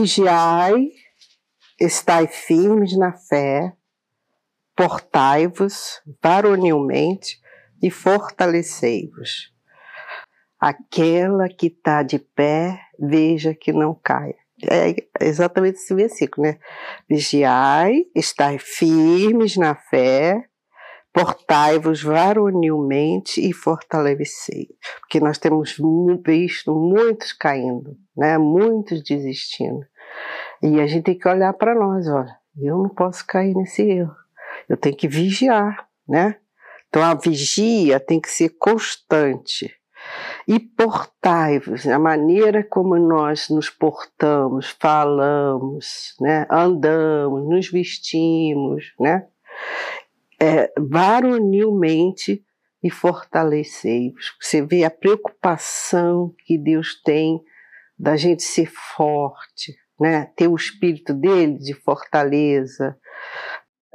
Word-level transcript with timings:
Vigiai, 0.00 0.92
estai 1.80 2.28
firmes 2.28 2.96
na 2.96 3.12
fé, 3.12 3.72
portai-vos 4.76 6.00
varonilmente 6.22 7.40
e 7.82 7.90
fortalecei-vos. 7.90 9.52
Aquela 10.60 11.48
que 11.48 11.66
está 11.66 12.04
de 12.04 12.20
pé, 12.20 12.80
veja 12.96 13.56
que 13.56 13.72
não 13.72 13.92
caia. 13.92 14.36
É 14.70 14.94
exatamente 15.20 15.78
esse 15.78 15.92
versículo, 15.92 16.46
né? 16.46 16.60
Vigiai, 17.10 18.04
estai 18.14 18.56
firmes 18.56 19.56
na 19.56 19.74
fé, 19.74 20.48
portai-vos 21.18 22.00
varonilmente 22.00 23.40
e 23.40 23.52
fortalecei. 23.52 24.68
Porque 25.00 25.18
nós 25.18 25.36
temos 25.36 25.76
visto 26.24 26.72
muitos 26.72 27.32
caindo, 27.32 27.96
né? 28.16 28.38
muitos 28.38 29.02
desistindo. 29.02 29.84
E 30.62 30.80
a 30.80 30.86
gente 30.86 31.04
tem 31.04 31.18
que 31.18 31.28
olhar 31.28 31.52
para 31.54 31.74
nós, 31.74 32.06
olha, 32.08 32.36
eu 32.56 32.78
não 32.78 32.88
posso 32.88 33.26
cair 33.26 33.54
nesse 33.54 33.82
erro. 33.82 34.14
Eu 34.68 34.76
tenho 34.76 34.96
que 34.96 35.08
vigiar, 35.08 35.88
né? 36.08 36.36
Então 36.88 37.02
a 37.02 37.14
vigia 37.14 37.98
tem 37.98 38.20
que 38.20 38.30
ser 38.30 38.50
constante. 38.50 39.74
E 40.46 40.60
portai-vos, 40.60 41.86
a 41.86 41.98
maneira 41.98 42.62
como 42.62 42.96
nós 42.96 43.48
nos 43.50 43.68
portamos, 43.68 44.74
falamos, 44.78 46.14
né, 46.20 46.46
andamos, 46.48 47.46
nos 47.46 47.68
vestimos, 47.68 48.94
né, 48.98 49.26
é, 50.40 50.72
varonilmente 50.78 52.44
e 52.82 52.90
fortalecei-vos. 52.90 54.36
Você 54.40 54.62
vê 54.62 54.84
a 54.84 54.90
preocupação 54.90 56.34
que 56.44 56.56
Deus 56.56 57.00
tem 57.02 57.40
da 57.98 58.16
gente 58.16 58.42
ser 58.42 58.70
forte, 58.96 59.76
né, 60.00 60.30
ter 60.36 60.46
o 60.46 60.54
espírito 60.54 61.12
dele 61.12 61.58
de 61.58 61.74
fortaleza. 61.74 62.96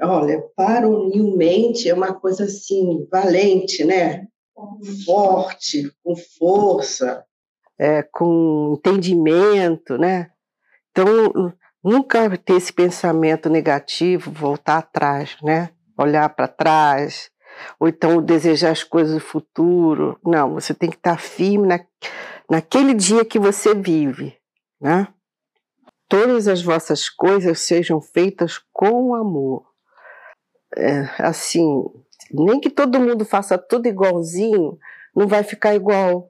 Olha, 0.02 0.44
varonilmente 0.58 1.88
é 1.88 1.94
uma 1.94 2.14
coisa 2.14 2.44
assim, 2.44 3.08
valente, 3.10 3.86
né? 3.86 4.28
forte, 5.06 5.92
com 6.04 6.16
força, 6.16 7.26
é, 7.78 8.04
com 8.04 8.76
entendimento, 8.78 9.98
né? 9.98 10.30
Então, 10.92 11.54
nunca 11.84 12.38
ter 12.38 12.56
esse 12.56 12.72
pensamento 12.72 13.50
negativo, 13.50 14.32
voltar 14.32 14.78
atrás, 14.78 15.36
né? 15.42 15.70
Olhar 15.98 16.30
para 16.30 16.48
trás, 16.48 17.32
ou 17.80 17.88
então 17.88 18.22
desejar 18.22 18.72
as 18.72 18.84
coisas 18.84 19.16
do 19.16 19.20
futuro. 19.20 20.20
Não, 20.26 20.54
você 20.54 20.74
tem 20.74 20.90
que 20.90 20.96
estar 20.96 21.20
firme 21.20 21.68
na, 21.68 21.80
naquele 22.50 22.94
dia 22.94 23.26
que 23.26 23.40
você 23.40 23.74
vive, 23.74 24.38
né? 24.80 25.08
Todas 26.08 26.48
as 26.48 26.62
vossas 26.62 27.10
coisas 27.10 27.60
sejam 27.60 28.00
feitas 28.00 28.60
com 28.72 29.16
amor. 29.16 29.66
É, 30.76 31.10
assim, 31.20 31.86
nem 32.32 32.60
que 32.60 32.70
todo 32.70 33.00
mundo 33.00 33.26
faça 33.26 33.58
tudo 33.58 33.88
igualzinho, 33.88 34.78
não 35.16 35.28
vai 35.28 35.44
ficar 35.44 35.74
igual. 35.74 36.30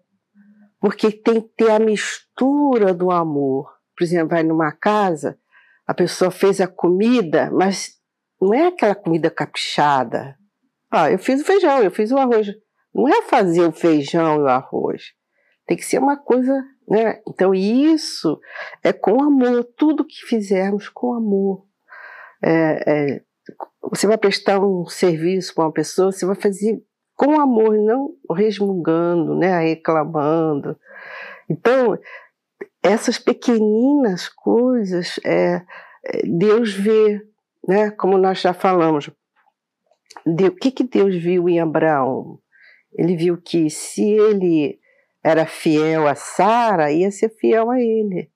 Porque 0.80 1.12
tem 1.12 1.42
que 1.42 1.50
ter 1.56 1.72
a 1.72 1.80
mistura 1.80 2.94
do 2.94 3.10
amor. 3.10 3.74
Por 3.96 4.04
exemplo, 4.04 4.30
vai 4.30 4.44
numa 4.44 4.72
casa, 4.72 5.38
a 5.86 5.94
pessoa 5.94 6.32
fez 6.32 6.60
a 6.60 6.68
comida, 6.68 7.50
mas 7.52 7.98
não 8.44 8.54
é 8.54 8.68
aquela 8.68 8.96
comida 8.96 9.30
caprichada. 9.30 10.36
Ah, 10.92 11.10
eu 11.10 11.18
fiz 11.18 11.42
o 11.42 11.46
feijão, 11.46 11.82
eu 11.82 11.92
fiz 11.92 12.12
o 12.12 12.18
arroz. 12.18 12.48
Não 12.94 13.08
é 13.08 13.24
fazer 13.24 13.62
o 13.62 13.72
feijão 13.72 14.36
e 14.36 14.44
o 14.44 14.48
arroz. 14.48 15.14
Tem 15.66 15.78
que 15.78 15.86
ser 15.86 16.00
uma 16.00 16.18
coisa, 16.18 16.54
né? 16.88 17.22
Então, 17.28 17.54
isso 17.54 18.40
é 18.84 18.94
com 18.94 19.24
amor. 19.24 19.64
Tudo 19.76 20.06
que 20.06 20.26
fizermos 20.28 20.90
com 20.90 21.14
amor. 21.14 21.66
É, 22.44 22.84
é, 22.86 23.22
você 23.82 24.06
vai 24.06 24.18
prestar 24.18 24.60
um 24.60 24.86
serviço 24.86 25.56
para 25.56 25.66
uma 25.66 25.72
pessoa, 25.72 26.12
você 26.12 26.26
vai 26.26 26.36
fazer 26.36 26.84
com 27.16 27.40
amor, 27.40 27.78
não 27.78 28.14
resmungando, 28.36 29.36
né, 29.36 29.60
reclamando. 29.60 30.78
Então, 31.50 31.98
essas 32.82 33.18
pequeninas 33.18 34.28
coisas, 34.28 35.20
é, 35.24 35.62
é, 36.06 36.22
Deus 36.26 36.74
vê, 36.74 37.22
né, 37.68 37.92
como 37.92 38.18
nós 38.18 38.42
já 38.42 38.54
falamos. 38.54 39.10
o 40.26 40.56
que, 40.56 40.72
que 40.72 40.84
Deus 40.84 41.16
viu 41.16 41.48
em 41.50 41.60
Abraão? 41.60 42.40
Ele 42.98 43.16
viu 43.16 43.42
que 43.42 43.70
se 43.70 44.04
ele 44.04 44.80
era 45.24 45.46
fiel 45.46 46.08
a 46.08 46.16
Sara, 46.16 46.92
ia 46.92 47.10
ser 47.10 47.30
fiel 47.30 47.72
a 47.72 47.80
ele. 47.80 48.30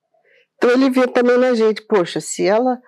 Então 0.56 0.70
ele 0.70 0.90
viu 0.90 1.06
também 1.06 1.38
na 1.38 1.54
gente, 1.54 1.82
poxa, 1.82 2.20
se 2.20 2.44
ela 2.46 2.80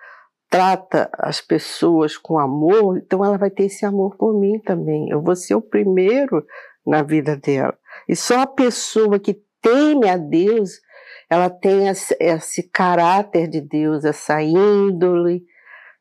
trata 0.49 1.09
as 1.13 1.39
pessoas 1.39 2.17
com 2.17 2.37
amor, 2.37 2.97
então 2.97 3.23
ela 3.23 3.37
vai 3.37 3.49
ter 3.49 3.65
esse 3.65 3.85
amor 3.85 4.17
por 4.17 4.37
mim 4.37 4.59
também. 4.59 5.09
Eu 5.09 5.21
vou 5.21 5.35
ser 5.35 5.55
o 5.55 5.61
primeiro 5.61 6.45
na 6.85 7.03
vida 7.03 7.37
dela. 7.37 7.77
E 8.09 8.15
só 8.15 8.41
a 8.41 8.47
pessoa 8.47 9.17
que 9.17 9.41
teme 9.61 10.09
a 10.09 10.17
Deus, 10.17 10.71
ela 11.29 11.49
tem 11.49 11.87
esse, 11.87 12.15
esse 12.19 12.63
caráter 12.69 13.47
de 13.47 13.61
Deus, 13.61 14.03
essa 14.03 14.41
índole. 14.41 15.45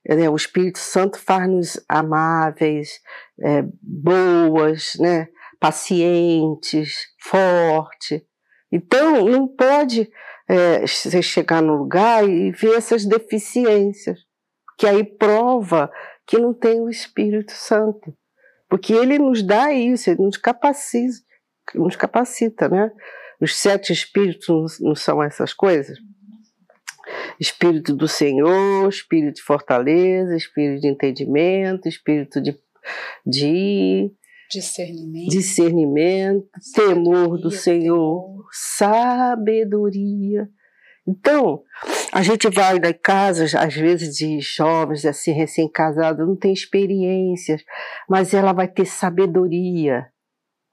Né? 0.08 0.28
O 0.28 0.36
Espírito 0.36 0.78
Santo 0.78 1.18
faz-nos 1.18 1.80
amáveis, 1.88 3.00
é, 3.40 3.62
boas, 3.82 4.92
né? 4.98 5.28
pacientes, 5.58 7.06
fortes. 7.20 8.22
Então, 8.72 9.26
não 9.26 9.46
pode 9.46 10.10
é, 10.48 10.80
você 10.86 11.20
chegar 11.20 11.60
no 11.60 11.76
lugar 11.76 12.26
e 12.26 12.50
ver 12.50 12.76
essas 12.76 13.04
deficiências 13.04 14.18
que 14.78 14.86
aí 14.86 15.04
prova 15.04 15.90
que 16.26 16.38
não 16.38 16.54
tem 16.54 16.80
o 16.80 16.88
Espírito 16.88 17.52
Santo. 17.52 18.16
Porque 18.68 18.94
ele 18.94 19.18
nos 19.18 19.42
dá 19.42 19.72
isso, 19.72 20.08
ele 20.08 20.22
nos 20.22 20.38
capacita, 20.38 21.18
nos 21.74 21.96
capacita, 21.96 22.68
né? 22.68 22.90
Os 23.40 23.56
sete 23.56 23.92
espíritos 23.92 24.78
não 24.80 24.94
são 24.94 25.22
essas 25.22 25.52
coisas? 25.52 25.98
Espírito 27.40 27.96
do 27.96 28.06
Senhor, 28.06 28.88
espírito 28.88 29.36
de 29.36 29.42
fortaleza, 29.42 30.36
espírito 30.36 30.82
de 30.82 30.88
entendimento, 30.88 31.88
espírito 31.88 32.40
de, 32.40 32.54
de 33.26 34.12
discernimento, 34.50 35.30
discernimento 35.30 36.48
temor 36.74 37.38
do 37.38 37.50
Senhor, 37.50 38.44
sabedoria. 38.52 40.48
Então, 41.08 41.62
a 42.12 42.22
gente 42.22 42.48
vai 42.50 42.78
nas 42.78 42.94
casas, 43.02 43.54
às 43.54 43.74
vezes, 43.74 44.14
de 44.16 44.38
jovens, 44.40 45.06
assim, 45.06 45.32
recém-casados, 45.32 46.26
não 46.26 46.36
tem 46.36 46.52
experiências, 46.52 47.62
mas 48.08 48.34
ela 48.34 48.52
vai 48.52 48.68
ter 48.68 48.84
sabedoria, 48.84 50.06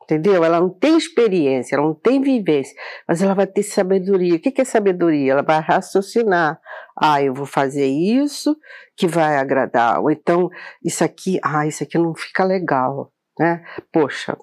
entendeu? 0.07 0.43
Ela 0.43 0.59
não 0.59 0.69
tem 0.69 0.97
experiência, 0.97 1.75
ela 1.75 1.85
não 1.85 1.93
tem 1.93 2.21
vivência, 2.21 2.75
mas 3.07 3.21
ela 3.21 3.33
vai 3.33 3.45
ter 3.45 3.63
sabedoria. 3.63 4.35
O 4.35 4.39
que 4.39 4.61
é 4.61 4.65
sabedoria? 4.65 5.33
Ela 5.33 5.43
vai 5.43 5.59
raciocinar. 5.59 6.59
Ah, 6.95 7.21
eu 7.21 7.33
vou 7.33 7.45
fazer 7.45 7.85
isso 7.85 8.57
que 8.95 9.07
vai 9.07 9.37
agradar. 9.37 10.01
Ou 10.01 10.09
então, 10.09 10.49
isso 10.83 11.03
aqui, 11.03 11.39
ah, 11.43 11.67
isso 11.67 11.83
aqui 11.83 11.97
não 11.97 12.15
fica 12.15 12.43
legal, 12.43 13.11
né? 13.37 13.63
Poxa, 13.91 14.37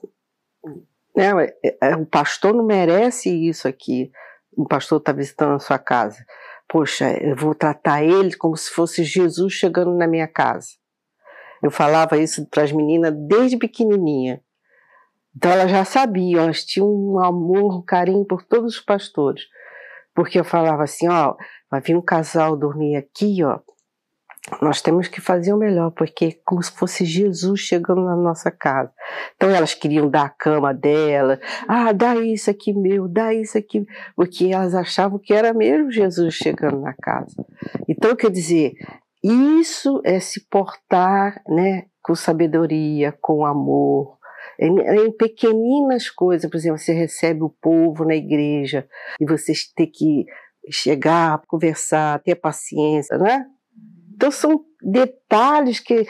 né, 1.16 1.30
é, 1.64 1.76
é, 1.80 1.96
o 1.96 2.06
pastor 2.06 2.54
não 2.54 2.64
merece 2.64 3.30
isso 3.30 3.66
aqui 3.66 4.10
um 4.56 4.64
pastor 4.64 4.98
está 4.98 5.12
visitando 5.12 5.54
a 5.54 5.58
sua 5.58 5.78
casa. 5.78 6.24
Poxa, 6.68 7.12
eu 7.22 7.36
vou 7.36 7.54
tratar 7.54 8.02
ele 8.02 8.34
como 8.36 8.56
se 8.56 8.70
fosse 8.70 9.04
Jesus 9.04 9.52
chegando 9.52 9.92
na 9.94 10.06
minha 10.06 10.26
casa. 10.26 10.68
Eu 11.62 11.70
falava 11.70 12.16
isso 12.16 12.46
para 12.48 12.62
as 12.62 12.72
meninas 12.72 13.12
desde 13.28 13.56
pequenininha. 13.56 14.42
Então 15.36 15.50
elas 15.50 15.70
já 15.70 15.84
sabiam, 15.84 16.44
elas 16.44 16.64
tinham 16.64 16.88
um 16.88 17.18
amor, 17.18 17.78
um 17.78 17.82
carinho 17.82 18.24
por 18.24 18.42
todos 18.42 18.76
os 18.76 18.80
pastores. 18.80 19.42
Porque 20.14 20.38
eu 20.38 20.44
falava 20.44 20.84
assim, 20.84 21.08
ó, 21.08 21.34
vai 21.70 21.80
vir 21.80 21.96
um 21.96 22.02
casal 22.02 22.56
dormir 22.56 22.96
aqui, 22.96 23.42
ó, 23.42 23.58
nós 24.60 24.82
temos 24.82 25.08
que 25.08 25.20
fazer 25.20 25.54
o 25.54 25.58
melhor, 25.58 25.90
porque 25.90 26.24
é 26.26 26.32
como 26.44 26.62
se 26.62 26.70
fosse 26.70 27.04
Jesus 27.04 27.60
chegando 27.60 28.04
na 28.04 28.14
nossa 28.14 28.50
casa. 28.50 28.92
Então 29.36 29.50
elas 29.50 29.72
queriam 29.72 30.08
dar 30.08 30.26
a 30.26 30.28
cama 30.28 30.72
dela, 30.74 31.40
ah, 31.66 31.92
dá 31.92 32.16
isso 32.16 32.50
aqui 32.50 32.74
meu, 32.74 33.08
dá 33.08 33.32
isso 33.32 33.56
aqui, 33.56 33.86
porque 34.14 34.46
elas 34.52 34.74
achavam 34.74 35.18
que 35.18 35.32
era 35.32 35.54
mesmo 35.54 35.90
Jesus 35.90 36.34
chegando 36.34 36.78
na 36.80 36.92
casa. 36.92 37.34
Então, 37.88 38.14
quer 38.14 38.30
dizer, 38.30 38.74
isso 39.22 40.02
é 40.04 40.20
se 40.20 40.46
portar 40.48 41.42
né, 41.48 41.86
com 42.02 42.14
sabedoria, 42.14 43.16
com 43.22 43.46
amor, 43.46 44.18
em, 44.58 44.78
em 44.78 45.12
pequeninas 45.12 46.08
coisas, 46.10 46.50
por 46.50 46.56
exemplo, 46.56 46.78
você 46.78 46.92
recebe 46.92 47.42
o 47.42 47.54
povo 47.60 48.04
na 48.04 48.14
igreja 48.14 48.86
e 49.20 49.26
você 49.26 49.52
tem 49.74 49.90
que 49.90 50.24
chegar, 50.70 51.40
conversar, 51.46 52.22
ter 52.22 52.36
paciência, 52.36 53.18
não 53.18 53.26
é? 53.26 53.44
Então 54.14 54.30
são 54.30 54.64
detalhes 54.80 55.80
que, 55.80 56.06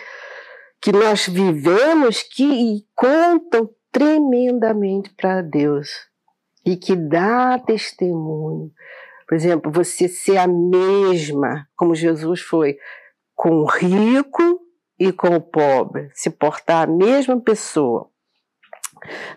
que 0.81 0.93
nós 0.93 1.27
vivemos 1.27 2.23
que 2.23 2.85
contam 2.95 3.71
tremendamente 3.91 5.13
para 5.17 5.41
Deus 5.41 5.89
e 6.65 6.77
que 6.77 6.95
dá 6.95 7.59
testemunho. 7.59 8.71
Por 9.27 9.35
exemplo, 9.35 9.73
você 9.73 10.09
ser 10.09 10.37
a 10.37 10.47
mesma, 10.47 11.67
como 11.77 11.95
Jesus 11.95 12.41
foi, 12.43 12.77
com 13.35 13.63
o 13.63 13.65
rico 13.65 14.61
e 14.99 15.13
com 15.13 15.29
o 15.29 15.41
pobre, 15.41 16.11
se 16.13 16.31
portar 16.31 16.89
a 16.89 16.93
mesma 16.93 17.41
pessoa. 17.41 18.11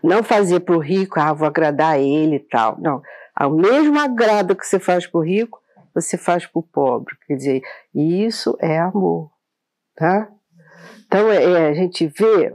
Não 0.04 0.24
fazer 0.24 0.62
para 0.62 0.76
o 0.76 0.80
rico, 0.80 1.20
ah, 1.20 1.34
vou 1.34 1.48
agradar 1.48 1.94
a 1.94 2.00
ele 2.00 2.38
e 2.38 2.48
tal. 2.48 2.78
Não. 2.80 3.02
O 3.40 3.50
mesmo 3.50 4.00
agrado 4.00 4.56
que 4.56 4.66
você 4.66 4.80
faz 4.80 5.06
para 5.06 5.20
o 5.20 5.24
rico, 5.24 5.60
você 5.94 6.18
faz 6.18 6.46
para 6.46 6.60
o 6.60 6.64
pobre. 6.64 7.16
Quer 7.28 7.36
dizer, 7.36 7.62
isso 7.94 8.58
é 8.60 8.80
amor. 8.80 9.30
Tá? 9.96 10.30
Então, 11.06 11.32
é, 11.32 11.44
é, 11.44 11.68
a 11.68 11.74
gente 11.74 12.08
vê, 12.08 12.54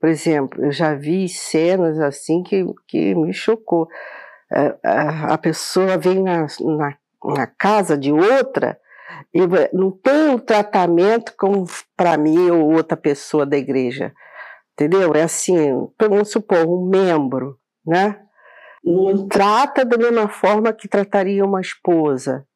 por 0.00 0.08
exemplo, 0.08 0.64
eu 0.64 0.70
já 0.70 0.94
vi 0.94 1.28
cenas 1.28 1.98
assim 1.98 2.42
que, 2.42 2.64
que 2.86 3.14
me 3.14 3.32
chocou. 3.32 3.88
É, 4.52 4.76
a, 4.84 5.34
a 5.34 5.38
pessoa 5.38 5.96
vem 5.96 6.22
na, 6.22 6.46
na, 6.60 6.96
na 7.24 7.46
casa 7.46 7.96
de 7.96 8.12
outra 8.12 8.78
e 9.34 9.40
não 9.72 9.90
tem 9.90 10.30
um 10.30 10.38
tratamento 10.38 11.34
como 11.36 11.66
para 11.96 12.16
mim 12.16 12.50
ou 12.50 12.72
outra 12.72 12.96
pessoa 12.96 13.46
da 13.46 13.56
igreja. 13.56 14.12
Entendeu? 14.78 15.14
É 15.14 15.22
assim, 15.22 15.56
vamos 15.98 16.30
supor, 16.30 16.66
um 16.68 16.86
membro, 16.86 17.58
né? 17.84 18.20
Não 18.84 19.26
trata 19.26 19.86
da 19.86 19.96
mesma 19.96 20.28
forma 20.28 20.70
que 20.70 20.86
trataria 20.86 21.42
uma 21.42 21.62
esposa. 21.62 22.46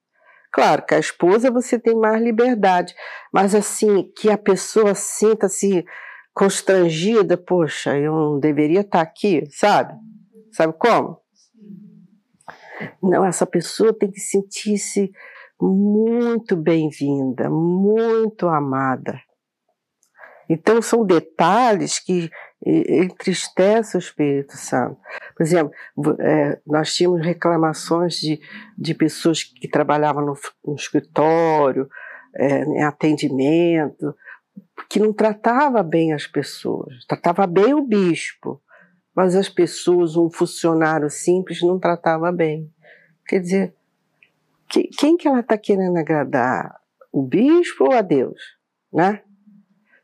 Claro 0.53 0.85
que 0.85 0.95
a 0.95 0.99
esposa 0.99 1.51
você 1.51 1.79
tem 1.79 1.97
mais 1.97 2.23
liberdade, 2.23 2.95
mas 3.33 3.55
assim, 3.55 4.13
que 4.15 4.29
a 4.29 4.37
pessoa 4.37 4.95
sinta-se 4.95 5.83
constrangida, 6.35 7.39
poxa, 7.39 7.97
eu 7.97 8.13
não 8.13 8.39
deveria 8.39 8.81
estar 8.81 9.01
aqui, 9.01 9.43
sabe? 9.51 9.95
Sabe 10.53 10.75
como? 10.75 11.19
Não, 13.03 13.25
essa 13.25 13.47
pessoa 13.47 13.97
tem 13.97 14.11
que 14.11 14.21
sentir-se 14.21 15.11
muito 15.61 16.55
bem-vinda, 16.55 17.49
muito 17.49 18.47
amada. 18.47 19.21
Então, 20.53 20.83
são 20.83 21.07
detalhes 21.07 22.01
que 22.01 22.29
entristecem 22.67 23.97
o 23.97 24.03
Espírito 24.03 24.57
Santo. 24.57 24.99
Por 25.37 25.45
exemplo, 25.45 25.73
é, 26.19 26.59
nós 26.67 26.93
tínhamos 26.93 27.25
reclamações 27.25 28.15
de, 28.17 28.41
de 28.77 28.93
pessoas 28.93 29.45
que 29.45 29.69
trabalhavam 29.69 30.27
no, 30.27 30.37
no 30.67 30.75
escritório, 30.75 31.89
é, 32.35 32.65
em 32.65 32.83
atendimento, 32.83 34.13
que 34.89 34.99
não 34.99 35.13
tratava 35.13 35.85
bem 35.85 36.13
as 36.13 36.27
pessoas, 36.27 37.05
tratava 37.07 37.47
bem 37.47 37.73
o 37.73 37.87
bispo, 37.87 38.61
mas 39.15 39.37
as 39.37 39.49
pessoas, 39.49 40.17
um 40.17 40.29
funcionário 40.29 41.09
simples, 41.09 41.63
não 41.63 41.79
tratava 41.79 42.33
bem. 42.33 42.69
Quer 43.25 43.39
dizer, 43.39 43.75
que, 44.69 44.89
quem 44.99 45.17
que 45.17 45.29
ela 45.29 45.41
está 45.41 45.57
querendo 45.57 45.97
agradar? 45.97 46.81
O 47.13 47.23
bispo 47.23 47.85
ou 47.85 47.93
a 47.93 48.03
Deus? 48.03 48.41
Né? 48.93 49.23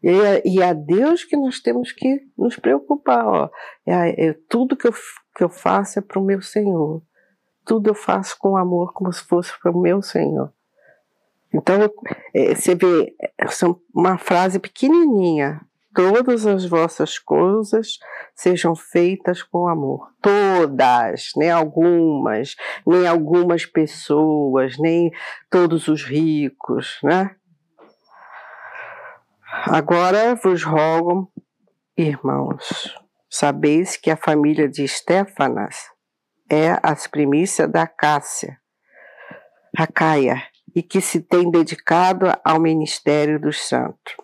E 0.03 0.09
é, 0.09 0.43
e 0.45 0.61
é 0.61 0.69
a 0.69 0.73
Deus 0.73 1.25
que 1.25 1.37
nós 1.37 1.61
temos 1.61 1.93
que 1.93 2.21
nos 2.37 2.57
preocupar. 2.57 3.27
Ó. 3.27 3.51
É, 3.87 4.29
é 4.29 4.33
tudo 4.49 4.77
que 4.77 4.87
eu, 4.87 4.93
que 5.35 5.45
eu 5.45 5.49
faço 5.49 5.99
é 5.99 6.03
para 6.03 6.19
o 6.19 6.25
meu 6.25 6.41
Senhor. 6.43 7.03
Tudo 7.65 7.91
eu 7.91 7.95
faço 7.95 8.37
com 8.39 8.57
amor, 8.57 8.93
como 8.93 9.13
se 9.13 9.25
fosse 9.25 9.53
para 9.61 9.73
o 9.73 9.81
meu 9.81 10.01
Senhor. 10.01 10.53
Então, 11.53 11.91
é, 12.35 12.55
você 12.55 12.75
vê, 12.75 13.15
é 13.21 13.47
uma 13.95 14.19
frase 14.19 14.59
pequenininha. 14.59 15.61
Todas 15.95 16.47
as 16.47 16.67
vossas 16.67 17.19
coisas 17.19 17.99
sejam 18.35 18.77
feitas 18.77 19.43
com 19.43 19.67
amor. 19.67 20.13
Todas, 20.21 21.31
nem 21.35 21.51
algumas, 21.51 22.55
nem 22.87 23.07
algumas 23.07 23.65
pessoas, 23.65 24.77
nem 24.79 25.11
todos 25.51 25.89
os 25.89 26.05
ricos, 26.05 26.99
né? 27.03 27.35
Agora 29.69 30.37
vos 30.37 30.63
rogo, 30.63 31.29
irmãos, 31.97 32.95
sabeis 33.29 33.97
que 33.97 34.13
a 34.13 34.17
família 34.17 34.69
de 34.69 34.87
Stefanas 34.87 35.91
é 36.49 36.79
as 36.85 37.09
primícias 37.09 37.69
da 37.69 37.85
Cássia, 37.85 38.61
a 39.77 39.85
Caia, 39.89 40.41
e 40.73 40.85
que 40.85 41.01
se 41.01 41.21
tem 41.21 41.51
dedicado 41.51 42.27
ao 42.45 42.61
ministério 42.61 43.41
dos 43.41 43.67
santos. 43.67 44.15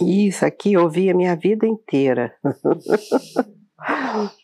Isso 0.00 0.46
aqui 0.46 0.72
eu 0.72 0.84
ouvi 0.84 1.10
a 1.10 1.14
minha 1.14 1.36
vida 1.36 1.66
inteira. 1.66 2.34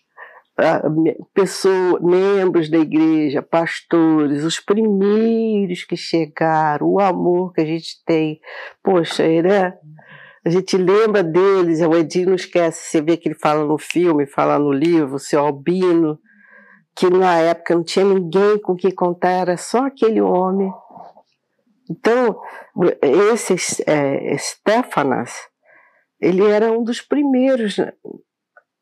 pessoas, 1.34 2.00
membros 2.02 2.70
da 2.70 2.78
igreja, 2.78 3.42
pastores, 3.42 4.42
os 4.44 4.58
primeiros 4.58 5.84
que 5.84 5.96
chegaram, 5.96 6.88
o 6.88 7.00
amor 7.00 7.52
que 7.52 7.60
a 7.60 7.66
gente 7.66 8.02
tem. 8.04 8.40
Poxa, 8.82 9.22
né? 9.42 9.74
A 10.44 10.48
gente 10.48 10.76
lembra 10.76 11.22
deles, 11.22 11.80
o 11.80 11.94
Edinho 11.94 12.28
não 12.28 12.36
esquece, 12.36 12.90
você 12.90 13.00
vê 13.00 13.16
que 13.16 13.28
ele 13.28 13.34
fala 13.34 13.64
no 13.64 13.76
filme, 13.76 14.26
fala 14.26 14.58
no 14.58 14.72
livro, 14.72 15.16
o 15.16 15.18
seu 15.18 15.40
Albino, 15.40 16.18
que 16.94 17.10
na 17.10 17.36
época 17.38 17.74
não 17.74 17.82
tinha 17.82 18.04
ninguém 18.04 18.58
com 18.58 18.76
quem 18.76 18.92
contar, 18.92 19.30
era 19.30 19.56
só 19.56 19.86
aquele 19.86 20.20
homem. 20.20 20.72
Então, 21.90 22.40
esse 23.02 23.82
é, 23.86 24.36
Stefanas, 24.38 25.32
ele 26.20 26.44
era 26.44 26.72
um 26.72 26.82
dos 26.82 27.00
primeiros 27.00 27.76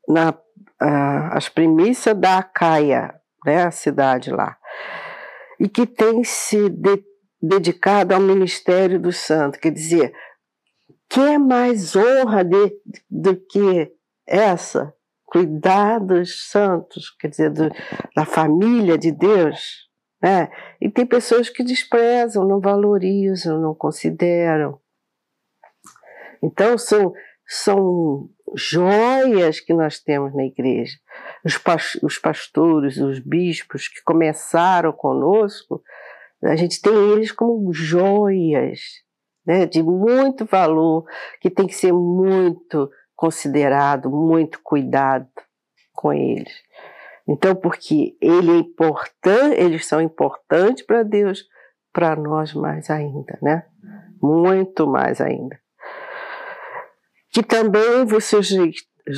na 0.08 0.34
as 0.80 1.48
premissas 1.48 2.14
da 2.14 2.38
Acaia, 2.38 3.14
né, 3.46 3.64
a 3.64 3.70
cidade 3.70 4.30
lá, 4.30 4.58
e 5.58 5.66
que 5.68 5.86
tem 5.86 6.22
se 6.22 6.68
de, 6.68 7.02
dedicado 7.40 8.14
ao 8.14 8.20
ministério 8.20 9.00
do 9.00 9.12
santo, 9.12 9.58
quer 9.58 9.70
dizer, 9.70 10.12
que 11.08 11.20
é 11.20 11.38
mais 11.38 11.94
honra 11.94 12.44
de, 12.44 12.72
do 13.08 13.36
que 13.36 13.92
essa? 14.26 14.92
Cuidar 15.24 16.00
dos 16.00 16.50
santos, 16.50 17.10
quer 17.18 17.28
dizer, 17.28 17.50
do, 17.50 17.70
da 18.14 18.24
família 18.24 18.98
de 18.98 19.10
Deus. 19.10 19.88
Né? 20.22 20.48
E 20.80 20.90
tem 20.90 21.06
pessoas 21.06 21.48
que 21.48 21.62
desprezam, 21.62 22.46
não 22.46 22.60
valorizam, 22.60 23.60
não 23.60 23.74
consideram. 23.74 24.80
Então, 26.42 26.76
são, 26.78 27.12
são 27.46 28.28
joias 28.54 29.60
que 29.60 29.74
nós 29.74 29.98
temos 29.98 30.34
na 30.34 30.44
igreja. 30.44 30.96
Os, 31.44 31.58
os 32.02 32.18
pastores, 32.18 32.96
os 32.98 33.18
bispos 33.18 33.88
que 33.88 34.02
começaram 34.02 34.92
conosco, 34.92 35.82
a 36.42 36.56
gente 36.56 36.80
tem 36.80 36.94
eles 37.12 37.32
como 37.32 37.72
joias, 37.72 38.80
né, 39.46 39.66
de 39.66 39.82
muito 39.82 40.44
valor, 40.44 41.04
que 41.40 41.50
tem 41.50 41.66
que 41.66 41.74
ser 41.74 41.92
muito 41.92 42.90
considerado, 43.14 44.10
muito 44.10 44.60
cuidado 44.62 45.28
com 45.92 46.12
eles. 46.12 46.52
Então, 47.26 47.54
porque 47.54 48.16
ele 48.20 48.50
é 48.50 48.56
importante, 48.56 49.56
eles 49.58 49.86
são 49.86 50.00
importantes 50.00 50.84
para 50.84 51.02
Deus, 51.02 51.44
para 51.92 52.16
nós 52.16 52.52
mais 52.52 52.90
ainda, 52.90 53.38
né? 53.40 53.64
Muito 54.20 54.86
mais 54.86 55.20
ainda 55.20 55.58
que 57.34 57.42
também 57.42 58.04
vos 58.04 58.30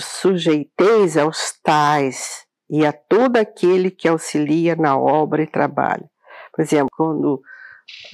sujeiteis 0.01 1.19
aos 1.19 1.53
tais 1.63 2.47
e 2.69 2.87
a 2.87 2.91
todo 2.91 3.37
aquele 3.37 3.91
que 3.91 4.09
auxilia 4.09 4.75
na 4.75 4.99
obra 4.99 5.43
e 5.43 5.47
trabalho. 5.47 6.09
Por 6.51 6.63
exemplo, 6.63 6.89
quando 6.97 7.43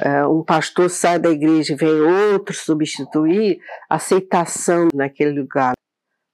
é, 0.01 0.27
um 0.27 0.43
pastor 0.43 0.91
sai 0.91 1.21
da 1.21 1.31
igreja 1.31 1.73
e 1.73 1.77
vem 1.77 2.01
outro 2.01 2.53
substituir, 2.53 3.61
aceitação 3.89 4.89
naquele 4.93 5.41
lugar. 5.41 5.75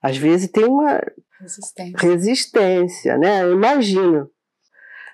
Às 0.02 0.16
vezes 0.16 0.50
tem 0.50 0.64
uma 0.64 1.02
resistência, 1.38 1.98
resistência 1.98 3.18
né? 3.18 3.42
Eu 3.42 3.52
imagino. 3.52 4.30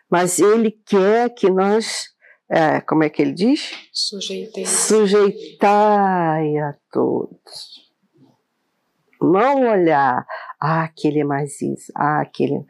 Mas 0.08 0.38
ele 0.38 0.70
quer 0.86 1.28
que 1.34 1.50
nós, 1.50 2.04
é, 2.48 2.80
como 2.82 3.02
é 3.02 3.10
que 3.10 3.20
ele 3.20 3.32
diz? 3.32 3.72
Sujeitai. 3.92 4.64
Sujeitai 4.64 6.56
a 6.58 6.76
todos 6.92 7.83
não 9.32 9.68
olhar, 9.70 10.24
ah, 10.60 10.84
aquele 10.84 11.20
é 11.20 11.24
mais 11.24 11.60
isso, 11.60 11.92
ah, 11.96 12.20
aquele. 12.20 12.64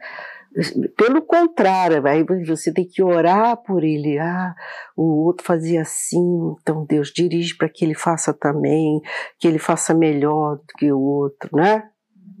Pelo 0.95 1.21
contrário, 1.21 2.07
aí 2.07 2.23
você 2.45 2.73
tem 2.73 2.87
que 2.87 3.03
orar 3.03 3.57
por 3.57 3.83
ele. 3.83 4.17
Ah, 4.17 4.55
o 4.95 5.25
outro 5.25 5.45
fazia 5.45 5.81
assim, 5.81 6.55
então 6.61 6.85
Deus 6.85 7.11
dirige 7.11 7.57
para 7.57 7.67
que 7.67 7.83
ele 7.83 7.95
faça 7.95 8.33
também, 8.33 9.01
que 9.37 9.47
ele 9.47 9.59
faça 9.59 9.93
melhor 9.93 10.55
do 10.55 10.73
que 10.77 10.91
o 10.91 10.99
outro, 10.99 11.49
né? 11.53 11.83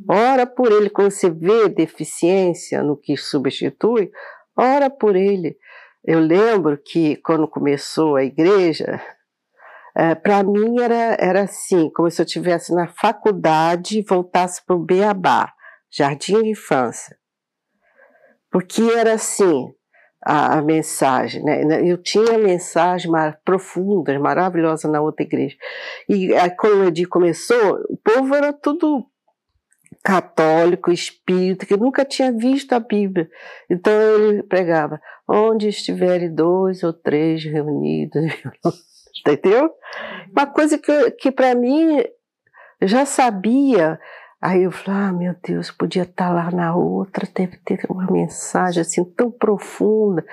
Ora 0.07 0.45
por 0.45 0.71
ele, 0.71 0.89
quando 0.89 1.11
você 1.11 1.29
vê 1.29 1.67
deficiência 1.67 2.83
no 2.83 2.95
que 2.95 3.17
substitui, 3.17 4.11
ora 4.55 4.89
por 4.89 5.15
ele. 5.15 5.57
Eu 6.03 6.19
lembro 6.19 6.77
que 6.77 7.15
quando 7.17 7.47
começou 7.47 8.15
a 8.15 8.23
igreja, 8.23 9.01
é, 9.95 10.13
para 10.13 10.43
mim 10.43 10.81
era, 10.81 11.15
era 11.19 11.43
assim, 11.43 11.89
como 11.91 12.11
se 12.11 12.21
eu 12.21 12.25
estivesse 12.25 12.73
na 12.73 12.87
faculdade 12.87 13.99
e 13.99 14.03
voltasse 14.03 14.63
para 14.65 14.75
o 14.75 14.83
Beabá, 14.83 15.53
Jardim 15.89 16.43
de 16.43 16.49
Infância. 16.49 17.17
Porque 18.51 18.81
era 18.81 19.13
assim, 19.13 19.73
a, 20.25 20.57
a, 20.57 20.61
mensagem, 20.61 21.43
né? 21.43 21.81
Eu 21.87 21.97
tinha 21.97 22.37
mensagens 22.37 23.09
mar, 23.09 23.39
profundas, 23.45 24.19
maravilhosas 24.19 24.91
na 24.91 25.01
outra 25.01 25.23
igreja. 25.23 25.55
E 26.09 26.33
aí, 26.33 26.49
quando 26.51 26.81
o 26.81 26.85
Edir 26.85 27.07
começou, 27.07 27.79
o 27.89 27.97
povo 27.97 28.35
era 28.35 28.51
tudo 28.51 29.05
católico, 30.03 30.91
espírita, 30.91 31.65
que 31.65 31.77
nunca 31.77 32.03
tinha 32.03 32.31
visto 32.31 32.73
a 32.73 32.79
Bíblia. 32.79 33.29
Então 33.69 33.93
ele 33.93 34.43
pregava: 34.43 34.99
onde 35.27 35.69
estiverem 35.69 36.33
dois 36.33 36.83
ou 36.83 36.91
três 36.91 37.43
reunidos, 37.43 38.23
entendeu? 39.19 39.71
Uma 40.31 40.45
coisa 40.45 40.77
que, 40.77 41.11
que 41.11 41.31
para 41.31 41.55
mim 41.55 42.03
já 42.81 43.05
sabia 43.05 43.99
Aí 44.45 44.61
eu 44.61 44.71
falei, 44.71 45.01
ah, 45.01 45.11
meu 45.11 45.35
Deus, 45.43 45.71
podia 45.71 46.03
estar 46.03 46.27
tá 46.27 46.31
lá 46.31 46.51
na 46.51 46.75
outra, 46.75 47.27
deve 47.33 47.57
ter 47.65 47.83
uma 47.89 48.05
mensagem 48.05 48.79
assim 48.79 49.03
tão 49.03 49.31
profunda. 49.31 50.23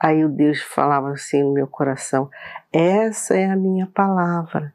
Aí 0.00 0.24
o 0.24 0.28
Deus 0.30 0.62
falava 0.62 1.10
assim 1.10 1.42
no 1.42 1.52
meu 1.52 1.66
coração: 1.66 2.30
essa 2.72 3.36
é 3.36 3.44
a 3.44 3.54
minha 3.54 3.86
palavra. 3.86 4.72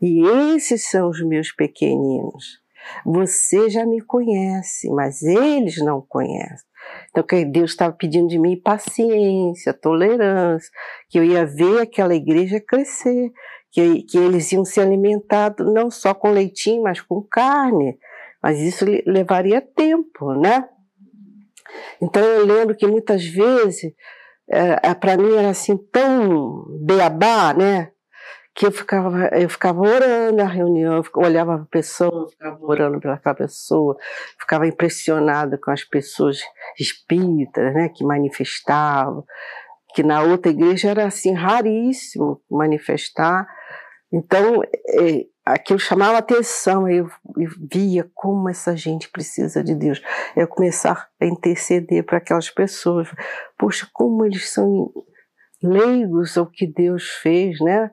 E 0.00 0.24
esses 0.54 0.88
são 0.88 1.08
os 1.08 1.20
meus 1.20 1.50
pequeninos. 1.50 2.62
Você 3.04 3.70
já 3.70 3.84
me 3.86 4.00
conhece, 4.00 4.88
mas 4.90 5.22
eles 5.22 5.78
não 5.78 6.00
conhecem. 6.00 6.66
Então, 7.10 7.22
que 7.22 7.44
Deus 7.44 7.70
estava 7.70 7.92
pedindo 7.92 8.28
de 8.28 8.38
mim 8.38 8.60
paciência, 8.60 9.72
tolerância, 9.72 10.70
que 11.08 11.18
eu 11.18 11.24
ia 11.24 11.44
ver 11.46 11.82
aquela 11.82 12.14
igreja 12.14 12.60
crescer, 12.60 13.30
que, 13.70 14.02
que 14.02 14.18
eles 14.18 14.50
iam 14.52 14.64
se 14.64 14.80
alimentar 14.80 15.54
não 15.58 15.90
só 15.90 16.14
com 16.14 16.30
leitinho, 16.30 16.82
mas 16.82 17.00
com 17.00 17.22
carne. 17.22 17.98
Mas 18.42 18.58
isso 18.58 18.84
levaria 19.06 19.60
tempo, 19.60 20.34
né? 20.34 20.68
Então 22.00 22.22
eu 22.22 22.44
lembro 22.44 22.76
que 22.76 22.86
muitas 22.86 23.24
vezes, 23.24 23.94
é, 24.50 24.90
é 24.90 24.94
para 24.94 25.16
mim 25.16 25.34
era 25.36 25.50
assim 25.50 25.76
tão 25.76 26.66
beabá, 26.80 27.54
né? 27.54 27.92
Que 28.54 28.66
eu 28.66 28.72
ficava, 28.72 29.28
eu 29.28 29.48
ficava 29.48 29.80
orando 29.80 30.36
na 30.36 30.44
reunião, 30.44 30.96
eu 30.96 31.04
olhava 31.16 31.54
a 31.54 31.66
pessoa, 31.70 32.28
ficava 32.28 32.58
orando 32.60 33.00
pelaquela 33.00 33.34
pessoa, 33.34 33.96
ficava 34.38 34.66
impressionada 34.66 35.58
com 35.58 35.70
as 35.70 35.84
pessoas 35.84 36.40
espíritas, 36.78 37.72
né? 37.74 37.88
Que 37.88 38.04
manifestavam, 38.04 39.24
que 39.94 40.02
na 40.02 40.22
outra 40.22 40.50
igreja 40.50 40.90
era 40.90 41.06
assim 41.06 41.34
raríssimo 41.34 42.42
manifestar. 42.50 43.46
Então, 44.12 44.62
é, 44.62 45.26
aquilo 45.44 45.78
chamava 45.78 46.18
atenção, 46.18 46.88
eu, 46.88 47.08
eu, 47.36 47.50
via 47.72 48.08
como 48.14 48.48
essa 48.48 48.76
gente 48.76 49.08
precisa 49.10 49.62
de 49.62 49.74
Deus. 49.74 50.02
Eu 50.36 50.46
começar 50.46 51.08
a 51.20 51.26
interceder 51.26 52.04
para 52.04 52.18
aquelas 52.18 52.50
pessoas. 52.50 53.08
Poxa, 53.58 53.88
como 53.92 54.24
eles 54.24 54.50
são 54.50 54.92
leigos 55.62 56.36
ao 56.36 56.46
que 56.46 56.66
Deus 56.66 57.08
fez, 57.08 57.58
né? 57.60 57.90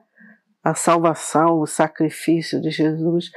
A 0.62 0.74
salvação, 0.74 1.60
o 1.60 1.66
sacrifício 1.66 2.60
de 2.60 2.70
Jesus. 2.70 3.30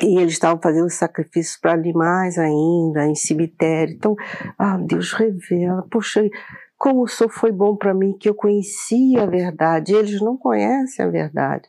E 0.00 0.18
eles 0.18 0.32
estavam 0.32 0.60
fazendo 0.60 0.90
sacrifícios 0.90 1.56
para 1.56 1.72
animais 1.72 2.38
ainda, 2.38 3.06
em 3.06 3.14
cemitério. 3.14 3.94
Então, 3.94 4.16
ah, 4.58 4.76
Deus 4.76 5.12
revela. 5.12 5.86
Poxa, 5.90 6.28
como 6.76 7.04
o 7.04 7.28
foi 7.28 7.52
bom 7.52 7.76
para 7.76 7.94
mim, 7.94 8.16
que 8.18 8.28
eu 8.28 8.34
conhecia 8.34 9.22
a 9.22 9.26
verdade. 9.26 9.94
Eles 9.94 10.20
não 10.20 10.36
conhecem 10.36 11.04
a 11.04 11.08
verdade. 11.08 11.68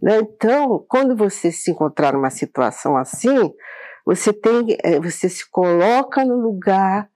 Né? 0.00 0.18
Então, 0.18 0.84
quando 0.88 1.16
você 1.16 1.50
se 1.50 1.70
encontrar 1.70 2.12
numa 2.12 2.30
situação 2.30 2.96
assim, 2.96 3.52
você 4.06 4.32
tem, 4.32 4.76
é, 4.82 5.00
você 5.00 5.28
se 5.28 5.48
coloca 5.50 6.24
no 6.24 6.36
lugar 6.36 7.10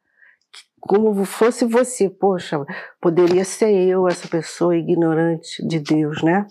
como 0.81 1.25
fosse 1.25 1.65
você. 1.65 2.09
Poxa, 2.09 2.65
poderia 3.01 3.45
ser 3.45 3.71
eu 3.73 4.09
essa 4.09 4.29
pessoa 4.29 4.77
ignorante 4.77 5.67
de 5.67 5.79
Deus, 5.79 6.23
né? 6.23 6.47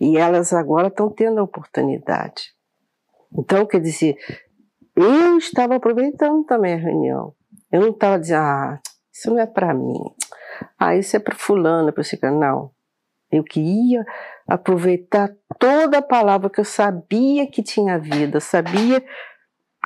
E 0.00 0.16
elas 0.16 0.52
agora 0.52 0.88
estão 0.88 1.10
tendo 1.10 1.40
a 1.40 1.42
oportunidade. 1.42 2.52
Então, 3.36 3.66
quer 3.66 3.80
dizer, 3.80 4.16
eu 4.96 5.38
estava 5.38 5.76
aproveitando 5.76 6.44
também 6.44 6.74
a 6.74 6.78
reunião. 6.78 7.34
Eu 7.70 7.82
não 7.82 7.90
estava 7.90 8.18
dizendo, 8.18 8.40
ah, 8.40 8.80
isso 9.12 9.30
não 9.30 9.38
é 9.38 9.46
para 9.46 9.74
mim. 9.74 10.00
Ah, 10.78 10.96
isso 10.96 11.16
é 11.16 11.20
para 11.20 11.34
fulano, 11.34 11.92
para 11.92 12.00
esse 12.00 12.18
Não. 12.22 12.70
Eu 13.30 13.44
queria 13.44 14.06
aproveitar 14.46 15.30
toda 15.58 15.98
a 15.98 16.02
palavra 16.02 16.48
que 16.48 16.60
eu 16.60 16.64
sabia 16.64 17.46
que 17.46 17.62
tinha 17.62 17.98
vida, 17.98 18.40
sabia 18.40 19.04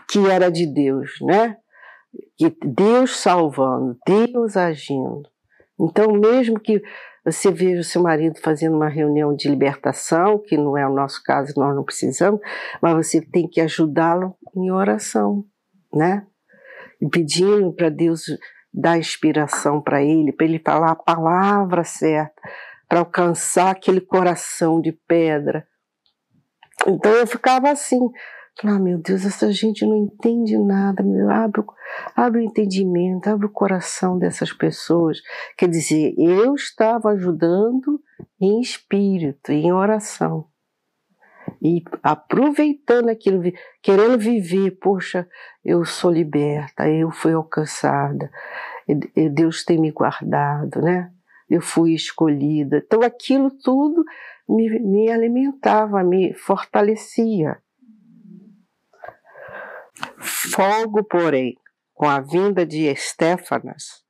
que 0.08 0.18
era 0.28 0.50
de 0.50 0.64
Deus, 0.66 1.10
né? 1.20 1.56
Que 2.36 2.56
Deus 2.64 3.16
salvando, 3.16 3.98
Deus 4.06 4.56
agindo. 4.56 5.28
Então, 5.80 6.12
mesmo 6.12 6.60
que 6.60 6.80
você 7.24 7.50
veja 7.50 7.80
o 7.80 7.84
seu 7.84 8.02
marido 8.02 8.38
fazendo 8.40 8.76
uma 8.76 8.88
reunião 8.88 9.34
de 9.34 9.48
libertação, 9.48 10.38
que 10.38 10.56
não 10.56 10.76
é 10.76 10.86
o 10.86 10.92
nosso 10.92 11.22
caso, 11.22 11.52
nós 11.56 11.74
não 11.74 11.84
precisamos, 11.84 12.40
mas 12.80 12.94
você 12.94 13.20
tem 13.20 13.48
que 13.48 13.60
ajudá-lo 13.60 14.36
em 14.56 14.70
oração, 14.70 15.44
né? 15.92 16.26
E 17.00 17.08
pedindo 17.08 17.72
para 17.72 17.88
Deus 17.88 18.24
dar 18.72 18.98
inspiração 18.98 19.80
para 19.80 20.02
ele, 20.02 20.32
para 20.32 20.46
ele 20.46 20.58
falar 20.58 20.92
a 20.92 20.96
palavra 20.96 21.84
certa 21.84 22.40
para 22.92 22.98
alcançar 22.98 23.70
aquele 23.70 24.02
coração 24.02 24.78
de 24.78 24.92
pedra. 24.92 25.66
Então 26.86 27.10
eu 27.12 27.26
ficava 27.26 27.70
assim, 27.70 27.98
ah, 28.64 28.78
meu 28.78 28.98
Deus, 28.98 29.24
essa 29.24 29.50
gente 29.50 29.84
não 29.84 29.96
entende 29.96 30.56
nada, 30.58 31.02
abre, 31.30 31.64
abre 32.14 32.40
o 32.40 32.44
entendimento, 32.44 33.26
abre 33.28 33.46
o 33.46 33.50
coração 33.50 34.18
dessas 34.18 34.52
pessoas. 34.52 35.20
Quer 35.56 35.68
dizer, 35.68 36.14
eu 36.16 36.54
estava 36.54 37.10
ajudando 37.10 38.00
em 38.40 38.60
espírito, 38.60 39.50
em 39.50 39.72
oração. 39.72 40.46
E 41.60 41.82
aproveitando 42.02 43.08
aquilo, 43.08 43.42
querendo 43.82 44.18
viver, 44.18 44.72
poxa, 44.72 45.28
eu 45.64 45.84
sou 45.84 46.10
liberta, 46.10 46.88
eu 46.88 47.10
fui 47.10 47.32
alcançada, 47.32 48.30
Deus 49.32 49.64
tem 49.64 49.78
me 49.78 49.90
guardado, 49.90 50.80
né? 50.80 51.10
eu 51.54 51.60
fui 51.60 51.92
escolhida. 51.92 52.78
Então 52.78 53.02
aquilo 53.02 53.50
tudo 53.50 54.04
me, 54.48 54.78
me 54.80 55.10
alimentava, 55.10 56.02
me 56.02 56.32
fortalecia. 56.32 57.58
Folgo, 60.22 61.04
porém, 61.04 61.56
com 61.92 62.06
a 62.06 62.20
vinda 62.20 62.64
de 62.64 62.86
Estéfanas, 62.86 64.02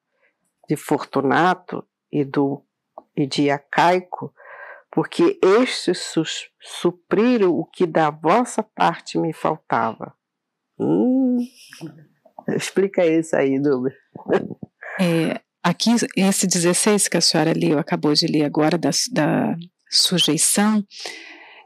de 0.68 0.76
Fortunato 0.76 1.86
e, 2.10 2.24
do, 2.24 2.64
e 3.16 3.26
de 3.26 3.50
Acaico, 3.50 4.32
porque 4.90 5.38
estes 5.42 5.98
su 5.98 6.22
supriram 6.60 7.50
o 7.50 7.64
que 7.64 7.86
da 7.86 8.10
vossa 8.10 8.62
parte 8.62 9.18
me 9.18 9.32
faltava. 9.32 10.14
Hum, 10.78 11.38
explica 12.48 13.04
isso 13.04 13.34
aí, 13.34 13.58
Dubra. 13.58 13.94
É, 15.00 15.40
Aqui, 15.62 15.90
esse 16.16 16.44
16 16.44 17.06
que 17.06 17.16
a 17.16 17.20
senhora 17.20 17.52
leu, 17.52 17.78
acabou 17.78 18.12
de 18.14 18.26
ler 18.26 18.44
agora, 18.44 18.76
da, 18.76 18.90
da 19.12 19.54
sujeição, 19.88 20.84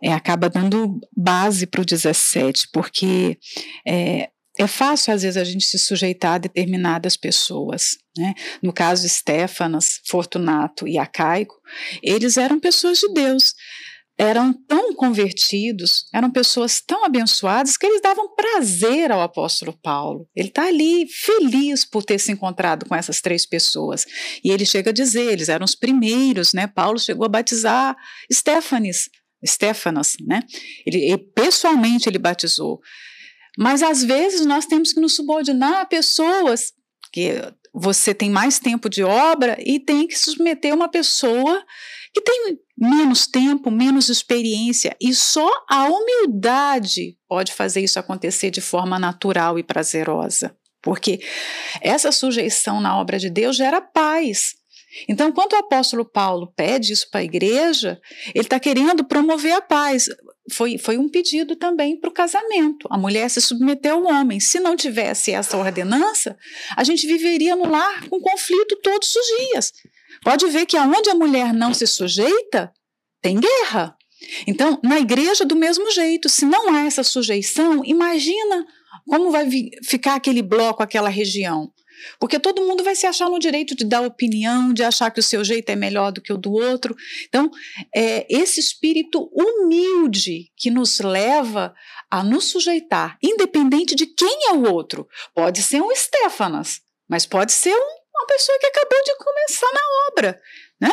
é, 0.02 0.12
acaba 0.12 0.50
dando 0.50 1.00
base 1.16 1.66
para 1.66 1.80
o 1.80 1.84
17, 1.84 2.68
porque 2.74 3.38
é, 3.86 4.28
é 4.58 4.66
fácil, 4.66 5.12
às 5.12 5.22
vezes, 5.22 5.36
a 5.36 5.44
gente 5.44 5.64
se 5.64 5.78
sujeitar 5.78 6.34
a 6.34 6.38
determinadas 6.38 7.16
pessoas. 7.16 7.96
Né? 8.16 8.34
No 8.62 8.72
caso, 8.72 9.08
Stefanas, 9.08 10.00
Fortunato 10.06 10.88
e 10.88 10.98
Acaico, 10.98 11.54
eles 12.02 12.36
eram 12.36 12.58
pessoas 12.58 12.98
de 12.98 13.12
Deus 13.12 13.54
eram 14.18 14.52
tão 14.66 14.94
convertidos, 14.94 16.06
eram 16.12 16.30
pessoas 16.30 16.80
tão 16.80 17.04
abençoadas 17.04 17.76
que 17.76 17.84
eles 17.84 18.00
davam 18.00 18.34
prazer 18.34 19.12
ao 19.12 19.20
apóstolo 19.20 19.78
Paulo. 19.82 20.26
Ele 20.34 20.48
está 20.48 20.66
ali 20.66 21.06
feliz 21.06 21.84
por 21.84 22.02
ter 22.02 22.18
se 22.18 22.32
encontrado 22.32 22.86
com 22.86 22.94
essas 22.94 23.20
três 23.20 23.44
pessoas. 23.44 24.06
E 24.42 24.50
ele 24.50 24.64
chega 24.64 24.90
a 24.90 24.94
dizer, 24.94 25.32
eles 25.32 25.50
eram 25.50 25.64
os 25.64 25.74
primeiros, 25.74 26.54
né? 26.54 26.66
Paulo 26.66 26.98
chegou 26.98 27.26
a 27.26 27.28
batizar 27.28 27.94
Stefanes, 28.32 29.10
Stefanas, 29.46 30.14
né? 30.26 30.40
Ele, 30.86 31.04
ele, 31.04 31.18
pessoalmente 31.18 32.08
ele 32.08 32.18
batizou. 32.18 32.80
Mas 33.56 33.82
às 33.82 34.02
vezes 34.02 34.44
nós 34.44 34.66
temos 34.66 34.92
que 34.92 35.00
nos 35.00 35.16
subordinar 35.16 35.80
a 35.80 35.86
pessoas 35.86 36.72
que 37.12 37.40
você 37.72 38.14
tem 38.14 38.30
mais 38.30 38.58
tempo 38.58 38.88
de 38.88 39.02
obra 39.02 39.56
e 39.60 39.78
tem 39.78 40.06
que 40.06 40.18
submeter 40.18 40.74
uma 40.74 40.88
pessoa 40.88 41.64
que 42.12 42.22
tem 42.22 42.58
menos 42.76 43.26
tempo, 43.26 43.70
menos 43.70 44.08
experiência, 44.08 44.96
e 45.00 45.14
só 45.14 45.50
a 45.68 45.86
humildade 45.86 47.18
pode 47.28 47.52
fazer 47.52 47.82
isso 47.82 47.98
acontecer 47.98 48.50
de 48.50 48.60
forma 48.60 48.98
natural 48.98 49.58
e 49.58 49.62
prazerosa. 49.62 50.56
Porque 50.82 51.20
essa 51.82 52.12
sujeição 52.12 52.80
na 52.80 52.98
obra 52.98 53.18
de 53.18 53.28
Deus 53.28 53.56
gera 53.56 53.80
paz. 53.80 54.54
Então, 55.08 55.30
quando 55.32 55.52
o 55.52 55.56
apóstolo 55.56 56.04
Paulo 56.04 56.52
pede 56.56 56.92
isso 56.92 57.10
para 57.10 57.20
a 57.20 57.24
igreja, 57.24 58.00
ele 58.34 58.44
está 58.44 58.58
querendo 58.58 59.04
promover 59.04 59.52
a 59.52 59.60
paz. 59.60 60.06
Foi, 60.52 60.78
foi 60.78 60.96
um 60.98 61.08
pedido 61.08 61.56
também 61.56 61.98
para 61.98 62.10
o 62.10 62.12
casamento. 62.12 62.86
A 62.90 62.98
mulher 62.98 63.28
se 63.28 63.40
submeteu 63.40 63.96
ao 63.96 64.04
homem. 64.06 64.40
Se 64.40 64.60
não 64.60 64.76
tivesse 64.76 65.32
essa 65.32 65.56
ordenança, 65.56 66.36
a 66.76 66.84
gente 66.84 67.06
viveria 67.06 67.56
no 67.56 67.68
lar 67.68 68.08
com 68.08 68.20
conflito 68.20 68.76
todos 68.82 69.14
os 69.14 69.26
dias. 69.38 69.72
Pode 70.22 70.46
ver 70.46 70.66
que 70.66 70.76
aonde 70.76 71.10
a 71.10 71.14
mulher 71.14 71.52
não 71.52 71.74
se 71.74 71.86
sujeita, 71.86 72.72
tem 73.20 73.38
guerra. 73.40 73.96
Então, 74.46 74.78
na 74.82 74.98
igreja, 74.98 75.44
do 75.44 75.56
mesmo 75.56 75.90
jeito, 75.90 76.28
se 76.28 76.44
não 76.44 76.74
há 76.74 76.84
essa 76.84 77.02
sujeição, 77.02 77.84
imagina 77.84 78.66
como 79.06 79.30
vai 79.30 79.48
ficar 79.84 80.16
aquele 80.16 80.42
bloco, 80.42 80.82
aquela 80.82 81.08
região. 81.08 81.70
Porque 82.18 82.38
todo 82.38 82.64
mundo 82.64 82.82
vai 82.82 82.94
se 82.94 83.06
achar 83.06 83.28
no 83.28 83.38
direito 83.38 83.74
de 83.74 83.84
dar 83.84 84.02
opinião, 84.02 84.72
de 84.72 84.82
achar 84.82 85.10
que 85.10 85.20
o 85.20 85.22
seu 85.22 85.44
jeito 85.44 85.70
é 85.70 85.76
melhor 85.76 86.12
do 86.12 86.20
que 86.20 86.32
o 86.32 86.38
do 86.38 86.52
outro. 86.52 86.96
Então, 87.28 87.50
é 87.94 88.26
esse 88.28 88.60
espírito 88.60 89.30
humilde 89.32 90.50
que 90.56 90.70
nos 90.70 91.00
leva 91.00 91.74
a 92.10 92.22
nos 92.22 92.50
sujeitar, 92.50 93.18
independente 93.22 93.94
de 93.94 94.06
quem 94.06 94.48
é 94.48 94.52
o 94.52 94.72
outro. 94.72 95.08
Pode 95.34 95.62
ser 95.62 95.82
um 95.82 95.94
Stefanas, 95.94 96.80
mas 97.08 97.26
pode 97.26 97.52
ser 97.52 97.74
um, 97.74 97.96
uma 98.14 98.26
pessoa 98.26 98.58
que 98.58 98.66
acabou 98.66 99.02
de 99.04 99.16
começar 99.16 99.72
na 99.72 99.80
obra. 100.10 100.40
Né? 100.78 100.92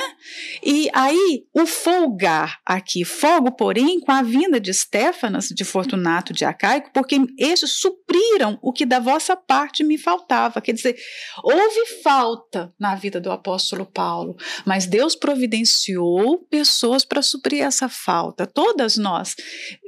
E 0.64 0.90
aí, 0.94 1.46
o 1.54 1.66
folgar 1.66 2.58
aqui, 2.66 3.04
folgo, 3.04 3.52
porém, 3.52 4.00
com 4.00 4.14
a 4.14 4.22
vinda 4.22 4.58
de 4.58 4.74
Stefanas, 4.74 5.50
de 5.50 5.66
Fortunato, 5.66 6.32
de 6.32 6.46
Acaico, 6.46 6.90
porque 6.94 7.18
estes 7.38 7.74
supriram 7.80 8.58
o 8.62 8.72
que 8.72 8.86
da 8.86 9.02
vossa 9.02 9.36
parte 9.36 9.84
me 9.84 9.98
faltava. 9.98 10.62
Quer 10.62 10.72
dizer, 10.72 10.96
houve 11.44 11.86
falta 12.02 12.74
na 12.80 12.96
vida 12.96 13.20
do 13.20 13.30
apóstolo 13.30 13.86
Paulo, 13.86 14.38
mas 14.66 14.86
Deus 14.86 15.18
providenciou 15.18 16.40
pessoas 16.50 17.04
para 17.04 17.22
suprir 17.22 17.62
essa 17.62 17.90
falta. 17.90 18.48
Todas 18.48 18.96
nós 18.96 19.36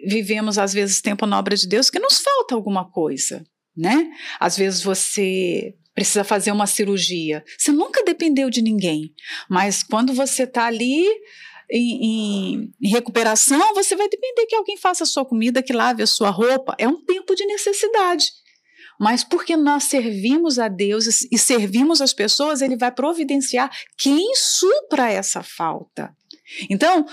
vivemos, 0.06 0.58
às 0.58 0.74
vezes, 0.74 1.00
tempo 1.00 1.26
na 1.26 1.40
obra 1.40 1.56
de 1.56 1.70
Deus 1.70 1.90
que 1.90 2.00
nos 2.00 2.18
falta 2.20 2.54
alguma 2.54 2.92
coisa. 2.92 3.46
Né? 3.78 4.10
Às 4.40 4.58
vezes 4.58 4.82
você 4.82 5.74
precisa 5.96 6.26
fazer 6.26 6.52
uma 6.52 6.68
cirurgia. 6.68 7.44
Você 7.58 7.72
nunca 7.72 8.04
dependeu 8.04 8.50
de 8.50 8.62
ninguém, 8.62 9.14
mas 9.50 9.82
quando 9.82 10.14
você 10.14 10.44
está 10.44 10.66
ali 10.66 11.08
em, 11.72 12.74
em, 12.82 12.90
recuperação, 12.90 13.74
você 13.74 13.96
vai 13.96 14.10
depender 14.10 14.46
que 14.46 14.56
alguém 14.56 14.78
faça 14.78 15.04
a 15.04 15.08
sua 15.08 15.26
comida, 15.26 15.64
que 15.64 15.74
lave 15.74 16.04
a 16.04 16.08
sua 16.08 16.30
roupa. 16.30 16.76
É 16.78 16.88
um 16.88 17.04
tempo 17.04 17.34
de 17.34 17.46
necessidade. 17.46 18.32
Mas 19.00 19.24
porque 19.24 19.58
nós 19.58 19.86
servimos 19.86 20.60
a 20.60 20.68
Deus 20.68 21.28
e 21.32 21.38
servimos 21.38 22.02
as 22.02 22.14
pessoas, 22.14 22.62
Ele 22.62 22.78
vai 22.78 22.92
providenciar 22.92 23.70
quem 23.98 24.36
supra 24.36 25.12
essa 25.12 25.42
falta. 25.44 26.16
Então, 26.70 27.06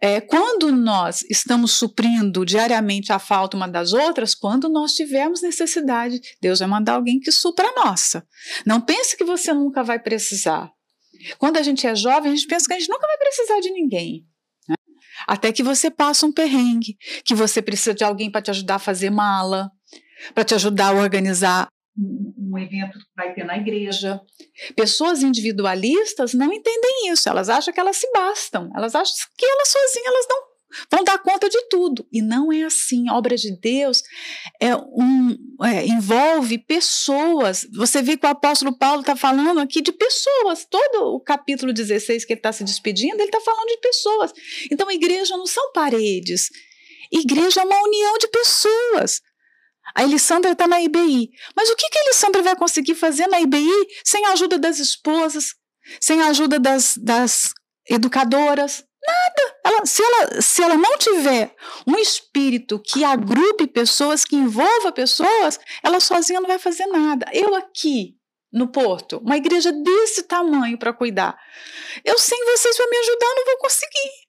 é, 0.00 0.20
quando 0.20 0.72
nós 0.72 1.22
estamos 1.28 1.72
suprindo 1.72 2.44
diariamente 2.44 3.12
a 3.12 3.18
falta 3.18 3.56
uma 3.56 3.68
das 3.68 3.92
outras, 3.92 4.34
quando 4.34 4.68
nós 4.68 4.94
tivermos 4.94 5.42
necessidade, 5.42 6.20
Deus 6.40 6.60
vai 6.60 6.68
mandar 6.68 6.94
alguém 6.94 7.20
que 7.20 7.30
supra 7.30 7.68
a 7.68 7.84
nossa. 7.84 8.26
Não 8.64 8.80
pense 8.80 9.14
que 9.14 9.24
você 9.24 9.52
nunca 9.52 9.82
vai 9.82 9.98
precisar. 9.98 10.72
Quando 11.38 11.58
a 11.58 11.62
gente 11.62 11.86
é 11.86 11.94
jovem, 11.94 12.32
a 12.32 12.34
gente 12.34 12.46
pensa 12.46 12.66
que 12.66 12.72
a 12.72 12.78
gente 12.78 12.88
nunca 12.88 13.06
vai 13.06 13.18
precisar 13.18 13.60
de 13.60 13.70
ninguém. 13.70 14.24
Né? 14.66 14.74
Até 15.26 15.52
que 15.52 15.62
você 15.62 15.90
passa 15.90 16.24
um 16.24 16.32
perrengue, 16.32 16.96
que 17.22 17.34
você 17.34 17.60
precisa 17.60 17.92
de 17.92 18.02
alguém 18.02 18.30
para 18.30 18.40
te 18.40 18.50
ajudar 18.50 18.76
a 18.76 18.78
fazer 18.78 19.10
mala, 19.10 19.70
para 20.34 20.44
te 20.44 20.54
ajudar 20.54 20.88
a 20.88 20.98
organizar 20.98 21.68
um 22.38 22.58
evento 22.58 22.98
que 22.98 23.04
vai 23.16 23.34
ter 23.34 23.44
na 23.44 23.56
igreja. 23.56 24.20
Pessoas 24.74 25.22
individualistas 25.22 26.34
não 26.34 26.52
entendem 26.52 27.10
isso, 27.12 27.28
elas 27.28 27.48
acham 27.48 27.72
que 27.72 27.80
elas 27.80 27.96
se 27.96 28.10
bastam, 28.12 28.70
elas 28.74 28.94
acham 28.94 29.14
que 29.36 29.46
elas 29.46 29.68
sozinhas 29.68 30.06
elas 30.06 30.26
não 30.28 30.50
vão 30.90 31.04
dar 31.04 31.18
conta 31.18 31.48
de 31.48 31.60
tudo. 31.68 32.06
E 32.12 32.22
não 32.22 32.52
é 32.52 32.62
assim. 32.62 33.08
A 33.08 33.16
obra 33.16 33.36
de 33.36 33.50
Deus 33.60 34.02
é 34.60 34.74
um, 34.76 35.36
é, 35.64 35.86
envolve 35.86 36.58
pessoas. 36.58 37.66
Você 37.74 38.02
vê 38.02 38.16
que 38.16 38.26
o 38.26 38.30
apóstolo 38.30 38.76
Paulo 38.76 39.00
está 39.00 39.16
falando 39.16 39.60
aqui 39.60 39.80
de 39.80 39.92
pessoas. 39.92 40.66
Todo 40.68 41.14
o 41.14 41.20
capítulo 41.20 41.72
16 41.72 42.24
que 42.24 42.32
ele 42.32 42.38
está 42.38 42.52
se 42.52 42.64
despedindo, 42.64 43.16
ele 43.16 43.24
está 43.24 43.40
falando 43.40 43.68
de 43.68 43.78
pessoas. 43.78 44.32
Então, 44.70 44.90
igreja 44.90 45.36
não 45.36 45.46
são 45.46 45.72
paredes. 45.72 46.48
Igreja 47.12 47.60
é 47.60 47.64
uma 47.64 47.82
união 47.82 48.18
de 48.18 48.28
pessoas. 48.28 49.20
A 49.94 50.02
Elissandra 50.02 50.52
está 50.52 50.66
na 50.66 50.80
IBI. 50.80 51.30
Mas 51.56 51.68
o 51.70 51.76
que, 51.76 51.88
que 51.88 51.98
a 51.98 52.02
Elissandra 52.02 52.42
vai 52.42 52.56
conseguir 52.56 52.94
fazer 52.94 53.26
na 53.26 53.40
IBI 53.40 53.86
sem 54.04 54.24
a 54.26 54.32
ajuda 54.32 54.58
das 54.58 54.78
esposas, 54.78 55.54
sem 56.00 56.20
a 56.22 56.28
ajuda 56.28 56.58
das, 56.58 56.96
das 56.96 57.52
educadoras? 57.88 58.84
Nada. 59.06 59.56
Ela, 59.64 59.86
se, 59.86 60.02
ela, 60.02 60.42
se 60.42 60.62
ela 60.62 60.76
não 60.76 60.98
tiver 60.98 61.54
um 61.86 61.96
espírito 61.96 62.80
que 62.80 63.02
agrupe 63.02 63.66
pessoas, 63.66 64.24
que 64.24 64.36
envolva 64.36 64.92
pessoas, 64.92 65.58
ela 65.82 66.00
sozinha 66.00 66.40
não 66.40 66.48
vai 66.48 66.58
fazer 66.58 66.86
nada. 66.86 67.26
Eu 67.32 67.54
aqui, 67.54 68.16
no 68.52 68.68
Porto, 68.68 69.18
uma 69.18 69.36
igreja 69.36 69.72
desse 69.72 70.24
tamanho 70.24 70.78
para 70.78 70.92
cuidar. 70.92 71.38
Eu 72.04 72.18
sem 72.18 72.38
vocês 72.44 72.76
para 72.76 72.90
me 72.90 72.96
ajudar 72.98 73.34
não 73.36 73.44
vou 73.46 73.58
conseguir 73.58 74.19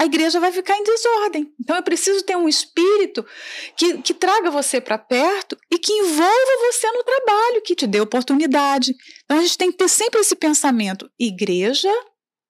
a 0.00 0.06
igreja 0.06 0.40
vai 0.40 0.50
ficar 0.50 0.78
em 0.78 0.82
desordem. 0.82 1.52
Então 1.60 1.76
eu 1.76 1.82
preciso 1.82 2.24
ter 2.24 2.34
um 2.34 2.48
espírito 2.48 3.22
que, 3.76 4.00
que 4.00 4.14
traga 4.14 4.50
você 4.50 4.80
para 4.80 4.96
perto 4.96 5.58
e 5.70 5.78
que 5.78 5.92
envolva 5.92 6.72
você 6.72 6.90
no 6.92 7.04
trabalho, 7.04 7.60
que 7.60 7.74
te 7.74 7.86
dê 7.86 8.00
oportunidade. 8.00 8.94
Então 9.24 9.36
a 9.36 9.42
gente 9.42 9.58
tem 9.58 9.70
que 9.70 9.76
ter 9.76 9.90
sempre 9.90 10.18
esse 10.20 10.34
pensamento: 10.34 11.10
igreja 11.18 11.92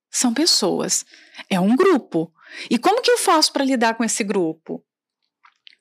são 0.08 0.32
pessoas, 0.32 1.04
é 1.50 1.58
um 1.58 1.74
grupo. 1.74 2.32
E 2.70 2.78
como 2.78 3.02
que 3.02 3.10
eu 3.10 3.18
faço 3.18 3.52
para 3.52 3.64
lidar 3.64 3.96
com 3.96 4.04
esse 4.04 4.22
grupo? 4.22 4.84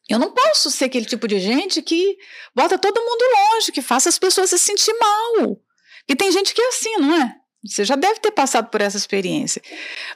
Eu 0.09 0.17
não 0.17 0.33
posso 0.33 0.71
ser 0.71 0.85
aquele 0.85 1.05
tipo 1.05 1.27
de 1.27 1.39
gente 1.39 1.83
que 1.83 2.17
bota 2.55 2.79
todo 2.79 2.99
mundo 2.99 3.23
longe, 3.53 3.71
que 3.71 3.83
faça 3.83 4.09
as 4.09 4.17
pessoas 4.17 4.49
se 4.49 4.57
sentir 4.57 4.93
mal. 4.93 5.61
E 6.07 6.15
tem 6.15 6.31
gente 6.31 6.51
que 6.51 6.61
é 6.63 6.67
assim, 6.69 6.97
não 6.97 7.13
é? 7.13 7.38
Você 7.65 7.83
já 7.83 7.95
deve 7.95 8.19
ter 8.19 8.31
passado 8.31 8.69
por 8.69 8.79
essa 8.79 8.95
experiência. 8.95 9.61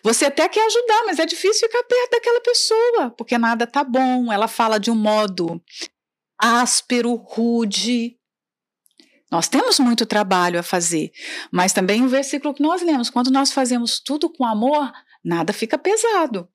Você 0.02 0.26
até 0.26 0.48
quer 0.48 0.66
ajudar, 0.66 1.04
mas 1.06 1.20
é 1.20 1.26
difícil 1.26 1.68
ficar 1.68 1.84
perto 1.84 2.12
daquela 2.12 2.42
pessoa, 2.42 3.10
porque 3.18 3.38
nada 3.38 3.68
tá 3.68 3.84
bom. 3.84 4.32
Ela 4.32 4.48
fala 4.48 4.80
de 4.80 4.90
um 4.90 4.96
modo 4.96 5.62
áspero, 6.40 7.16
rude. 7.16 8.18
Nós 9.30 9.48
temos 9.48 9.80
muito 9.80 10.06
trabalho 10.06 10.60
a 10.60 10.64
fazer, 10.64 11.12
mas 11.52 11.74
também 11.74 12.04
o 12.04 12.08
versículo 12.08 12.54
que 12.54 12.62
nós 12.62 12.82
lemos, 12.82 13.10
quando 13.10 13.32
nós 13.32 13.52
fazemos 13.52 14.00
tudo 14.00 14.30
com 14.30 14.46
amor, 14.46 14.92
nada 15.24 15.52
fica 15.52 15.78
pesado. 15.78 16.48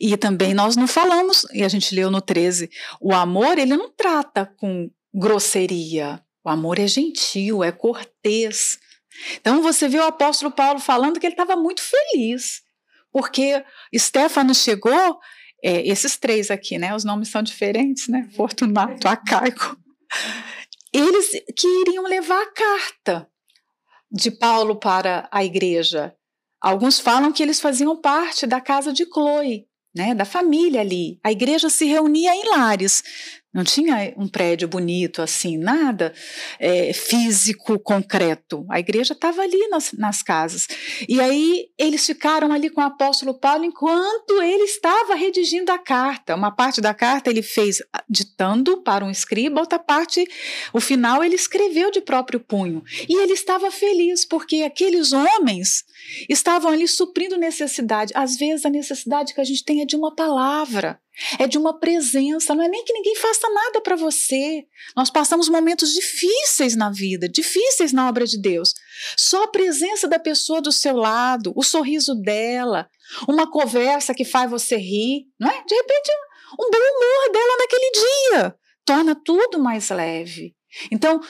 E 0.00 0.16
também 0.16 0.54
nós 0.54 0.76
não 0.76 0.86
falamos, 0.86 1.46
e 1.52 1.64
a 1.64 1.68
gente 1.68 1.94
leu 1.94 2.10
no 2.10 2.20
13, 2.20 2.70
o 3.00 3.12
amor, 3.12 3.58
ele 3.58 3.76
não 3.76 3.90
trata 3.90 4.46
com 4.56 4.90
grosseria. 5.12 6.22
O 6.44 6.48
amor 6.48 6.78
é 6.78 6.86
gentil, 6.86 7.64
é 7.64 7.72
cortês. 7.72 8.78
Então 9.40 9.62
você 9.62 9.88
vê 9.88 9.98
o 9.98 10.06
apóstolo 10.06 10.50
Paulo 10.50 10.78
falando 10.78 11.18
que 11.18 11.26
ele 11.26 11.34
estava 11.34 11.56
muito 11.56 11.82
feliz, 11.82 12.62
porque 13.12 13.64
Stefano 13.96 14.54
chegou, 14.54 15.18
é, 15.62 15.86
esses 15.86 16.16
três 16.16 16.50
aqui, 16.50 16.78
né? 16.78 16.94
Os 16.94 17.04
nomes 17.04 17.28
são 17.28 17.42
diferentes, 17.42 18.08
né? 18.08 18.28
Fortunato, 18.34 19.08
Acaico. 19.08 19.76
Eles 20.92 21.30
queriam 21.56 22.04
levar 22.04 22.40
a 22.42 22.52
carta 22.52 23.28
de 24.10 24.30
Paulo 24.30 24.76
para 24.76 25.28
a 25.30 25.44
igreja. 25.44 26.14
Alguns 26.60 26.98
falam 26.98 27.32
que 27.32 27.42
eles 27.42 27.60
faziam 27.60 28.00
parte 28.00 28.46
da 28.46 28.60
casa 28.60 28.92
de 28.92 29.04
Chloe, 29.04 29.66
né, 29.94 30.14
da 30.14 30.24
família 30.24 30.80
ali. 30.80 31.18
A 31.22 31.30
igreja 31.30 31.68
se 31.68 31.84
reunia 31.84 32.34
em 32.34 32.48
lares. 32.48 33.02
Não 33.54 33.64
tinha 33.64 34.12
um 34.18 34.28
prédio 34.28 34.68
bonito 34.68 35.22
assim, 35.22 35.56
nada 35.56 36.12
é, 36.58 36.92
físico, 36.92 37.78
concreto. 37.78 38.66
A 38.68 38.78
igreja 38.78 39.14
estava 39.14 39.40
ali 39.40 39.68
nas, 39.68 39.92
nas, 39.92 40.22
casas. 40.22 40.66
E 41.08 41.18
aí 41.20 41.68
eles 41.78 42.04
ficaram 42.04 42.52
ali 42.52 42.68
com 42.68 42.82
o 42.82 42.84
apóstolo 42.84 43.32
Paulo 43.32 43.64
enquanto 43.64 44.42
ele 44.42 44.64
estava 44.64 45.14
redigindo 45.14 45.72
a 45.72 45.78
carta. 45.78 46.34
Uma 46.34 46.50
parte 46.50 46.82
da 46.82 46.92
carta 46.92 47.30
ele 47.30 47.42
fez 47.42 47.78
ditando 48.08 48.82
para 48.82 49.04
um 49.04 49.10
escriba, 49.10 49.60
outra 49.60 49.78
parte, 49.78 50.26
o 50.72 50.80
final, 50.80 51.24
ele 51.24 51.34
escreveu 51.34 51.90
de 51.90 52.02
próprio 52.02 52.40
punho. 52.40 52.82
E 53.08 53.22
ele 53.22 53.32
estava 53.32 53.70
feliz 53.70 54.26
porque 54.26 54.64
aqueles 54.64 55.14
homens 55.14 55.84
estavam 56.28 56.70
ali 56.70 56.86
suprindo 56.86 57.38
necessidade. 57.38 58.12
Às 58.14 58.36
vezes 58.36 58.66
a 58.66 58.70
necessidade 58.70 59.32
que 59.32 59.40
a 59.40 59.44
gente 59.44 59.64
tem 59.64 59.80
é 59.80 59.86
de 59.86 59.96
uma 59.96 60.14
palavra 60.14 61.00
é 61.38 61.46
de 61.46 61.56
uma 61.58 61.78
presença, 61.78 62.54
não 62.54 62.62
é 62.62 62.68
nem 62.68 62.84
que 62.84 62.92
ninguém 62.92 63.16
faça 63.16 63.48
nada 63.48 63.80
para 63.80 63.96
você. 63.96 64.64
Nós 64.96 65.10
passamos 65.10 65.48
momentos 65.48 65.92
difíceis 65.92 66.76
na 66.76 66.90
vida, 66.90 67.28
difíceis 67.28 67.92
na 67.92 68.08
obra 68.08 68.26
de 68.26 68.40
Deus. 68.40 68.74
Só 69.16 69.44
a 69.44 69.48
presença 69.48 70.06
da 70.06 70.18
pessoa 70.18 70.60
do 70.60 70.72
seu 70.72 70.96
lado, 70.96 71.52
o 71.56 71.62
sorriso 71.62 72.14
dela, 72.14 72.88
uma 73.28 73.50
conversa 73.50 74.14
que 74.14 74.24
faz 74.24 74.50
você 74.50 74.76
rir, 74.76 75.26
não 75.38 75.48
é? 75.48 75.64
De 75.64 75.74
repente, 75.74 76.10
um 76.60 76.70
bom 76.70 76.78
humor 76.78 77.32
dela 77.32 77.56
naquele 77.58 77.90
dia 77.92 78.54
torna 78.84 79.14
tudo 79.14 79.58
mais 79.58 79.88
leve. 79.90 80.54
Então, 80.90 81.20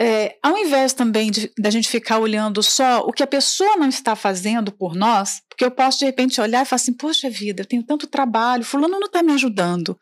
é, 0.00 0.36
ao 0.42 0.56
invés 0.56 0.92
também 0.92 1.30
de 1.30 1.50
da 1.58 1.70
gente 1.70 1.88
ficar 1.88 2.18
olhando 2.18 2.62
só 2.62 3.00
o 3.00 3.12
que 3.12 3.22
a 3.22 3.26
pessoa 3.26 3.76
não 3.76 3.88
está 3.88 4.14
fazendo 4.14 4.70
por 4.70 4.94
nós, 4.94 5.42
porque 5.48 5.64
eu 5.64 5.70
posso 5.70 5.98
de 5.98 6.04
repente 6.04 6.40
olhar 6.40 6.62
e 6.62 6.64
falar 6.64 6.76
assim, 6.76 6.92
poxa 6.92 7.28
vida, 7.28 7.62
eu 7.62 7.66
tenho 7.66 7.82
tanto 7.82 8.06
trabalho, 8.06 8.64
fulano 8.64 8.98
não 8.98 9.06
está 9.06 9.22
me 9.22 9.32
ajudando. 9.32 9.98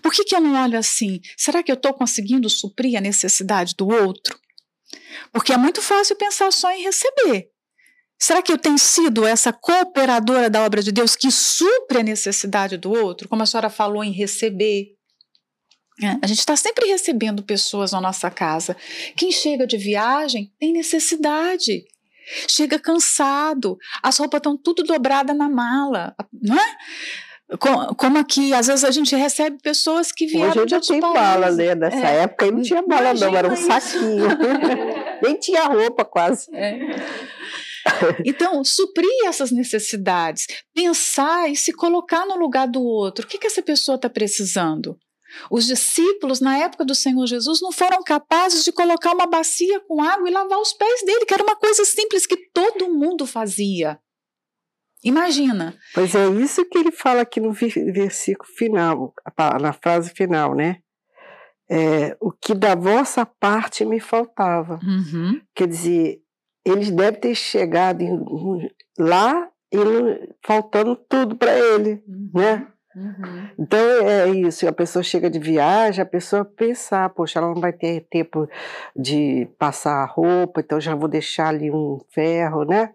Por 0.00 0.12
que, 0.12 0.24
que 0.24 0.36
eu 0.36 0.40
não 0.40 0.62
olho 0.62 0.78
assim? 0.78 1.20
Será 1.36 1.62
que 1.62 1.72
eu 1.72 1.74
estou 1.74 1.92
conseguindo 1.92 2.48
suprir 2.48 2.96
a 2.96 3.00
necessidade 3.00 3.74
do 3.76 3.88
outro? 3.88 4.38
Porque 5.32 5.52
é 5.52 5.56
muito 5.56 5.82
fácil 5.82 6.14
pensar 6.14 6.52
só 6.52 6.70
em 6.70 6.84
receber. 6.84 7.48
Será 8.18 8.40
que 8.40 8.52
eu 8.52 8.58
tenho 8.58 8.78
sido 8.78 9.26
essa 9.26 9.52
cooperadora 9.52 10.48
da 10.48 10.64
obra 10.64 10.80
de 10.80 10.92
Deus 10.92 11.16
que 11.16 11.28
supre 11.32 11.98
a 11.98 12.02
necessidade 12.04 12.76
do 12.76 12.92
outro? 12.92 13.28
Como 13.28 13.42
a 13.42 13.46
senhora 13.46 13.68
falou 13.68 14.04
em 14.04 14.12
receber, 14.12 14.94
a 16.06 16.26
gente 16.26 16.38
está 16.38 16.56
sempre 16.56 16.88
recebendo 16.88 17.42
pessoas 17.42 17.92
na 17.92 18.00
nossa 18.00 18.30
casa. 18.30 18.76
Quem 19.16 19.30
chega 19.30 19.66
de 19.66 19.76
viagem 19.76 20.52
tem 20.58 20.72
necessidade. 20.72 21.84
Chega 22.48 22.78
cansado, 22.78 23.76
as 24.02 24.16
roupas 24.16 24.38
estão 24.38 24.56
tudo 24.56 24.84
dobradas 24.84 25.36
na 25.36 25.48
mala, 25.48 26.14
não 26.32 26.56
é? 26.56 26.76
Como 27.58 28.16
aqui, 28.18 28.54
às 28.54 28.66
vezes 28.68 28.84
a 28.84 28.90
gente 28.90 29.14
recebe 29.14 29.58
pessoas 29.60 30.10
que 30.10 30.26
vieram 30.26 30.62
Hoje 30.62 30.80
de 30.80 30.88
tem 30.88 31.00
bala, 31.00 31.50
né? 31.50 31.74
Nessa 31.74 32.08
é. 32.08 32.22
época 32.22 32.46
aí 32.46 32.50
não 32.50 32.62
tinha 32.62 32.82
bala, 32.82 33.12
não, 33.12 33.36
era 33.36 33.48
um 33.48 33.52
isso. 33.52 33.66
saquinho. 33.66 34.26
Nem 35.22 35.38
tinha 35.38 35.64
roupa 35.64 36.04
quase. 36.04 36.48
É. 36.54 36.78
Então, 38.24 38.64
suprir 38.64 39.26
essas 39.26 39.50
necessidades, 39.50 40.46
pensar 40.74 41.50
e 41.50 41.56
se 41.56 41.72
colocar 41.72 42.24
no 42.24 42.36
lugar 42.36 42.66
do 42.68 42.82
outro. 42.82 43.24
O 43.26 43.28
que, 43.28 43.38
que 43.38 43.46
essa 43.46 43.62
pessoa 43.62 43.96
está 43.96 44.08
precisando? 44.08 44.96
Os 45.50 45.66
discípulos, 45.66 46.40
na 46.40 46.58
época 46.58 46.84
do 46.84 46.94
Senhor 46.94 47.26
Jesus, 47.26 47.60
não 47.60 47.72
foram 47.72 48.02
capazes 48.02 48.64
de 48.64 48.72
colocar 48.72 49.12
uma 49.12 49.26
bacia 49.26 49.80
com 49.80 50.02
água 50.02 50.28
e 50.28 50.32
lavar 50.32 50.58
os 50.58 50.72
pés 50.72 51.02
dele, 51.04 51.24
que 51.26 51.34
era 51.34 51.42
uma 51.42 51.56
coisa 51.56 51.84
simples 51.84 52.26
que 52.26 52.36
todo 52.52 52.92
mundo 52.92 53.26
fazia. 53.26 53.98
Imagina. 55.04 55.76
Pois 55.94 56.14
é 56.14 56.28
isso 56.28 56.64
que 56.64 56.78
ele 56.78 56.92
fala 56.92 57.22
aqui 57.22 57.40
no 57.40 57.52
versículo 57.52 58.48
final, 58.56 59.12
na 59.60 59.72
frase 59.72 60.10
final, 60.10 60.54
né? 60.54 60.78
É, 61.68 62.16
o 62.20 62.30
que 62.30 62.54
da 62.54 62.74
vossa 62.74 63.24
parte 63.24 63.84
me 63.84 63.98
faltava. 63.98 64.78
Uhum. 64.82 65.40
Quer 65.54 65.66
dizer, 65.66 66.20
eles 66.64 66.90
devem 66.90 67.20
ter 67.20 67.34
chegado 67.34 68.02
em, 68.02 68.20
lá 68.98 69.48
e 69.72 69.78
faltando 70.44 70.94
tudo 70.94 71.34
para 71.36 71.58
ele, 71.58 72.02
uhum. 72.06 72.30
né? 72.34 72.68
Uhum. 72.94 73.48
Então 73.58 73.78
é 73.78 74.28
isso, 74.28 74.68
a 74.68 74.72
pessoa 74.72 75.02
chega 75.02 75.30
de 75.30 75.38
viagem, 75.38 76.02
a 76.02 76.06
pessoa 76.06 76.44
pensar, 76.44 77.08
poxa, 77.10 77.38
ela 77.38 77.48
não 77.48 77.60
vai 77.60 77.72
ter 77.72 78.06
tempo 78.10 78.48
de 78.94 79.48
passar 79.58 80.02
a 80.02 80.06
roupa, 80.06 80.60
então 80.60 80.80
já 80.80 80.94
vou 80.94 81.08
deixar 81.08 81.48
ali 81.48 81.70
um 81.70 81.98
ferro, 82.10 82.64
né? 82.64 82.94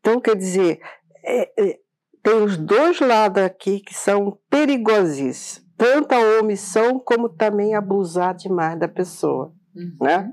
Então, 0.00 0.20
quer 0.20 0.34
dizer, 0.34 0.80
é, 1.24 1.52
é, 1.56 1.78
tem 2.22 2.34
os 2.42 2.56
dois 2.56 2.98
lados 2.98 3.42
aqui 3.42 3.78
que 3.78 3.94
são 3.94 4.36
perigosíssimos, 4.50 5.64
tanto 5.76 6.12
a 6.12 6.40
omissão 6.40 6.98
como 6.98 7.28
também 7.28 7.74
abusar 7.74 8.34
demais 8.34 8.78
da 8.78 8.88
pessoa, 8.88 9.54
uhum. 9.74 9.96
né? 10.00 10.32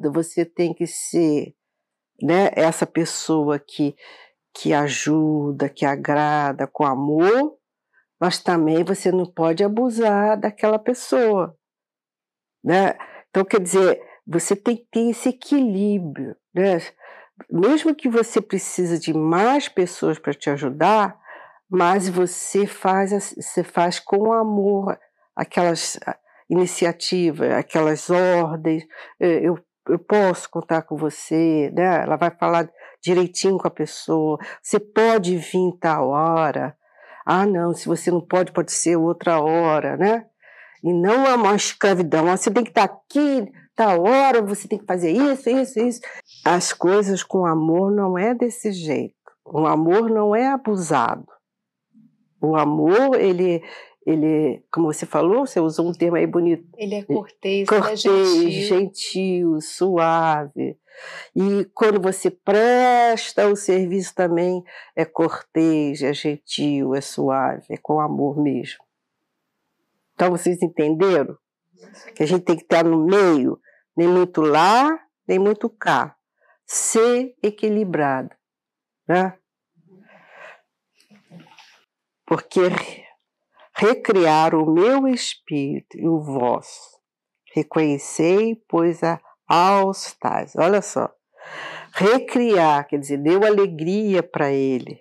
Então, 0.00 0.10
você 0.10 0.44
tem 0.44 0.72
que 0.72 0.86
ser 0.86 1.54
né, 2.22 2.50
essa 2.54 2.86
pessoa 2.86 3.58
que, 3.58 3.94
que 4.54 4.72
ajuda, 4.72 5.68
que 5.68 5.84
agrada 5.84 6.66
com 6.66 6.84
amor, 6.84 7.58
mas 8.20 8.38
também 8.38 8.84
você 8.84 9.10
não 9.10 9.26
pode 9.26 9.64
abusar 9.64 10.38
daquela 10.38 10.78
pessoa. 10.78 11.56
Né? 12.62 12.96
Então, 13.28 13.44
quer 13.44 13.60
dizer, 13.60 14.00
você 14.26 14.56
tem 14.56 14.76
que 14.76 14.86
ter 14.90 15.10
esse 15.10 15.28
equilíbrio. 15.28 16.36
Né? 16.54 16.78
Mesmo 17.50 17.94
que 17.94 18.08
você 18.08 18.40
precise 18.40 18.98
de 18.98 19.12
mais 19.12 19.68
pessoas 19.68 20.18
para 20.18 20.32
te 20.32 20.48
ajudar, 20.50 21.18
mas 21.68 22.08
você 22.08 22.66
faz, 22.66 23.34
você 23.36 23.64
faz 23.64 23.98
com 23.98 24.32
amor 24.32 24.98
aquelas 25.34 25.98
iniciativas, 26.48 27.50
aquelas 27.52 28.08
ordens. 28.10 28.84
Eu, 29.18 29.58
eu 29.88 29.98
posso 29.98 30.48
contar 30.48 30.82
com 30.82 30.96
você, 30.96 31.70
né? 31.74 32.02
Ela 32.02 32.16
vai 32.16 32.30
falar 32.30 32.70
direitinho 33.02 33.58
com 33.58 33.68
a 33.68 33.70
pessoa. 33.70 34.38
Você 34.62 34.78
pode 34.78 35.36
vir 35.36 35.76
tal 35.80 36.08
hora. 36.08 36.76
Ah, 37.24 37.46
não, 37.46 37.72
se 37.72 37.86
você 37.86 38.10
não 38.10 38.20
pode, 38.20 38.52
pode 38.52 38.72
ser 38.72 38.96
outra 38.96 39.40
hora, 39.40 39.96
né? 39.96 40.26
E 40.82 40.92
não 40.92 41.26
é 41.26 41.34
uma 41.34 41.54
escravidão. 41.54 42.26
Você 42.26 42.50
tem 42.50 42.62
que 42.62 42.70
estar 42.70 42.84
aqui, 42.84 43.50
tal 43.74 44.02
hora, 44.02 44.42
você 44.42 44.68
tem 44.68 44.78
que 44.78 44.84
fazer 44.84 45.10
isso, 45.10 45.48
isso, 45.48 45.80
isso. 45.80 46.00
As 46.44 46.72
coisas 46.72 47.22
com 47.22 47.46
amor 47.46 47.90
não 47.90 48.18
é 48.18 48.34
desse 48.34 48.70
jeito. 48.72 49.14
O 49.44 49.66
amor 49.66 50.10
não 50.10 50.34
é 50.36 50.48
abusado. 50.48 51.26
O 52.40 52.56
amor, 52.56 53.18
ele, 53.18 53.62
ele, 54.06 54.62
como 54.70 54.92
você 54.92 55.06
falou, 55.06 55.46
você 55.46 55.60
usou 55.60 55.88
um 55.88 55.92
termo 55.92 56.16
aí 56.16 56.26
bonito. 56.26 56.66
Ele 56.76 56.96
é 56.96 57.02
cortês, 57.02 57.68
cortês 57.68 58.04
ele 58.04 58.46
é 58.46 58.50
gentil. 58.50 58.78
gentil, 58.78 59.60
suave. 59.60 60.78
E 61.34 61.64
quando 61.74 62.00
você 62.00 62.30
presta 62.30 63.48
o 63.48 63.56
serviço 63.56 64.14
também 64.14 64.62
é 64.94 65.04
cortês, 65.04 66.02
é 66.02 66.12
gentil, 66.12 66.94
é 66.94 67.00
suave, 67.00 67.64
é 67.70 67.76
com 67.76 67.98
amor 67.98 68.40
mesmo. 68.40 68.84
Então 70.14 70.30
vocês 70.30 70.62
entenderam? 70.62 71.36
Que 72.14 72.22
a 72.22 72.26
gente 72.26 72.44
tem 72.44 72.56
que 72.56 72.62
estar 72.62 72.84
no 72.84 73.04
meio, 73.04 73.58
nem 73.96 74.06
muito 74.06 74.40
lá, 74.42 75.00
nem 75.26 75.38
muito 75.38 75.68
cá. 75.68 76.16
Ser 76.66 77.34
equilibrado. 77.42 78.30
Né? 79.08 79.36
Porque 82.26 82.60
recriar 83.76 84.54
o 84.54 84.70
meu 84.70 85.06
espírito 85.08 85.98
e 85.98 86.06
o 86.06 86.20
vosso. 86.20 86.98
Reconhecei, 87.54 88.56
pois 88.68 89.02
a 89.02 89.20
aos 89.46 90.14
tais. 90.14 90.54
Olha 90.56 90.80
só. 90.80 91.10
Recriar, 91.92 92.86
quer 92.88 92.98
dizer, 92.98 93.18
deu 93.18 93.44
alegria 93.44 94.22
para 94.22 94.50
ele. 94.50 94.98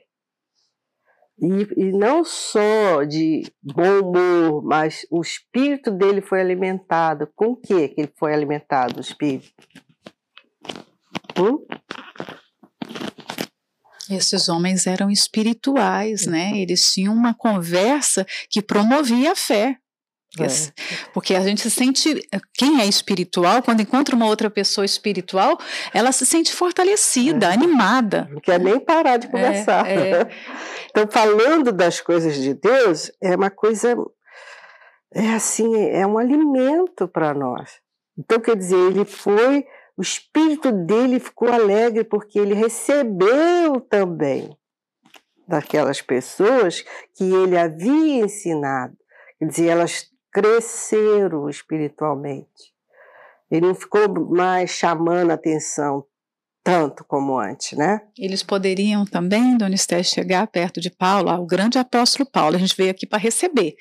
E, 1.40 1.88
e, 1.88 1.92
não 1.92 2.24
só 2.24 3.04
de 3.04 3.44
bom 3.62 4.02
humor, 4.02 4.64
mas 4.64 5.06
o 5.10 5.20
espírito 5.22 5.90
dele 5.90 6.22
foi 6.22 6.40
alimentado. 6.40 7.28
Com 7.36 7.48
o 7.48 7.56
que 7.56 7.74
ele 7.74 8.12
foi 8.18 8.34
alimentado, 8.34 8.98
o 8.98 9.02
espírito? 9.02 9.52
Hum? 11.40 11.66
Esses 14.10 14.50
homens 14.50 14.88
eram 14.88 15.10
espirituais, 15.10 16.26
né? 16.26 16.52
Uhum. 16.52 16.56
Eles 16.58 16.92
tinham 16.92 17.14
uma 17.14 17.34
conversa 17.34 18.26
que 18.50 18.62
promovia 18.62 19.32
a 19.32 19.36
fé. 19.36 19.78
É. 20.40 20.48
Porque 21.14 21.36
a 21.36 21.42
gente 21.42 21.62
se 21.62 21.70
sente, 21.70 22.28
quem 22.56 22.82
é 22.82 22.86
espiritual, 22.88 23.62
quando 23.62 23.82
encontra 23.82 24.16
uma 24.16 24.26
outra 24.26 24.50
pessoa 24.50 24.84
espiritual, 24.84 25.60
ela 25.94 26.12
se 26.12 26.26
sente 26.26 26.52
fortalecida, 26.52 27.48
é. 27.48 27.54
animada. 27.54 28.28
Não 28.32 28.42
quer 28.42 28.60
nem 28.60 28.80
parar 28.80 29.18
de 29.18 29.28
conversar. 29.28 29.88
É, 29.88 30.22
é. 30.22 30.28
então, 30.90 31.08
falando 31.08 31.72
das 31.72 32.02
coisas 32.02 32.36
de 32.36 32.56
Deus, 32.56 33.12
é 33.22 33.36
uma 33.36 33.52
coisa, 33.52 33.96
é 35.14 35.34
assim, 35.34 35.90
é 35.90 36.06
um 36.08 36.18
alimento 36.18 37.08
para 37.08 37.34
nós. 37.34 37.70
Então, 38.18 38.40
quer 38.40 38.56
dizer, 38.56 38.78
ele 38.78 39.06
foi, 39.06 39.66
o 39.98 40.02
espírito 40.02 40.72
dele 40.72 41.20
ficou 41.20 41.52
alegre 41.52 42.04
porque 42.04 42.40
ele 42.40 42.54
recebeu 42.54 43.80
também 43.82 44.58
daquelas 45.48 46.02
pessoas 46.02 46.84
que 47.16 47.24
ele 47.24 47.58
havia 47.58 48.24
ensinado. 48.26 48.98
Quer 49.38 49.46
dizer, 49.46 49.68
elas 49.68 50.08
cresceram 50.32 51.48
espiritualmente. 51.48 52.74
Ele 53.52 53.68
não 53.68 53.76
ficou 53.76 54.10
mais 54.32 54.72
chamando 54.72 55.30
a 55.32 55.36
atenção 55.36 56.06
tanto 56.64 57.04
como 57.04 57.38
antes, 57.38 57.78
né? 57.78 58.02
Eles 58.18 58.42
poderiam 58.42 59.06
também, 59.06 59.58
Dona 59.58 59.76
Esté, 59.76 60.02
chegar 60.02 60.48
perto 60.48 60.80
de 60.80 60.90
Paulo, 60.90 61.30
ah, 61.30 61.40
o 61.40 61.46
grande 61.46 61.78
apóstolo 61.78 62.28
Paulo, 62.28 62.56
a 62.56 62.60
gente 62.60 62.76
veio 62.76 62.90
aqui 62.90 63.06
para 63.06 63.20
receber. 63.20 63.76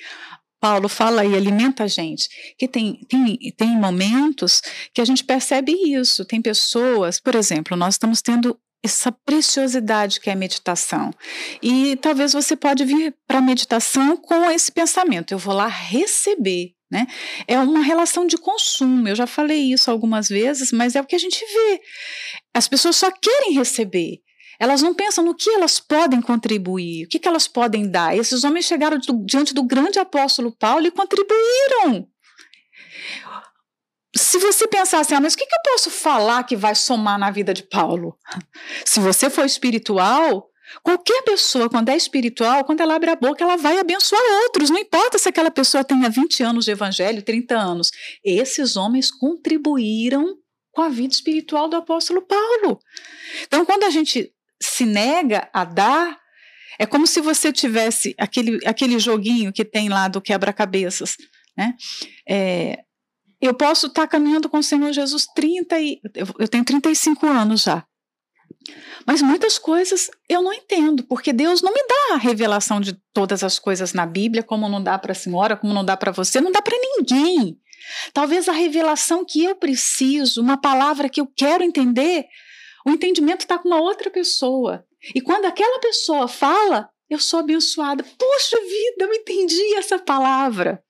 Paulo 0.62 0.88
fala 0.88 1.24
e 1.24 1.34
alimenta 1.34 1.82
a 1.82 1.86
gente, 1.88 2.28
que 2.56 2.68
tem, 2.68 3.00
tem, 3.08 3.36
tem 3.56 3.76
momentos 3.76 4.62
que 4.94 5.00
a 5.00 5.04
gente 5.04 5.24
percebe 5.24 5.72
isso, 5.72 6.24
tem 6.24 6.40
pessoas, 6.40 7.18
por 7.18 7.34
exemplo, 7.34 7.76
nós 7.76 7.94
estamos 7.94 8.22
tendo 8.22 8.56
essa 8.80 9.10
preciosidade 9.10 10.20
que 10.20 10.30
é 10.30 10.34
a 10.34 10.36
meditação. 10.36 11.10
E 11.60 11.96
talvez 11.96 12.32
você 12.32 12.54
pode 12.54 12.84
vir 12.84 13.12
para 13.26 13.38
a 13.38 13.42
meditação 13.42 14.16
com 14.16 14.48
esse 14.52 14.70
pensamento, 14.70 15.32
eu 15.34 15.38
vou 15.38 15.52
lá 15.52 15.66
receber, 15.66 16.70
né? 16.88 17.08
É 17.48 17.58
uma 17.58 17.82
relação 17.82 18.24
de 18.24 18.36
consumo. 18.36 19.08
Eu 19.08 19.16
já 19.16 19.26
falei 19.26 19.72
isso 19.72 19.90
algumas 19.90 20.28
vezes, 20.28 20.70
mas 20.70 20.94
é 20.94 21.00
o 21.00 21.06
que 21.06 21.16
a 21.16 21.18
gente 21.18 21.44
vê. 21.44 21.80
As 22.54 22.68
pessoas 22.68 22.94
só 22.94 23.10
querem 23.10 23.54
receber. 23.54 24.20
Elas 24.62 24.80
não 24.80 24.94
pensam 24.94 25.24
no 25.24 25.34
que 25.34 25.50
elas 25.50 25.80
podem 25.80 26.22
contribuir, 26.22 27.04
o 27.04 27.08
que, 27.08 27.18
que 27.18 27.26
elas 27.26 27.48
podem 27.48 27.90
dar. 27.90 28.16
Esses 28.16 28.44
homens 28.44 28.64
chegaram 28.64 28.96
diante 29.26 29.52
do 29.52 29.64
grande 29.64 29.98
apóstolo 29.98 30.56
Paulo 30.56 30.86
e 30.86 30.90
contribuíram. 30.92 32.06
se 34.14 34.38
você 34.38 34.68
pensar 34.68 35.00
assim, 35.00 35.16
ah, 35.16 35.20
mas 35.20 35.34
o 35.34 35.36
que, 35.36 35.46
que 35.46 35.54
eu 35.56 35.72
posso 35.72 35.90
falar 35.90 36.44
que 36.44 36.54
vai 36.54 36.76
somar 36.76 37.18
na 37.18 37.28
vida 37.28 37.52
de 37.52 37.64
Paulo? 37.64 38.16
Se 38.86 39.00
você 39.00 39.28
for 39.28 39.44
espiritual, 39.44 40.48
qualquer 40.84 41.22
pessoa, 41.22 41.68
quando 41.68 41.88
é 41.88 41.96
espiritual, 41.96 42.64
quando 42.64 42.82
ela 42.82 42.94
abre 42.94 43.10
a 43.10 43.16
boca, 43.16 43.42
ela 43.42 43.56
vai 43.56 43.80
abençoar 43.80 44.22
outros. 44.44 44.70
Não 44.70 44.78
importa 44.78 45.18
se 45.18 45.28
aquela 45.28 45.50
pessoa 45.50 45.82
tenha 45.82 46.08
20 46.08 46.40
anos 46.44 46.66
de 46.66 46.70
evangelho, 46.70 47.20
30 47.20 47.58
anos. 47.58 47.90
Esses 48.24 48.76
homens 48.76 49.10
contribuíram 49.10 50.36
com 50.70 50.82
a 50.82 50.88
vida 50.88 51.12
espiritual 51.12 51.68
do 51.68 51.74
apóstolo 51.74 52.22
Paulo. 52.22 52.78
Então, 53.44 53.64
quando 53.64 53.82
a 53.82 53.90
gente 53.90 54.32
se 54.64 54.84
nega 54.84 55.48
a 55.52 55.64
dar, 55.64 56.18
é 56.78 56.86
como 56.86 57.06
se 57.06 57.20
você 57.20 57.52
tivesse 57.52 58.14
aquele, 58.18 58.58
aquele 58.66 58.98
joguinho 58.98 59.52
que 59.52 59.64
tem 59.64 59.88
lá 59.88 60.08
do 60.08 60.20
quebra-cabeças. 60.20 61.16
Né? 61.56 61.74
É, 62.28 62.78
eu 63.40 63.54
posso 63.54 63.88
estar 63.88 64.02
tá 64.02 64.08
caminhando 64.08 64.48
com 64.48 64.58
o 64.58 64.62
Senhor 64.62 64.92
Jesus 64.92 65.26
30 65.34 65.80
e 65.80 66.00
eu 66.38 66.48
tenho 66.48 66.64
35 66.64 67.26
anos 67.26 67.62
já. 67.62 67.84
Mas 69.06 69.20
muitas 69.20 69.58
coisas 69.58 70.08
eu 70.28 70.40
não 70.42 70.52
entendo, 70.52 71.02
porque 71.04 71.32
Deus 71.32 71.60
não 71.62 71.72
me 71.72 71.80
dá 71.86 72.14
a 72.14 72.18
revelação 72.18 72.80
de 72.80 72.96
todas 73.12 73.42
as 73.42 73.58
coisas 73.58 73.92
na 73.92 74.06
Bíblia, 74.06 74.42
como 74.42 74.68
não 74.68 74.82
dá 74.82 74.96
para 74.98 75.12
a 75.12 75.16
senhora, 75.16 75.56
como 75.56 75.74
não 75.74 75.84
dá 75.84 75.96
para 75.96 76.12
você, 76.12 76.40
não 76.40 76.52
dá 76.52 76.62
para 76.62 76.76
ninguém. 76.78 77.58
Talvez 78.12 78.48
a 78.48 78.52
revelação 78.52 79.24
que 79.24 79.44
eu 79.44 79.56
preciso, 79.56 80.40
uma 80.40 80.56
palavra 80.56 81.08
que 81.08 81.20
eu 81.20 81.26
quero 81.26 81.64
entender, 81.64 82.26
o 82.86 82.90
entendimento 82.90 83.40
está 83.40 83.58
com 83.58 83.68
uma 83.68 83.80
outra 83.80 84.10
pessoa. 84.10 84.84
E 85.14 85.20
quando 85.20 85.44
aquela 85.44 85.78
pessoa 85.80 86.28
fala, 86.28 86.88
eu 87.08 87.18
sou 87.18 87.40
abençoada. 87.40 88.04
Poxa 88.04 88.60
vida, 88.60 89.04
eu 89.04 89.14
entendi 89.14 89.74
essa 89.74 89.98
palavra. 89.98 90.82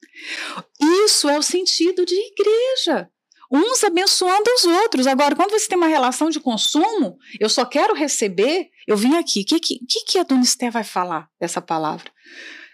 Isso 1.05 1.29
é 1.29 1.39
o 1.39 1.43
sentido 1.43 2.05
de 2.05 2.15
igreja. 2.15 3.09
Uns 3.51 3.85
abençoando 3.85 4.51
os 4.55 4.65
outros. 4.65 5.07
Agora, 5.07 5.37
quando 5.37 5.51
você 5.51 5.69
tem 5.69 5.77
uma 5.77 5.87
relação 5.87 6.31
de 6.31 6.41
consumo, 6.41 7.19
eu 7.39 7.51
só 7.51 7.67
quero 7.67 7.95
receber, 7.95 8.71
eu 8.87 8.97
vim 8.97 9.17
aqui. 9.17 9.43
O 9.43 9.45
que, 9.45 9.61
que, 9.61 10.05
que 10.07 10.19
a 10.19 10.23
Dona 10.23 10.43
Esther 10.43 10.73
vai 10.73 10.85
falar 10.85 11.29
dessa 11.39 11.61
palavra? 11.61 12.11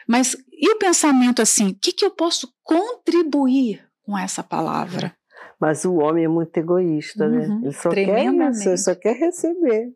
Mas 0.06 0.36
e 0.52 0.70
o 0.70 0.78
pensamento 0.78 1.42
assim? 1.42 1.68
O 1.68 1.74
que, 1.74 1.92
que 1.92 2.04
eu 2.04 2.10
posso 2.10 2.52
contribuir 2.62 3.84
com 4.02 4.16
essa 4.16 4.42
palavra? 4.42 5.17
Mas 5.60 5.84
o 5.84 5.96
homem 5.96 6.24
é 6.24 6.28
muito 6.28 6.56
egoísta, 6.56 7.28
né? 7.28 7.46
Uhum, 7.46 7.60
ele 7.64 7.72
só 7.72 7.90
quer 7.90 8.24
ele 8.68 8.76
só 8.76 8.94
quer 8.94 9.16
receber. 9.16 9.92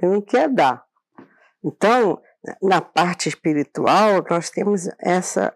Ele 0.00 0.12
não 0.12 0.22
quer 0.22 0.48
dar. 0.48 0.84
Então, 1.62 2.20
na 2.62 2.80
parte 2.80 3.28
espiritual, 3.28 4.24
nós 4.30 4.48
temos 4.48 4.88
essa 4.98 5.54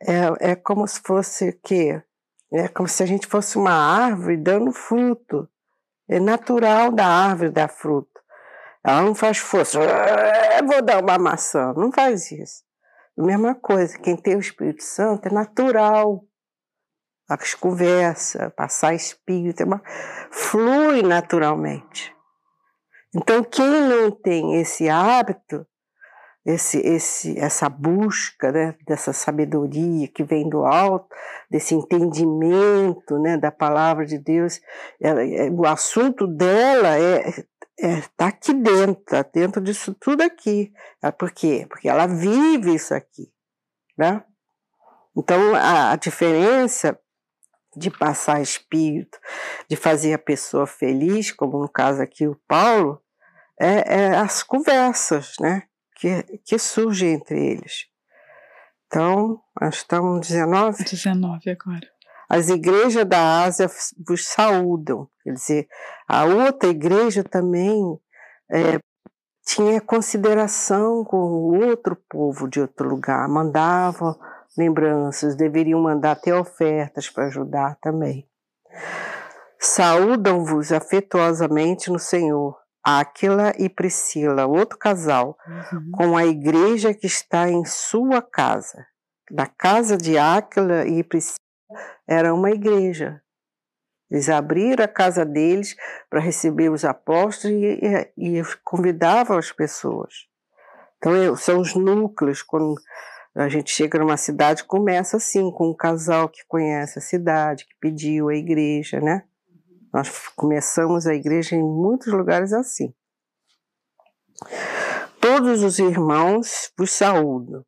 é, 0.00 0.52
é 0.52 0.54
como 0.54 0.86
se 0.86 1.00
fosse 1.00 1.52
que 1.64 2.00
é 2.52 2.68
como 2.68 2.88
se 2.88 3.02
a 3.02 3.06
gente 3.06 3.26
fosse 3.26 3.58
uma 3.58 3.72
árvore 3.72 4.36
dando 4.36 4.72
fruto. 4.72 5.48
É 6.08 6.18
natural 6.18 6.90
da 6.90 7.06
árvore 7.06 7.50
dar 7.50 7.68
fruto. 7.68 8.18
Ela 8.82 9.02
não 9.02 9.14
faz 9.14 9.36
força. 9.38 9.78
Ah, 9.80 10.62
vou 10.64 10.80
dar 10.80 11.02
uma 11.02 11.18
maçã. 11.18 11.74
Não 11.76 11.92
faz 11.92 12.32
isso. 12.32 12.62
A 13.18 13.22
mesma 13.22 13.54
coisa. 13.54 13.98
Quem 13.98 14.16
tem 14.16 14.36
o 14.36 14.40
Espírito 14.40 14.82
Santo 14.82 15.26
é 15.26 15.30
natural. 15.30 16.24
As 17.28 17.54
conversas, 17.54 18.52
passar 18.54 18.94
espírito, 18.94 19.64
flui 20.30 21.02
naturalmente. 21.02 22.14
Então, 23.14 23.44
quem 23.44 23.66
não 23.66 24.10
tem 24.10 24.60
esse 24.60 24.88
hábito 24.88 25.66
esse, 26.48 26.78
esse, 26.78 27.38
essa 27.38 27.68
busca 27.68 28.50
né, 28.50 28.74
dessa 28.86 29.12
sabedoria 29.12 30.08
que 30.08 30.24
vem 30.24 30.48
do 30.48 30.64
alto, 30.64 31.06
desse 31.50 31.74
entendimento 31.74 33.18
né, 33.18 33.36
da 33.36 33.52
palavra 33.52 34.06
de 34.06 34.16
Deus. 34.16 34.58
É, 34.98 35.50
o 35.50 35.66
assunto 35.66 36.26
dela 36.26 36.98
é 36.98 37.28
está 37.28 37.44
é, 37.78 38.02
tá 38.16 38.26
aqui 38.28 38.54
dentro, 38.54 39.02
está 39.02 39.22
dentro 39.22 39.60
disso 39.60 39.94
tudo 40.00 40.22
aqui. 40.22 40.72
Por 41.18 41.30
quê? 41.32 41.66
Porque 41.68 41.86
ela 41.86 42.06
vive 42.06 42.74
isso 42.74 42.94
aqui. 42.94 43.30
Né? 43.96 44.24
Então, 45.14 45.54
a, 45.54 45.92
a 45.92 45.96
diferença 45.96 46.98
de 47.78 47.90
passar 47.90 48.42
espírito, 48.42 49.18
de 49.68 49.76
fazer 49.76 50.12
a 50.12 50.18
pessoa 50.18 50.66
feliz, 50.66 51.32
como 51.32 51.58
no 51.58 51.68
caso 51.68 52.02
aqui 52.02 52.26
o 52.26 52.38
Paulo, 52.46 53.00
é, 53.58 54.00
é 54.00 54.16
as 54.16 54.42
conversas, 54.42 55.34
né? 55.40 55.62
que, 55.98 56.22
que 56.44 56.58
surge 56.58 57.06
entre 57.06 57.38
eles. 57.38 57.86
Então, 58.86 59.40
nós 59.60 59.76
estamos 59.76 60.26
19? 60.28 60.84
19 60.84 61.50
agora. 61.50 61.86
As 62.28 62.48
igrejas 62.48 63.04
da 63.04 63.42
Ásia 63.42 63.70
vos 64.06 64.26
saúdam. 64.26 65.08
Quer 65.22 65.32
dizer, 65.32 65.68
a 66.06 66.24
outra 66.24 66.68
igreja 66.68 67.24
também 67.24 67.98
é, 68.50 68.78
tinha 69.44 69.80
consideração 69.80 71.04
com 71.04 71.16
o 71.16 71.66
outro 71.66 71.96
povo 72.08 72.48
de 72.48 72.60
outro 72.60 72.88
lugar, 72.88 73.28
mandavam 73.28 74.18
lembranças, 74.58 75.36
deveriam 75.36 75.80
mandar 75.80 76.12
até 76.12 76.34
ofertas 76.34 77.08
para 77.08 77.26
ajudar 77.26 77.78
também. 77.80 78.28
Saúdam-vos 79.60 80.72
afetuosamente 80.72 81.90
no 81.90 81.98
Senhor 81.98 82.58
Áquila 82.82 83.52
e 83.58 83.68
Priscila, 83.68 84.46
outro 84.46 84.78
casal, 84.78 85.36
uhum. 85.46 85.90
com 85.92 86.16
a 86.16 86.26
igreja 86.26 86.94
que 86.94 87.06
está 87.06 87.48
em 87.48 87.64
sua 87.64 88.20
casa. 88.20 88.86
Na 89.30 89.46
casa 89.46 89.96
de 89.96 90.16
Áquila 90.16 90.86
e 90.86 91.02
Priscila 91.04 91.38
era 92.08 92.32
uma 92.32 92.50
igreja. 92.50 93.20
Eles 94.10 94.28
abriram 94.28 94.84
a 94.84 94.88
casa 94.88 95.24
deles 95.24 95.76
para 96.08 96.20
receber 96.20 96.70
os 96.70 96.84
apóstolos 96.84 97.56
e, 97.56 98.08
e, 98.16 98.38
e, 98.38 98.42
convidavam 98.64 99.36
as 99.36 99.52
pessoas. 99.52 100.26
Então, 100.96 101.36
são 101.36 101.60
os 101.60 101.74
núcleos. 101.74 102.42
Quando 102.42 102.74
a 103.34 103.48
gente 103.48 103.70
chega 103.70 103.98
numa 103.98 104.16
cidade, 104.16 104.64
começa 104.64 105.16
assim, 105.16 105.50
com 105.50 105.70
um 105.70 105.74
casal 105.74 106.28
que 106.28 106.44
conhece 106.46 106.98
a 106.98 107.02
cidade, 107.02 107.66
que 107.66 107.74
pediu 107.80 108.28
a 108.28 108.34
igreja, 108.34 109.00
né? 109.00 109.24
Nós 109.92 110.28
começamos 110.36 111.06
a 111.06 111.14
igreja 111.14 111.56
em 111.56 111.62
muitos 111.62 112.12
lugares 112.12 112.52
assim. 112.52 112.92
Todos 115.20 115.62
os 115.62 115.78
irmãos 115.78 116.72
vos 116.76 116.90
saúdam. 116.90 117.64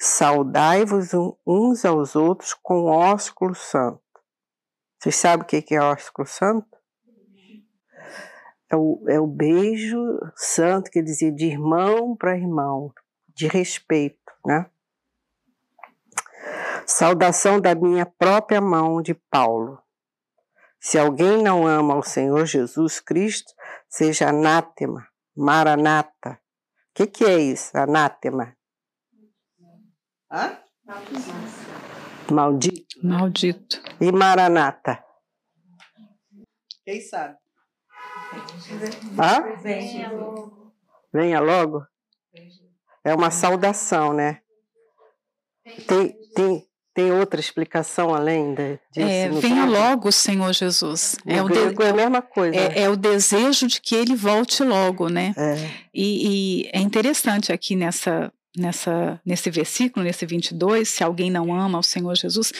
Saudai-vos 0.00 1.10
uns 1.46 1.84
aos 1.84 2.16
outros 2.16 2.54
com 2.54 2.84
ósculo 2.86 3.54
santo. 3.54 4.00
Vocês 4.98 5.16
sabem 5.16 5.44
o 5.44 5.46
que 5.46 5.74
é 5.74 5.80
ósculo 5.80 6.26
santo? 6.26 6.66
É 8.70 8.76
o, 8.76 9.04
é 9.06 9.20
o 9.20 9.26
beijo 9.26 10.18
santo, 10.34 10.90
quer 10.90 11.02
dizer, 11.02 11.32
de 11.32 11.46
irmão 11.46 12.16
para 12.16 12.36
irmão, 12.36 12.92
de 13.28 13.46
respeito, 13.46 14.23
né? 14.44 14.70
Saudação 16.86 17.60
da 17.60 17.74
minha 17.74 18.04
própria 18.04 18.60
mão 18.60 19.00
de 19.00 19.14
Paulo. 19.14 19.82
Se 20.78 20.98
alguém 20.98 21.42
não 21.42 21.66
ama 21.66 21.96
o 21.96 22.02
Senhor 22.02 22.44
Jesus 22.44 23.00
Cristo, 23.00 23.54
seja 23.88 24.28
anátema, 24.28 25.08
maranata. 25.34 26.32
O 26.32 26.94
que, 26.94 27.06
que 27.06 27.24
é 27.24 27.38
isso, 27.38 27.76
anátema? 27.76 28.54
Hã? 30.30 30.58
Maldito. 32.30 33.06
Maldito. 33.06 33.82
E 34.00 34.12
maranata? 34.12 35.02
Quem 36.84 37.00
sabe? 37.00 37.38
Hã? 39.18 39.56
Venha 39.62 40.12
logo. 40.12 40.74
Venha 41.12 41.40
logo? 41.40 41.86
É 43.04 43.14
uma 43.14 43.30
saudação, 43.30 44.12
né? 44.14 44.38
Tem, 45.86 46.14
tem, 46.34 46.66
tem 46.94 47.12
outra 47.12 47.40
explicação 47.40 48.14
além 48.14 48.54
de, 48.54 48.78
disso? 48.92 49.08
É, 49.08 49.28
venha 49.28 49.66
logo, 49.66 50.12
Senhor 50.12 50.52
Jesus. 50.52 51.16
é, 51.26 51.42
o 51.42 51.48
de, 51.48 51.58
é 51.82 51.90
a 51.90 51.94
mesma 51.94 52.22
coisa. 52.22 52.56
É, 52.56 52.82
é, 52.82 52.88
o 52.88 52.96
desejo 52.96 53.66
de 53.66 53.80
que 53.80 53.94
ele 53.94 54.14
volte 54.14 54.62
logo, 54.62 55.08
né? 55.08 55.34
É. 55.36 55.56
E, 55.92 56.62
e 56.62 56.70
é 56.72 56.80
interessante 56.80 57.52
aqui 57.52 57.74
nessa, 57.74 58.32
nessa, 58.56 59.20
nesse 59.24 59.50
versículo, 59.50 60.04
nesse 60.04 60.24
22, 60.24 60.88
se 60.88 61.02
alguém 61.02 61.30
não 61.30 61.54
ama 61.54 61.78
ao 61.78 61.82
Senhor 61.82 62.14
Jesus, 62.14 62.52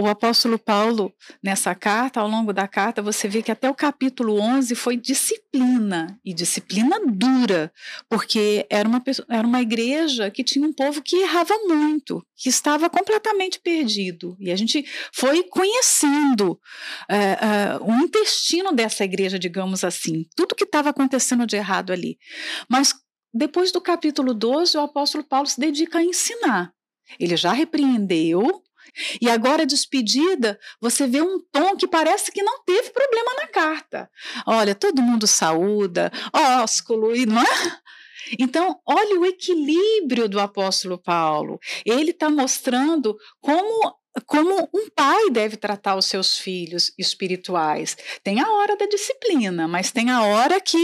o 0.00 0.06
apóstolo 0.06 0.60
Paulo, 0.60 1.12
nessa 1.42 1.74
carta, 1.74 2.20
ao 2.20 2.28
longo 2.28 2.52
da 2.52 2.68
carta, 2.68 3.02
você 3.02 3.26
vê 3.26 3.42
que 3.42 3.50
até 3.50 3.68
o 3.68 3.74
capítulo 3.74 4.40
11 4.40 4.76
foi 4.76 4.96
disciplina, 4.96 6.16
e 6.24 6.32
disciplina 6.32 7.00
dura, 7.04 7.72
porque 8.08 8.64
era 8.70 8.88
uma, 8.88 9.02
era 9.28 9.44
uma 9.44 9.60
igreja 9.60 10.30
que 10.30 10.44
tinha 10.44 10.64
um 10.64 10.72
povo 10.72 11.02
que 11.02 11.16
errava 11.16 11.52
muito, 11.66 12.24
que 12.36 12.48
estava 12.48 12.88
completamente 12.88 13.58
perdido. 13.58 14.36
E 14.38 14.52
a 14.52 14.56
gente 14.56 14.86
foi 15.12 15.42
conhecendo 15.42 16.60
é, 17.10 17.16
é, 17.16 17.38
o 17.80 17.92
intestino 17.94 18.70
dessa 18.72 19.04
igreja, 19.04 19.36
digamos 19.36 19.82
assim, 19.82 20.24
tudo 20.36 20.54
que 20.54 20.62
estava 20.62 20.90
acontecendo 20.90 21.44
de 21.44 21.56
errado 21.56 21.92
ali. 21.92 22.16
Mas 22.68 22.94
depois 23.34 23.72
do 23.72 23.80
capítulo 23.80 24.32
12, 24.32 24.76
o 24.76 24.82
apóstolo 24.82 25.24
Paulo 25.24 25.48
se 25.48 25.58
dedica 25.58 25.98
a 25.98 26.04
ensinar. 26.04 26.72
Ele 27.18 27.36
já 27.36 27.52
repreendeu, 27.52 28.62
E 29.20 29.28
agora, 29.28 29.66
despedida, 29.66 30.58
você 30.80 31.06
vê 31.06 31.22
um 31.22 31.40
tom 31.52 31.76
que 31.76 31.86
parece 31.86 32.32
que 32.32 32.42
não 32.42 32.62
teve 32.64 32.90
problema 32.90 33.34
na 33.34 33.46
carta. 33.46 34.10
Olha, 34.46 34.74
todo 34.74 35.02
mundo 35.02 35.26
saúda, 35.26 36.10
ósculo, 36.32 37.14
e 37.14 37.26
não 37.26 37.40
é? 37.40 37.78
Então, 38.38 38.78
olha 38.86 39.18
o 39.18 39.24
equilíbrio 39.24 40.28
do 40.28 40.40
apóstolo 40.40 40.98
Paulo. 40.98 41.58
Ele 41.84 42.10
está 42.10 42.28
mostrando 42.28 43.16
como 43.40 43.96
como 44.26 44.68
um 44.74 44.90
pai 44.90 45.30
deve 45.30 45.56
tratar 45.56 45.94
os 45.94 46.06
seus 46.06 46.38
filhos 46.38 46.92
espirituais. 46.98 47.96
Tem 48.24 48.40
a 48.40 48.50
hora 48.50 48.76
da 48.76 48.86
disciplina, 48.86 49.68
mas 49.68 49.92
tem 49.92 50.10
a 50.10 50.22
hora 50.22 50.60
que 50.60 50.78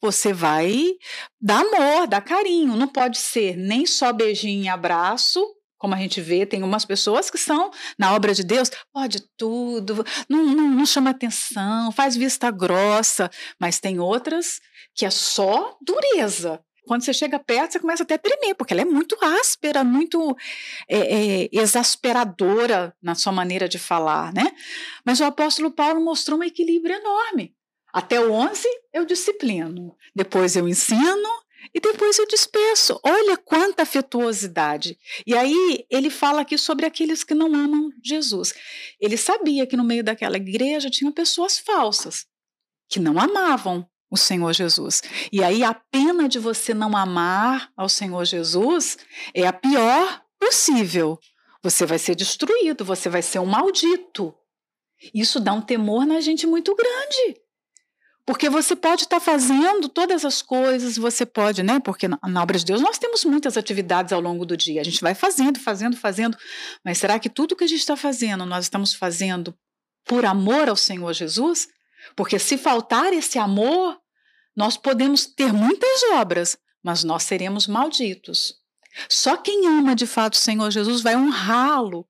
você 0.00 0.32
vai 0.32 0.92
dar 1.40 1.60
amor, 1.60 2.06
dar 2.06 2.20
carinho. 2.20 2.76
Não 2.76 2.88
pode 2.88 3.18
ser 3.18 3.56
nem 3.56 3.84
só 3.84 4.12
beijinho 4.12 4.64
e 4.64 4.68
abraço, 4.68 5.44
como 5.78 5.94
a 5.94 5.98
gente 5.98 6.20
vê, 6.20 6.44
tem 6.44 6.62
umas 6.62 6.84
pessoas 6.84 7.30
que 7.30 7.38
são, 7.38 7.70
na 7.98 8.14
obra 8.14 8.34
de 8.34 8.42
Deus, 8.42 8.70
pode 8.92 9.20
tudo, 9.36 10.04
não, 10.28 10.44
não, 10.44 10.68
não 10.68 10.86
chama 10.86 11.10
atenção, 11.10 11.92
faz 11.92 12.16
vista 12.16 12.50
grossa, 12.50 13.30
mas 13.58 13.78
tem 13.78 13.98
outras 14.00 14.60
que 14.94 15.06
é 15.06 15.10
só 15.10 15.76
dureza 15.80 16.60
quando 16.88 17.04
você 17.04 17.12
chega 17.12 17.38
perto, 17.38 17.72
você 17.72 17.78
começa 17.78 18.02
até 18.02 18.14
a 18.14 18.18
tremer, 18.18 18.54
porque 18.54 18.72
ela 18.72 18.80
é 18.80 18.84
muito 18.86 19.14
áspera, 19.22 19.84
muito 19.84 20.34
é, 20.88 20.96
é, 21.42 21.48
exasperadora 21.52 22.96
na 23.00 23.14
sua 23.14 23.30
maneira 23.30 23.68
de 23.68 23.78
falar, 23.78 24.32
né? 24.32 24.50
Mas 25.04 25.20
o 25.20 25.24
apóstolo 25.24 25.70
Paulo 25.70 26.02
mostrou 26.02 26.40
um 26.40 26.42
equilíbrio 26.42 26.96
enorme. 26.96 27.54
Até 27.92 28.18
o 28.18 28.32
11 28.32 28.66
eu 28.92 29.04
disciplino, 29.04 29.94
depois 30.14 30.56
eu 30.56 30.66
ensino 30.66 31.28
e 31.74 31.80
depois 31.80 32.18
eu 32.18 32.26
despeço. 32.26 32.98
Olha 33.02 33.36
quanta 33.36 33.82
afetuosidade. 33.82 34.98
E 35.26 35.34
aí 35.34 35.84
ele 35.90 36.10
fala 36.10 36.42
aqui 36.42 36.56
sobre 36.56 36.86
aqueles 36.86 37.24
que 37.24 37.34
não 37.34 37.54
amam 37.54 37.90
Jesus. 38.04 38.54
Ele 39.00 39.16
sabia 39.16 39.66
que 39.66 39.76
no 39.76 39.84
meio 39.84 40.04
daquela 40.04 40.36
igreja 40.36 40.90
tinha 40.90 41.12
pessoas 41.12 41.58
falsas, 41.58 42.26
que 42.88 42.98
não 42.98 43.18
amavam 43.18 43.88
o 44.10 44.16
Senhor 44.16 44.52
Jesus. 44.52 45.02
E 45.30 45.42
aí 45.42 45.62
a 45.62 45.74
pena 45.74 46.28
de 46.28 46.38
você 46.38 46.72
não 46.72 46.96
amar 46.96 47.70
ao 47.76 47.88
Senhor 47.88 48.24
Jesus 48.24 48.96
é 49.34 49.46
a 49.46 49.52
pior 49.52 50.22
possível. 50.38 51.18
Você 51.62 51.84
vai 51.84 51.98
ser 51.98 52.14
destruído, 52.14 52.84
você 52.84 53.08
vai 53.08 53.22
ser 53.22 53.40
um 53.40 53.46
maldito. 53.46 54.34
Isso 55.14 55.38
dá 55.38 55.52
um 55.52 55.60
temor 55.60 56.06
na 56.06 56.20
gente 56.20 56.46
muito 56.46 56.74
grande. 56.74 57.40
Porque 58.28 58.50
você 58.50 58.76
pode 58.76 59.04
estar 59.04 59.20
tá 59.20 59.24
fazendo 59.24 59.88
todas 59.88 60.22
as 60.22 60.42
coisas, 60.42 60.98
você 60.98 61.24
pode, 61.24 61.62
né? 61.62 61.80
Porque 61.80 62.06
na, 62.06 62.18
na, 62.28 62.42
obra 62.42 62.58
de 62.58 62.64
Deus 62.66 62.78
nós 62.82 62.98
temos 62.98 63.24
muitas 63.24 63.56
atividades 63.56 64.12
ao 64.12 64.20
longo 64.20 64.44
do 64.44 64.54
dia. 64.54 64.82
A 64.82 64.84
gente 64.84 65.00
vai 65.00 65.14
fazendo, 65.14 65.58
fazendo, 65.58 65.96
fazendo. 65.96 66.36
Mas 66.84 66.98
será 66.98 67.18
que 67.18 67.30
tudo 67.30 67.56
que 67.56 67.64
a 67.64 67.66
gente 67.66 67.78
está 67.78 67.96
fazendo, 67.96 68.44
nós 68.44 68.66
estamos 68.66 68.92
fazendo 68.92 69.56
por 70.04 70.26
amor 70.26 70.68
ao 70.68 70.76
Senhor 70.76 71.10
Jesus? 71.14 71.68
Porque 72.14 72.38
se 72.38 72.58
faltar 72.58 73.14
esse 73.14 73.38
amor, 73.38 73.98
nós 74.54 74.76
podemos 74.76 75.24
ter 75.24 75.50
muitas 75.50 76.02
obras, 76.12 76.58
mas 76.84 77.02
nós 77.02 77.22
seremos 77.22 77.66
malditos. 77.66 78.56
Só 79.08 79.38
quem 79.38 79.66
ama 79.66 79.96
de 79.96 80.06
fato 80.06 80.34
o 80.34 80.36
Senhor 80.36 80.70
Jesus 80.70 81.00
vai 81.00 81.16
honrá-lo, 81.16 82.06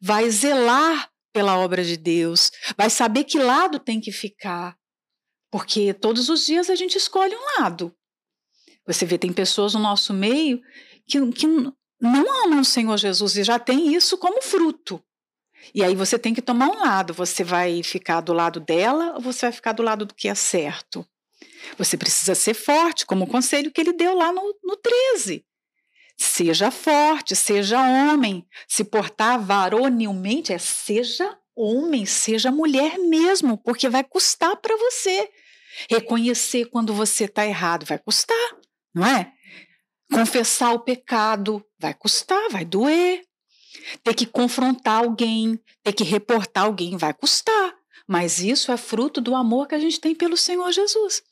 vai 0.00 0.28
zelar 0.28 1.08
pela 1.32 1.56
obra 1.56 1.84
de 1.84 1.96
Deus, 1.96 2.50
vai 2.76 2.90
saber 2.90 3.22
que 3.22 3.38
lado 3.38 3.78
tem 3.78 4.00
que 4.00 4.10
ficar, 4.10 4.76
porque 5.52 5.92
todos 5.92 6.30
os 6.30 6.46
dias 6.46 6.70
a 6.70 6.74
gente 6.74 6.96
escolhe 6.96 7.36
um 7.36 7.60
lado. 7.60 7.94
Você 8.86 9.04
vê, 9.04 9.18
tem 9.18 9.30
pessoas 9.30 9.74
no 9.74 9.80
nosso 9.80 10.14
meio 10.14 10.62
que, 11.06 11.30
que 11.32 11.46
não 11.46 12.44
amam 12.44 12.60
o 12.60 12.64
Senhor 12.64 12.96
Jesus 12.96 13.36
e 13.36 13.44
já 13.44 13.58
tem 13.58 13.94
isso 13.94 14.16
como 14.16 14.40
fruto. 14.40 15.00
E 15.74 15.84
aí 15.84 15.94
você 15.94 16.18
tem 16.18 16.32
que 16.32 16.40
tomar 16.40 16.68
um 16.68 16.80
lado. 16.80 17.12
Você 17.12 17.44
vai 17.44 17.82
ficar 17.82 18.22
do 18.22 18.32
lado 18.32 18.60
dela 18.60 19.12
ou 19.14 19.20
você 19.20 19.44
vai 19.44 19.52
ficar 19.52 19.72
do 19.72 19.82
lado 19.82 20.06
do 20.06 20.14
que 20.14 20.26
é 20.26 20.34
certo? 20.34 21.06
Você 21.76 21.98
precisa 21.98 22.34
ser 22.34 22.54
forte, 22.54 23.04
como 23.04 23.24
o 23.24 23.28
conselho 23.28 23.70
que 23.70 23.80
ele 23.80 23.92
deu 23.92 24.14
lá 24.14 24.32
no, 24.32 24.58
no 24.64 24.76
13. 24.76 25.44
Seja 26.16 26.70
forte, 26.70 27.36
seja 27.36 27.78
homem. 27.78 28.46
Se 28.66 28.84
portar 28.84 29.38
varonilmente 29.38 30.50
é 30.50 30.58
seja 30.58 31.38
homem, 31.54 32.06
seja 32.06 32.50
mulher 32.50 32.98
mesmo, 32.98 33.58
porque 33.58 33.88
vai 33.90 34.02
custar 34.02 34.56
para 34.56 34.74
você. 34.78 35.30
Reconhecer 35.90 36.66
quando 36.66 36.94
você 36.94 37.24
está 37.24 37.46
errado 37.46 37.86
vai 37.86 37.98
custar, 37.98 38.56
não 38.94 39.06
é? 39.06 39.32
Confessar 40.12 40.72
o 40.72 40.80
pecado 40.80 41.64
vai 41.78 41.94
custar, 41.94 42.50
vai 42.50 42.64
doer. 42.64 43.22
Ter 44.04 44.14
que 44.14 44.26
confrontar 44.26 45.02
alguém, 45.02 45.58
ter 45.82 45.92
que 45.92 46.04
reportar 46.04 46.64
alguém 46.64 46.96
vai 46.96 47.14
custar. 47.14 47.74
Mas 48.06 48.38
isso 48.38 48.70
é 48.70 48.76
fruto 48.76 49.20
do 49.20 49.34
amor 49.34 49.66
que 49.66 49.74
a 49.74 49.78
gente 49.78 50.00
tem 50.00 50.14
pelo 50.14 50.36
Senhor 50.36 50.70
Jesus. 50.70 51.22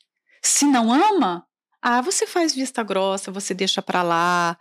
Se 0.42 0.64
não 0.64 0.92
ama, 0.92 1.46
ah, 1.82 2.00
você 2.00 2.26
faz 2.26 2.54
vista 2.54 2.82
grossa, 2.82 3.30
você 3.30 3.52
deixa 3.54 3.82
para 3.82 4.02
lá, 4.02 4.58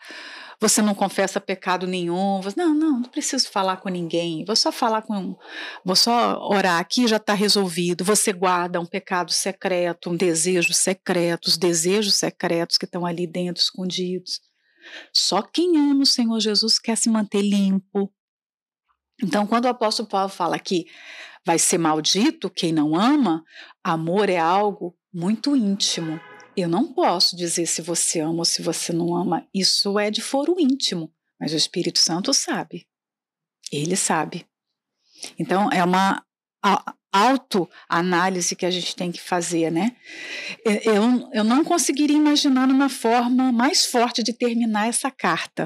você 0.61 0.81
não 0.81 0.93
confessa 0.93 1.39
pecado 1.39 1.87
nenhum. 1.87 2.41
Você, 2.41 2.59
não, 2.59 2.75
não, 2.75 2.99
não 2.99 3.09
preciso 3.09 3.49
falar 3.49 3.77
com 3.77 3.87
ninguém. 3.87 4.43
Vou 4.43 4.55
só 4.55 4.71
falar 4.71 5.01
com. 5.03 5.37
Vou 5.85 5.95
só 5.95 6.37
orar 6.47 6.79
aqui, 6.79 7.07
já 7.07 7.15
está 7.15 7.33
resolvido. 7.33 8.03
Você 8.03 8.33
guarda 8.33 8.79
um 8.79 8.85
pecado 8.85 9.31
secreto, 9.31 10.09
um 10.09 10.17
desejo 10.17 10.73
secreto, 10.73 11.47
os 11.47 11.57
desejos 11.57 12.15
secretos 12.15 12.77
que 12.77 12.85
estão 12.85 13.05
ali 13.05 13.25
dentro, 13.25 13.63
escondidos. 13.63 14.41
Só 15.13 15.41
quem 15.41 15.77
ama 15.77 16.03
o 16.03 16.05
Senhor 16.05 16.39
Jesus 16.39 16.77
quer 16.77 16.97
se 16.97 17.09
manter 17.09 17.41
limpo. 17.41 18.11
Então, 19.21 19.47
quando 19.47 19.65
o 19.65 19.69
apóstolo 19.69 20.09
Paulo 20.09 20.29
fala 20.29 20.59
que 20.59 20.85
vai 21.45 21.57
ser 21.57 21.77
maldito 21.77 22.49
quem 22.49 22.73
não 22.73 22.95
ama, 22.95 23.43
amor 23.83 24.29
é 24.29 24.37
algo 24.37 24.95
muito 25.13 25.55
íntimo. 25.55 26.19
Eu 26.59 26.69
não 26.69 26.93
posso 26.93 27.35
dizer 27.35 27.65
se 27.65 27.81
você 27.81 28.19
ama 28.19 28.39
ou 28.39 28.45
se 28.45 28.61
você 28.61 28.91
não 28.91 29.15
ama. 29.15 29.47
Isso 29.53 29.97
é 29.97 30.11
de 30.11 30.21
foro 30.21 30.55
íntimo, 30.59 31.13
mas 31.39 31.53
o 31.53 31.57
Espírito 31.57 31.99
Santo 31.99 32.33
sabe. 32.33 32.85
Ele 33.71 33.95
sabe. 33.95 34.45
Então, 35.37 35.71
é 35.71 35.83
uma 35.83 36.23
autoanálise 37.11 38.55
que 38.55 38.65
a 38.65 38.71
gente 38.71 38.95
tem 38.95 39.11
que 39.11 39.21
fazer, 39.21 39.71
né? 39.71 39.95
Eu, 40.65 41.29
eu 41.33 41.43
não 41.43 41.63
conseguiria 41.63 42.17
imaginar 42.17 42.67
uma 42.69 42.89
forma 42.89 43.51
mais 43.51 43.85
forte 43.85 44.21
de 44.21 44.33
terminar 44.33 44.87
essa 44.87 45.09
carta. 45.09 45.65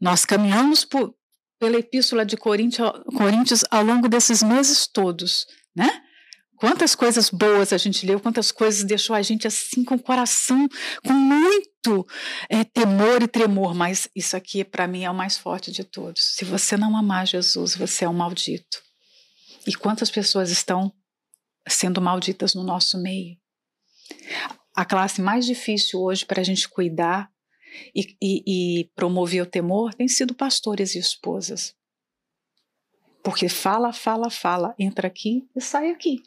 Nós 0.00 0.24
caminhamos 0.24 0.84
por, 0.84 1.14
pela 1.58 1.78
Epístola 1.78 2.24
de 2.24 2.36
Coríntios, 2.36 3.64
ao 3.70 3.82
longo 3.82 4.08
desses 4.08 4.42
meses 4.42 4.86
todos, 4.86 5.46
né? 5.74 6.02
Quantas 6.58 6.96
coisas 6.96 7.30
boas 7.30 7.72
a 7.72 7.78
gente 7.78 8.04
leu, 8.04 8.18
quantas 8.18 8.50
coisas 8.50 8.82
deixou 8.82 9.14
a 9.14 9.22
gente 9.22 9.46
assim 9.46 9.84
com 9.84 9.94
o 9.94 10.02
coração, 10.02 10.68
com 11.06 11.12
muito 11.12 12.04
é, 12.48 12.64
temor 12.64 13.22
e 13.22 13.28
tremor, 13.28 13.74
mas 13.74 14.08
isso 14.14 14.36
aqui 14.36 14.64
para 14.64 14.88
mim 14.88 15.04
é 15.04 15.10
o 15.10 15.14
mais 15.14 15.38
forte 15.38 15.70
de 15.70 15.84
todos. 15.84 16.34
Se 16.34 16.44
você 16.44 16.76
não 16.76 16.96
amar 16.96 17.28
Jesus, 17.28 17.76
você 17.76 18.04
é 18.04 18.08
um 18.08 18.12
maldito. 18.12 18.82
E 19.68 19.72
quantas 19.72 20.10
pessoas 20.10 20.50
estão 20.50 20.92
sendo 21.68 22.00
malditas 22.00 22.54
no 22.54 22.64
nosso 22.64 23.00
meio? 23.00 23.36
A 24.74 24.84
classe 24.84 25.22
mais 25.22 25.46
difícil 25.46 26.00
hoje 26.00 26.26
para 26.26 26.40
a 26.40 26.44
gente 26.44 26.68
cuidar 26.68 27.30
e, 27.94 28.16
e, 28.20 28.80
e 28.80 28.84
promover 28.96 29.42
o 29.42 29.46
temor 29.46 29.94
tem 29.94 30.08
sido 30.08 30.34
pastores 30.34 30.96
e 30.96 30.98
esposas. 30.98 31.72
Porque 33.22 33.48
fala, 33.48 33.92
fala, 33.92 34.28
fala, 34.28 34.74
entra 34.76 35.06
aqui 35.06 35.48
e 35.54 35.60
sai 35.60 35.90
aqui 35.90 36.20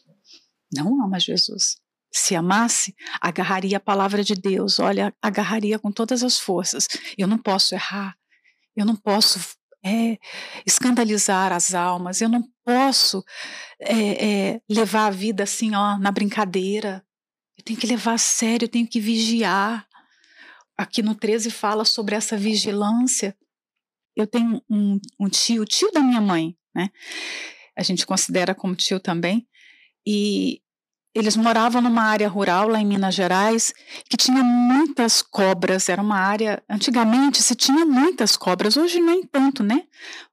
não 0.73 1.03
ama 1.03 1.19
Jesus. 1.19 1.77
Se 2.13 2.35
amasse, 2.35 2.93
agarraria 3.21 3.77
a 3.77 3.79
palavra 3.79 4.23
de 4.23 4.35
Deus, 4.35 4.79
olha, 4.79 5.13
agarraria 5.21 5.79
com 5.79 5.91
todas 5.91 6.23
as 6.23 6.37
forças. 6.37 6.87
Eu 7.17 7.27
não 7.27 7.37
posso 7.37 7.73
errar, 7.73 8.17
eu 8.75 8.85
não 8.85 8.95
posso 8.95 9.39
é, 9.83 10.17
escandalizar 10.65 11.51
as 11.51 11.73
almas, 11.73 12.21
eu 12.21 12.29
não 12.29 12.43
posso 12.63 13.23
é, 13.79 14.51
é, 14.53 14.61
levar 14.69 15.07
a 15.07 15.11
vida 15.11 15.43
assim, 15.43 15.73
ó, 15.73 15.97
na 15.97 16.11
brincadeira. 16.11 17.03
Eu 17.57 17.63
tenho 17.63 17.79
que 17.79 17.87
levar 17.87 18.13
a 18.13 18.17
sério, 18.17 18.65
eu 18.65 18.69
tenho 18.69 18.87
que 18.87 18.99
vigiar. 18.99 19.87
Aqui 20.77 21.01
no 21.01 21.15
13 21.15 21.49
fala 21.49 21.85
sobre 21.85 22.15
essa 22.15 22.37
vigilância. 22.37 23.35
Eu 24.15 24.27
tenho 24.27 24.61
um, 24.69 24.99
um 25.19 25.29
tio, 25.29 25.63
tio 25.63 25.91
da 25.91 26.01
minha 26.01 26.21
mãe, 26.21 26.57
né? 26.75 26.89
A 27.77 27.83
gente 27.83 28.05
considera 28.05 28.53
como 28.53 28.75
tio 28.75 28.99
também, 28.99 29.47
e 30.05 30.60
eles 31.13 31.35
moravam 31.35 31.81
numa 31.81 32.03
área 32.03 32.29
rural 32.29 32.69
lá 32.69 32.79
em 32.79 32.85
Minas 32.85 33.13
Gerais 33.13 33.73
que 34.09 34.15
tinha 34.15 34.43
muitas 34.43 35.21
cobras. 35.21 35.89
Era 35.89 36.01
uma 36.01 36.17
área. 36.17 36.63
Antigamente 36.69 37.43
se 37.43 37.53
tinha 37.53 37.85
muitas 37.85 38.37
cobras, 38.37 38.77
hoje 38.77 39.01
nem 39.01 39.23
tanto, 39.23 39.61
né? 39.63 39.83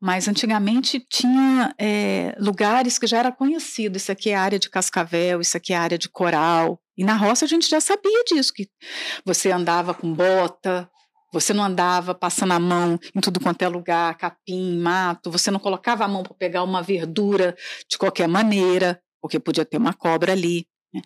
Mas 0.00 0.28
antigamente 0.28 1.04
tinha 1.10 1.74
é, 1.78 2.34
lugares 2.38 2.98
que 2.98 3.06
já 3.06 3.18
era 3.18 3.32
conhecido. 3.32 3.96
Isso 3.96 4.12
aqui 4.12 4.30
é 4.30 4.36
área 4.36 4.58
de 4.58 4.70
cascavel, 4.70 5.40
isso 5.40 5.56
aqui 5.56 5.72
é 5.72 5.76
área 5.76 5.98
de 5.98 6.08
coral. 6.08 6.80
E 6.96 7.04
na 7.04 7.14
roça 7.16 7.44
a 7.44 7.48
gente 7.48 7.68
já 7.68 7.80
sabia 7.80 8.24
disso, 8.24 8.52
que 8.52 8.68
você 9.24 9.50
andava 9.50 9.94
com 9.94 10.12
bota, 10.12 10.88
Você 11.32 11.52
não 11.52 11.62
andava 11.62 12.14
passando 12.14 12.52
a 12.52 12.58
mão 12.58 12.98
em 13.14 13.20
tudo 13.20 13.38
quanto 13.38 13.62
é 13.62 13.68
lugar, 13.68 14.16
capim, 14.16 14.78
mato. 14.78 15.30
Você 15.30 15.50
não 15.50 15.60
colocava 15.60 16.04
a 16.04 16.08
mão 16.08 16.22
para 16.22 16.34
pegar 16.34 16.62
uma 16.62 16.82
verdura 16.82 17.54
de 17.88 17.98
qualquer 17.98 18.26
maneira, 18.26 19.00
porque 19.20 19.38
podia 19.38 19.64
ter 19.64 19.76
uma 19.76 19.92
cobra 19.92 20.32
ali. 20.32 20.66
Né? 20.92 21.02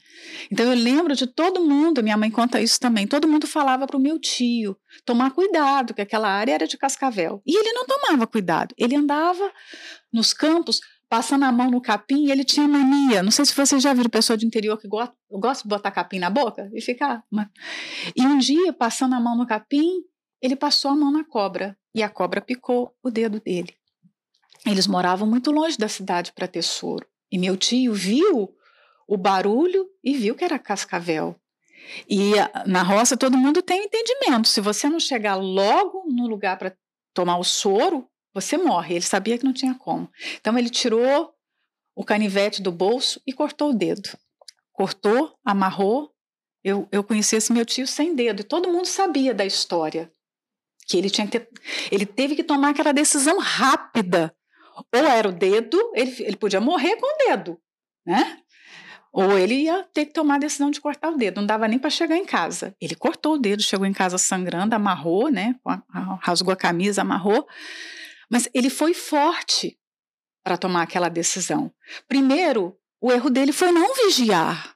Então 0.50 0.66
eu 0.66 0.74
lembro 0.74 1.14
de 1.14 1.26
todo 1.26 1.64
mundo, 1.64 2.02
minha 2.02 2.16
mãe 2.16 2.30
conta 2.30 2.60
isso 2.60 2.78
também, 2.78 3.06
todo 3.06 3.28
mundo 3.28 3.46
falava 3.46 3.86
para 3.86 3.96
o 3.96 4.00
meu 4.00 4.18
tio 4.18 4.76
tomar 5.04 5.30
cuidado, 5.32 5.94
que 5.94 6.02
aquela 6.02 6.28
área 6.28 6.52
era 6.52 6.66
de 6.66 6.78
cascavel. 6.78 7.42
E 7.46 7.56
ele 7.56 7.72
não 7.72 7.86
tomava 7.86 8.26
cuidado, 8.26 8.74
ele 8.78 8.94
andava 8.94 9.52
nos 10.12 10.32
campos 10.32 10.80
passando 11.08 11.44
a 11.44 11.52
mão 11.52 11.70
no 11.70 11.78
capim 11.78 12.24
e 12.24 12.30
ele 12.30 12.42
tinha 12.42 12.66
mania. 12.66 13.22
Não 13.22 13.30
sei 13.30 13.44
se 13.44 13.54
vocês 13.54 13.82
já 13.82 13.92
viram 13.92 14.08
pessoa 14.08 14.34
de 14.34 14.46
interior 14.46 14.78
que 14.78 14.88
gosta, 14.88 15.14
gosta 15.30 15.62
de 15.62 15.68
botar 15.68 15.90
capim 15.90 16.18
na 16.18 16.30
boca 16.30 16.70
e 16.72 16.80
ficar. 16.80 17.22
E 18.16 18.22
um 18.24 18.38
dia, 18.38 18.72
passando 18.72 19.14
a 19.14 19.20
mão 19.20 19.36
no 19.36 19.46
capim, 19.46 20.02
ele 20.40 20.56
passou 20.56 20.90
a 20.90 20.96
mão 20.96 21.12
na 21.12 21.22
cobra 21.22 21.76
e 21.94 22.02
a 22.02 22.08
cobra 22.08 22.40
picou 22.40 22.96
o 23.02 23.10
dedo 23.10 23.40
dele. 23.40 23.74
Eles 24.64 24.86
moravam 24.86 25.28
muito 25.28 25.50
longe 25.50 25.76
da 25.76 25.86
cidade 25.86 26.32
para 26.32 26.48
ter 26.48 26.62
soro. 26.62 27.06
E 27.33 27.39
meu 27.39 27.57
tio 27.57 27.95
viu 27.95 28.55
o 29.09 29.16
barulho 29.16 29.89
e 30.05 30.14
viu 30.14 30.35
que 30.35 30.45
era 30.45 30.59
cascavel. 30.59 31.35
E 32.09 32.33
na 32.66 32.83
roça 32.83 33.16
todo 33.16 33.39
mundo 33.39 33.62
tem 33.62 33.85
entendimento. 33.85 34.49
Se 34.49 34.61
você 34.61 34.89
não 34.89 35.01
chegar 35.01 35.37
logo 35.37 36.05
no 36.07 36.26
lugar 36.26 36.59
para 36.59 36.76
tomar 37.14 37.39
o 37.39 37.45
soro, 37.45 38.07
você 38.35 38.57
morre. 38.57 38.97
Ele 38.97 39.05
sabia 39.05 39.39
que 39.39 39.45
não 39.45 39.53
tinha 39.53 39.74
como. 39.74 40.11
Então 40.39 40.57
ele 40.59 40.70
tirou 40.70 41.35
o 41.95 42.05
canivete 42.05 42.62
do 42.62 42.70
bolso 42.70 43.20
e 43.26 43.33
cortou 43.33 43.70
o 43.70 43.74
dedo. 43.74 44.11
Cortou, 44.72 45.35
amarrou. 45.45 46.12
Eu, 46.62 46.87
eu 46.93 47.03
conheci 47.03 47.37
esse 47.37 47.53
meu 47.53 47.64
tio 47.64 47.87
sem 47.87 48.14
dedo 48.14 48.41
e 48.41 48.45
todo 48.45 48.70
mundo 48.70 48.87
sabia 48.87 49.35
da 49.35 49.45
história. 49.45 50.12
Que 50.87 50.97
ele 50.97 51.11
tinha 51.11 51.26
que 51.26 51.41
ter, 51.41 51.49
ele 51.91 52.07
teve 52.07 52.37
que 52.37 52.45
tomar 52.45 52.70
aquela 52.70 52.93
decisão 52.93 53.39
rápida. 53.39 54.35
Ou 54.75 54.87
era 54.93 55.29
o 55.29 55.33
dedo, 55.33 55.79
ele, 55.95 56.14
ele 56.20 56.37
podia 56.37 56.61
morrer 56.61 56.97
com 56.97 57.07
o 57.07 57.29
dedo, 57.29 57.59
né? 58.07 58.39
Ou 59.12 59.37
ele 59.37 59.55
ia 59.64 59.85
ter 59.93 60.07
que 60.07 60.12
tomar 60.14 60.37
a 60.37 60.39
decisão 60.39 60.70
de 60.70 60.81
cortar 60.81 61.11
o 61.11 61.16
dedo, 61.16 61.41
não 61.41 61.47
dava 61.47 61.68
nem 61.68 61.79
para 61.79 61.91
chegar 61.91 62.16
em 62.16 62.25
casa. 62.25 62.75
Ele 62.81 62.95
cortou 62.95 63.35
o 63.35 63.39
dedo, 63.39 63.62
chegou 63.62 63.85
em 63.85 63.93
casa 63.93 64.16
sangrando, 64.16 64.75
amarrou, 64.75 65.31
né? 65.31 65.55
Rasgou 66.23 66.53
a 66.53 66.57
camisa, 66.57 67.03
amarrou. 67.03 67.47
Mas 68.31 68.49
ele 68.55 68.70
foi 68.70 68.95
forte 68.95 69.79
para 70.43 70.57
tomar 70.57 70.83
aquela 70.83 71.11
decisão. 71.11 71.70
Primeiro, 72.09 72.75
o 73.01 73.12
erro 73.12 73.29
dele 73.29 73.53
foi 73.53 73.70
não 73.70 73.95
vigiar. 73.95 74.75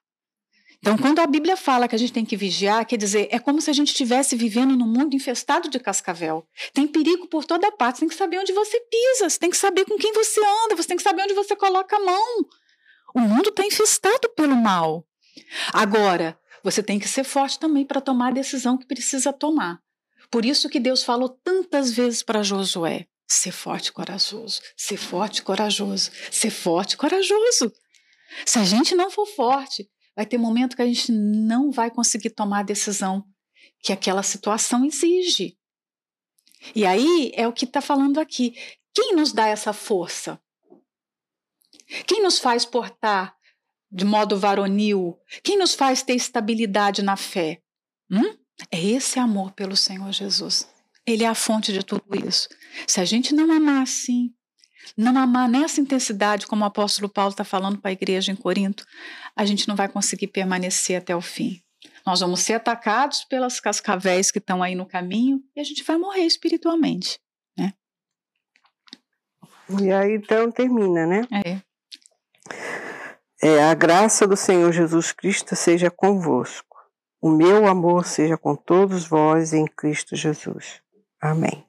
Então, 0.87 0.97
quando 0.97 1.18
a 1.18 1.26
Bíblia 1.26 1.57
fala 1.57 1.89
que 1.89 1.97
a 1.97 1.99
gente 1.99 2.12
tem 2.12 2.24
que 2.24 2.37
vigiar, 2.37 2.87
quer 2.87 2.97
dizer, 2.97 3.26
é 3.32 3.41
como 3.41 3.61
se 3.61 3.68
a 3.68 3.72
gente 3.72 3.89
estivesse 3.89 4.37
vivendo 4.37 4.76
num 4.76 4.87
mundo 4.87 5.16
infestado 5.16 5.68
de 5.68 5.80
cascavel. 5.80 6.47
Tem 6.72 6.87
perigo 6.87 7.26
por 7.26 7.45
toda 7.45 7.72
parte, 7.72 7.97
você 7.97 8.01
tem 8.03 8.09
que 8.09 8.14
saber 8.14 8.39
onde 8.39 8.53
você 8.53 8.78
pisa, 8.78 9.28
você 9.28 9.37
tem 9.37 9.51
que 9.51 9.57
saber 9.57 9.84
com 9.84 9.99
quem 9.99 10.12
você 10.12 10.39
anda, 10.39 10.76
você 10.76 10.87
tem 10.87 10.97
que 10.97 11.03
saber 11.03 11.24
onde 11.24 11.34
você 11.34 11.57
coloca 11.57 11.97
a 11.97 11.99
mão. 11.99 12.47
O 13.12 13.18
mundo 13.18 13.49
está 13.49 13.66
infestado 13.66 14.28
pelo 14.37 14.55
mal. 14.55 15.05
Agora, 15.72 16.39
você 16.62 16.80
tem 16.84 17.01
que 17.01 17.09
ser 17.09 17.24
forte 17.24 17.59
também 17.59 17.84
para 17.84 18.01
tomar 18.01 18.28
a 18.28 18.34
decisão 18.34 18.78
que 18.78 18.87
precisa 18.87 19.32
tomar. 19.32 19.80
Por 20.30 20.45
isso 20.45 20.68
que 20.68 20.78
Deus 20.78 21.03
falou 21.03 21.28
tantas 21.28 21.91
vezes 21.91 22.22
para 22.22 22.45
Josué: 22.45 23.09
Ser 23.26 23.51
forte 23.51 23.89
e 23.89 23.93
corajoso, 23.93 24.61
ser 24.76 24.99
forte 24.99 25.39
e 25.39 25.43
corajoso, 25.43 26.12
ser 26.30 26.51
forte 26.51 26.93
e 26.93 26.97
corajoso. 26.97 27.72
Se 28.45 28.61
a 28.61 28.64
gente 28.64 28.95
não 28.95 29.11
for 29.11 29.26
forte, 29.26 29.89
vai 30.17 30.25
ter 30.25 30.39
momento 30.39 30.75
que 30.75 30.83
a 30.83 30.87
gente 30.87 31.12
não 31.12 31.71
vai 31.71 31.91
conseguir 31.91 32.31
tomar 32.31 32.61
a 32.61 32.64
decisão 32.64 33.23
que 33.81 33.93
aquela 33.93 34.23
situação 34.23 34.85
exige. 34.85 35.57
E 36.75 36.85
aí 36.85 37.31
é 37.35 37.47
o 37.47 37.53
que 37.53 37.67
está 37.67 37.81
falando 37.81 38.19
aqui. 38.19 38.57
Quem 38.95 39.14
nos 39.14 39.33
dá 39.33 39.47
essa 39.47 39.73
força? 39.73 40.41
Quem 42.07 42.23
nos 42.23 42.39
faz 42.39 42.64
portar 42.64 43.37
de 43.93 44.05
modo 44.05 44.39
varonil? 44.39 45.19
Quem 45.45 45.59
nos 45.59 45.75
faz 45.75 46.03
ter 46.03 46.14
estabilidade 46.14 47.03
na 47.03 47.17
fé? 47.17 47.61
Hum? 48.11 48.37
É 48.73 48.83
esse 48.83 49.19
amor 49.19 49.53
pelo 49.53 49.77
Senhor 49.77 50.11
Jesus. 50.12 50.67
Ele 51.07 51.23
é 51.23 51.29
a 51.29 51.35
fonte 51.35 51.73
de 51.73 51.85
tudo 51.85 52.05
isso. 52.27 52.49
Se 52.87 53.01
a 53.01 53.05
gente 53.05 53.35
não 53.35 53.53
amar 53.53 53.83
assim, 53.83 54.35
não 54.97 55.17
amar 55.17 55.49
nessa 55.49 55.81
intensidade, 55.81 56.47
como 56.47 56.64
o 56.64 56.67
apóstolo 56.67 57.09
Paulo 57.09 57.31
está 57.31 57.45
falando 57.45 57.79
para 57.79 57.91
a 57.91 57.93
igreja 57.93 58.33
em 58.33 58.37
Corinto, 58.37 58.85
a 59.37 59.45
gente 59.45 59.68
não 59.68 59.76
vai 59.76 59.89
conseguir 59.89 60.28
permanecer 60.28 60.97
até 60.97 61.14
o 61.14 61.20
fim. 61.20 61.61
Nós 62.07 62.20
vamos 62.20 62.41
ser 62.41 62.55
atacados 62.55 63.24
pelas 63.24 63.61
cascavéis 63.61 64.30
que 64.30 64.39
estão 64.39 64.62
aí 64.62 64.74
no 64.74 64.87
caminho 64.87 65.43
e 65.55 65.61
a 65.61 65.64
gente 65.64 65.84
vai 65.84 65.99
morrer 65.99 66.24
espiritualmente. 66.24 67.20
Né? 67.57 67.74
E 69.80 69.93
aí 69.93 70.14
então 70.14 70.51
termina, 70.51 71.05
né? 71.05 71.22
É. 71.30 71.61
é. 73.43 73.64
A 73.64 73.74
graça 73.74 74.26
do 74.26 74.37
Senhor 74.37 74.72
Jesus 74.72 75.12
Cristo 75.12 75.55
seja 75.55 75.91
convosco. 75.91 76.76
O 77.20 77.28
meu 77.28 77.66
amor 77.66 78.07
seja 78.07 78.39
com 78.39 78.55
todos 78.55 79.07
vós 79.07 79.53
em 79.53 79.66
Cristo 79.66 80.14
Jesus. 80.16 80.80
Amém. 81.20 81.66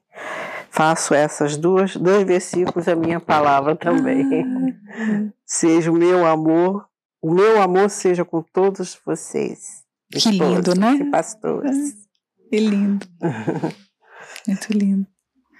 Faço 0.70 1.14
essas 1.14 1.56
duas, 1.56 1.96
dois 1.96 2.24
versículos 2.24 2.86
a 2.86 2.94
minha 2.94 3.18
palavra 3.18 3.74
também. 3.74 4.24
Ah. 4.24 5.32
seja 5.44 5.90
o 5.90 5.94
meu 5.94 6.24
amor, 6.24 6.88
o 7.22 7.32
meu 7.32 7.60
amor 7.60 7.90
seja 7.90 8.24
com 8.24 8.42
todos 8.42 8.98
vocês. 9.04 9.82
Que 10.10 10.30
lindo, 10.30 10.74
né? 10.74 10.94
E 10.94 11.10
pastores. 11.10 11.92
Ah, 11.92 12.48
que 12.50 12.58
lindo. 12.58 13.06
Muito 14.46 14.72
lindo. 14.72 15.06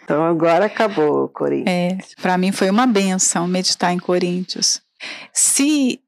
Então 0.05 0.25
agora 0.25 0.67
acabou 0.67 1.29
Coríntios. 1.29 1.69
É, 1.69 1.99
para 2.23 2.39
mim 2.39 2.51
foi 2.51 2.71
uma 2.71 2.87
benção 2.87 3.47
meditar 3.47 3.93
em 3.93 3.99
Coríntios. 3.99 4.81
Se 5.35 6.01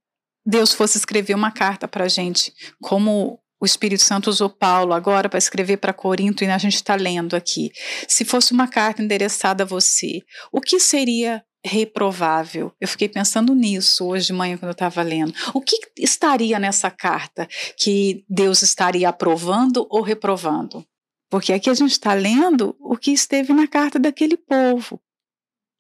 Deus 0.44 0.72
fosse 0.72 0.96
escrever 0.96 1.34
uma 1.34 1.50
carta 1.50 1.86
para 1.86 2.08
gente, 2.08 2.52
como 2.80 3.38
o 3.60 3.66
Espírito 3.66 4.02
Santo 4.02 4.30
usou 4.30 4.48
Paulo 4.48 4.94
agora 4.94 5.28
para 5.28 5.38
escrever 5.38 5.76
para 5.76 5.92
Corinto 5.92 6.42
e 6.42 6.46
a 6.46 6.56
gente 6.56 6.76
está 6.76 6.94
lendo 6.94 7.36
aqui. 7.36 7.70
Se 8.08 8.24
fosse 8.24 8.52
uma 8.52 8.66
carta 8.66 9.02
endereçada 9.02 9.64
a 9.64 9.66
você, 9.66 10.22
o 10.50 10.60
que 10.62 10.80
seria 10.80 11.44
reprovável? 11.64 12.72
Eu 12.80 12.88
fiquei 12.88 13.08
pensando 13.08 13.54
nisso 13.54 14.06
hoje 14.06 14.26
de 14.26 14.32
manhã 14.32 14.56
quando 14.56 14.70
eu 14.70 14.72
estava 14.72 15.02
lendo. 15.02 15.32
O 15.54 15.60
que 15.60 15.78
estaria 15.98 16.58
nessa 16.58 16.90
carta 16.90 17.46
que 17.76 18.24
Deus 18.28 18.62
estaria 18.62 19.08
aprovando 19.08 19.86
ou 19.90 20.02
reprovando? 20.02 20.84
Porque 21.28 21.52
aqui 21.52 21.70
a 21.70 21.74
gente 21.74 21.92
está 21.92 22.12
lendo 22.12 22.76
o 22.80 22.96
que 22.96 23.12
esteve 23.12 23.52
na 23.52 23.68
carta 23.68 23.98
daquele 23.98 24.36
povo. 24.36 25.00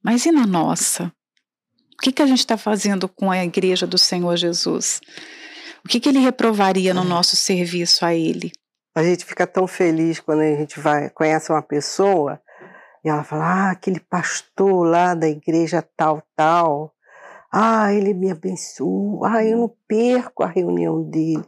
Mas 0.02 0.24
e 0.24 0.30
na 0.30 0.46
nossa? 0.46 1.12
O 1.94 2.02
que, 2.02 2.12
que 2.12 2.22
a 2.22 2.26
gente 2.26 2.38
está 2.38 2.56
fazendo 2.56 3.08
com 3.08 3.30
a 3.30 3.44
igreja 3.44 3.86
do 3.86 3.98
Senhor 3.98 4.36
Jesus? 4.36 5.00
O 5.84 5.88
que, 5.88 5.98
que 5.98 6.08
ele 6.08 6.18
reprovaria 6.18 6.94
no 6.94 7.04
nosso 7.04 7.36
serviço 7.36 8.04
a 8.04 8.14
ele? 8.14 8.52
A 8.94 9.02
gente 9.02 9.24
fica 9.24 9.46
tão 9.46 9.66
feliz 9.66 10.20
quando 10.20 10.40
a 10.40 10.56
gente 10.56 10.80
vai 10.80 11.10
conhece 11.10 11.50
uma 11.50 11.62
pessoa 11.62 12.40
e 13.04 13.08
ela 13.08 13.24
fala: 13.24 13.44
Ah, 13.44 13.70
aquele 13.70 14.00
pastor 14.00 14.86
lá 14.86 15.14
da 15.14 15.28
igreja 15.28 15.86
tal, 15.96 16.22
tal. 16.36 16.94
Ah, 17.52 17.92
ele 17.92 18.14
me 18.14 18.30
abençoou. 18.30 19.24
Ah, 19.24 19.44
eu 19.44 19.58
não 19.58 19.74
perco 19.88 20.44
a 20.44 20.46
reunião 20.46 21.02
dele. 21.02 21.44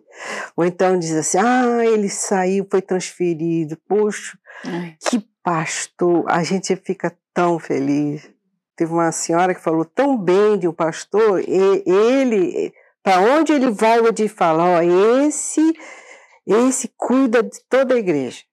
Ou 0.56 0.64
então 0.64 0.98
diz 0.98 1.12
assim: 1.12 1.38
Ah, 1.38 1.84
ele 1.84 2.08
saiu, 2.08 2.66
foi 2.70 2.82
transferido. 2.82 3.76
Poxa, 3.88 4.38
é. 4.64 4.94
que 5.08 5.26
pastor. 5.42 6.24
A 6.28 6.42
gente 6.42 6.74
fica 6.76 7.16
tão 7.32 7.58
feliz. 7.58 8.28
Teve 8.74 8.92
uma 8.92 9.12
senhora 9.12 9.54
que 9.54 9.60
falou 9.60 9.84
tão 9.84 10.16
bem 10.18 10.58
de 10.58 10.66
um 10.66 10.72
pastor, 10.72 11.40
e 11.46 11.82
ele 11.86 12.72
para 13.02 13.20
onde 13.20 13.52
ele 13.52 13.70
vai, 13.70 14.00
o 14.00 14.06
Edir 14.06 14.28
fala, 14.28 14.64
ó, 14.64 14.82
esse, 14.82 15.72
esse 16.46 16.88
cuida 16.96 17.42
de 17.42 17.58
toda 17.68 17.94
a 17.94 17.98
igreja. 17.98 18.44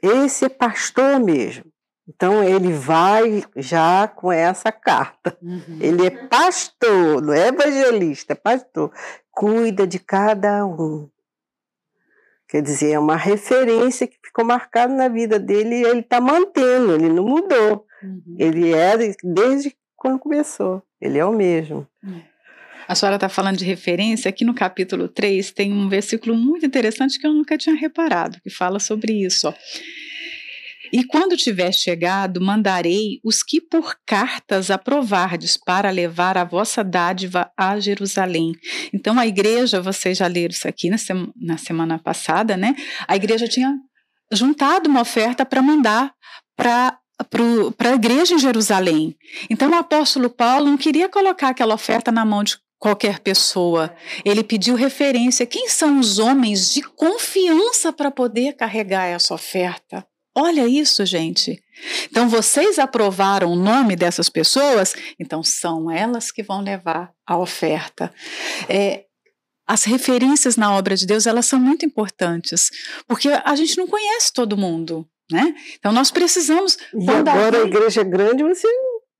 Esse 0.00 0.44
é 0.44 0.48
pastor 0.48 1.18
mesmo. 1.18 1.64
Então 2.08 2.42
ele 2.42 2.72
vai 2.72 3.44
já 3.56 4.08
com 4.08 4.32
essa 4.32 4.72
carta. 4.72 5.36
Uhum. 5.42 5.78
Ele 5.78 6.06
é 6.06 6.10
pastor, 6.10 7.20
não 7.20 7.34
é 7.34 7.48
evangelista, 7.48 8.32
é 8.32 8.36
pastor. 8.36 8.90
Cuida 9.30 9.86
de 9.86 9.98
cada 9.98 10.64
um. 10.64 11.08
Quer 12.48 12.62
dizer, 12.62 12.92
é 12.92 12.98
uma 12.98 13.16
referência 13.16 14.06
que 14.06 14.16
ficou 14.24 14.42
marcada 14.42 14.94
na 14.94 15.08
vida 15.08 15.38
dele 15.38 15.76
e 15.76 15.84
ele 15.84 16.00
está 16.00 16.18
mantendo, 16.18 16.94
ele 16.94 17.10
não 17.10 17.24
mudou. 17.24 17.84
Uhum. 18.02 18.36
Ele 18.38 18.72
era 18.72 19.02
desde 19.22 19.76
quando 19.94 20.18
começou, 20.18 20.82
ele 20.98 21.18
é 21.18 21.24
o 21.24 21.32
mesmo. 21.32 21.86
Uhum. 22.02 22.22
A 22.88 22.94
senhora 22.94 23.16
está 23.16 23.28
falando 23.28 23.58
de 23.58 23.66
referência, 23.66 24.30
aqui 24.30 24.46
no 24.46 24.54
capítulo 24.54 25.08
3 25.08 25.50
tem 25.50 25.70
um 25.70 25.90
versículo 25.90 26.34
muito 26.34 26.64
interessante 26.64 27.18
que 27.18 27.26
eu 27.26 27.34
nunca 27.34 27.58
tinha 27.58 27.76
reparado, 27.76 28.40
que 28.40 28.48
fala 28.48 28.78
sobre 28.78 29.12
isso. 29.12 29.46
Ó. 29.46 29.54
E 30.92 31.04
quando 31.04 31.36
tiver 31.36 31.72
chegado, 31.72 32.40
mandarei 32.40 33.20
os 33.24 33.42
que 33.42 33.60
por 33.60 33.96
cartas 34.06 34.70
aprovardes 34.70 35.56
para 35.56 35.90
levar 35.90 36.36
a 36.36 36.44
vossa 36.44 36.82
dádiva 36.84 37.50
a 37.56 37.78
Jerusalém. 37.78 38.52
Então 38.92 39.18
a 39.18 39.26
igreja, 39.26 39.80
vocês 39.80 40.18
já 40.18 40.26
leram 40.26 40.52
isso 40.52 40.68
aqui 40.68 40.90
na, 40.90 40.98
sema, 40.98 41.32
na 41.36 41.58
semana 41.58 41.98
passada, 41.98 42.56
né? 42.56 42.74
A 43.06 43.16
igreja 43.16 43.48
tinha 43.48 43.74
juntado 44.32 44.88
uma 44.88 45.00
oferta 45.00 45.44
para 45.44 45.62
mandar 45.62 46.12
para 46.56 46.98
para 47.76 47.90
a 47.90 47.94
igreja 47.94 48.34
em 48.34 48.38
Jerusalém. 48.38 49.16
Então 49.50 49.68
o 49.70 49.74
apóstolo 49.74 50.30
Paulo 50.30 50.66
não 50.66 50.76
queria 50.76 51.08
colocar 51.08 51.48
aquela 51.48 51.74
oferta 51.74 52.12
na 52.12 52.24
mão 52.24 52.44
de 52.44 52.56
qualquer 52.78 53.18
pessoa. 53.18 53.94
Ele 54.24 54.44
pediu 54.44 54.76
referência. 54.76 55.44
Quem 55.44 55.68
são 55.68 55.98
os 55.98 56.18
homens 56.18 56.72
de 56.72 56.82
confiança 56.82 57.92
para 57.92 58.10
poder 58.10 58.54
carregar 58.54 59.06
essa 59.06 59.34
oferta? 59.34 60.06
Olha 60.40 60.68
isso, 60.68 61.04
gente. 61.04 61.60
Então 62.08 62.28
vocês 62.28 62.78
aprovaram 62.78 63.50
o 63.50 63.56
nome 63.56 63.96
dessas 63.96 64.28
pessoas, 64.28 64.94
então 65.18 65.42
são 65.42 65.90
elas 65.90 66.30
que 66.30 66.44
vão 66.44 66.60
levar 66.60 67.10
a 67.26 67.36
oferta. 67.36 68.14
É, 68.68 69.04
as 69.66 69.82
referências 69.82 70.56
na 70.56 70.72
obra 70.72 70.96
de 70.96 71.06
Deus 71.06 71.26
elas 71.26 71.46
são 71.46 71.58
muito 71.58 71.84
importantes, 71.84 72.70
porque 73.06 73.28
a 73.28 73.56
gente 73.56 73.76
não 73.76 73.88
conhece 73.88 74.32
todo 74.32 74.56
mundo. 74.56 75.04
Né? 75.30 75.54
Então 75.76 75.92
nós 75.92 76.10
precisamos. 76.10 76.78
E 76.94 77.10
agora 77.10 77.58
alguém... 77.58 77.60
a 77.60 77.66
igreja 77.66 78.00
é 78.00 78.04
grande, 78.04 78.44
você 78.44 78.66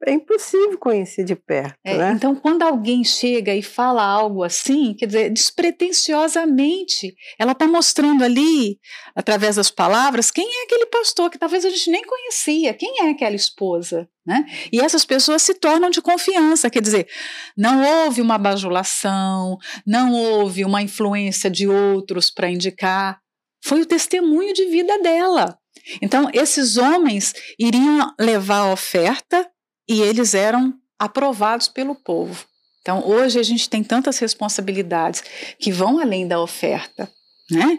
é 0.06 0.12
impossível 0.12 0.78
conhecer 0.78 1.24
de 1.24 1.34
perto. 1.34 1.76
É, 1.84 1.96
né? 1.96 2.12
Então, 2.12 2.34
quando 2.34 2.62
alguém 2.62 3.02
chega 3.02 3.54
e 3.54 3.62
fala 3.62 4.02
algo 4.02 4.44
assim, 4.44 4.94
quer 4.94 5.06
dizer, 5.06 5.30
despretensiosamente, 5.30 7.14
ela 7.38 7.52
está 7.52 7.66
mostrando 7.66 8.22
ali, 8.22 8.78
através 9.14 9.56
das 9.56 9.70
palavras, 9.70 10.30
quem 10.30 10.46
é 10.46 10.64
aquele 10.64 10.86
pastor 10.86 11.30
que 11.30 11.38
talvez 11.38 11.64
a 11.64 11.70
gente 11.70 11.90
nem 11.90 12.02
conhecia, 12.04 12.74
quem 12.74 13.06
é 13.06 13.10
aquela 13.10 13.34
esposa. 13.34 14.08
Né? 14.24 14.44
E 14.70 14.80
essas 14.80 15.04
pessoas 15.04 15.42
se 15.42 15.54
tornam 15.54 15.90
de 15.90 16.02
confiança, 16.02 16.70
quer 16.70 16.82
dizer, 16.82 17.08
não 17.56 18.04
houve 18.04 18.20
uma 18.20 18.38
bajulação, 18.38 19.56
não 19.86 20.12
houve 20.12 20.64
uma 20.64 20.82
influência 20.82 21.50
de 21.50 21.66
outros 21.66 22.30
para 22.30 22.50
indicar, 22.50 23.18
foi 23.64 23.80
o 23.80 23.86
testemunho 23.86 24.52
de 24.52 24.66
vida 24.66 24.98
dela. 25.00 25.58
Então, 26.02 26.30
esses 26.32 26.76
homens 26.76 27.32
iriam 27.58 28.14
levar 28.20 28.58
a 28.58 28.72
oferta 28.72 29.48
e 29.88 30.02
eles 30.02 30.34
eram 30.34 30.74
aprovados 30.98 31.68
pelo 31.68 31.94
povo. 31.94 32.44
Então, 32.80 33.06
hoje 33.06 33.38
a 33.38 33.42
gente 33.42 33.68
tem 33.68 33.82
tantas 33.82 34.18
responsabilidades 34.18 35.22
que 35.58 35.70
vão 35.70 35.98
além 35.98 36.26
da 36.26 36.40
oferta, 36.40 37.10
né? 37.50 37.78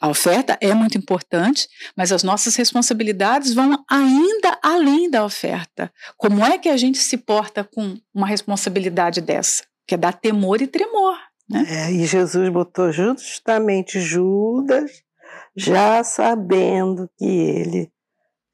A 0.00 0.08
oferta 0.08 0.56
é 0.60 0.72
muito 0.74 0.96
importante, 0.96 1.68
mas 1.96 2.12
as 2.12 2.22
nossas 2.22 2.54
responsabilidades 2.54 3.52
vão 3.52 3.84
ainda 3.90 4.56
além 4.62 5.10
da 5.10 5.24
oferta. 5.24 5.92
Como 6.16 6.44
é 6.44 6.56
que 6.56 6.68
a 6.68 6.76
gente 6.76 6.98
se 6.98 7.16
porta 7.16 7.64
com 7.64 7.98
uma 8.14 8.26
responsabilidade 8.26 9.20
dessa? 9.20 9.64
Que 9.86 9.94
é 9.94 9.98
dar 9.98 10.12
temor 10.12 10.62
e 10.62 10.68
tremor. 10.68 11.18
Né? 11.50 11.64
É, 11.68 11.92
e 11.92 12.06
Jesus 12.06 12.48
botou 12.48 12.92
justamente 12.92 14.00
Judas 14.00 15.02
já 15.56 16.04
sabendo 16.04 17.10
que 17.18 17.24
ele 17.24 17.92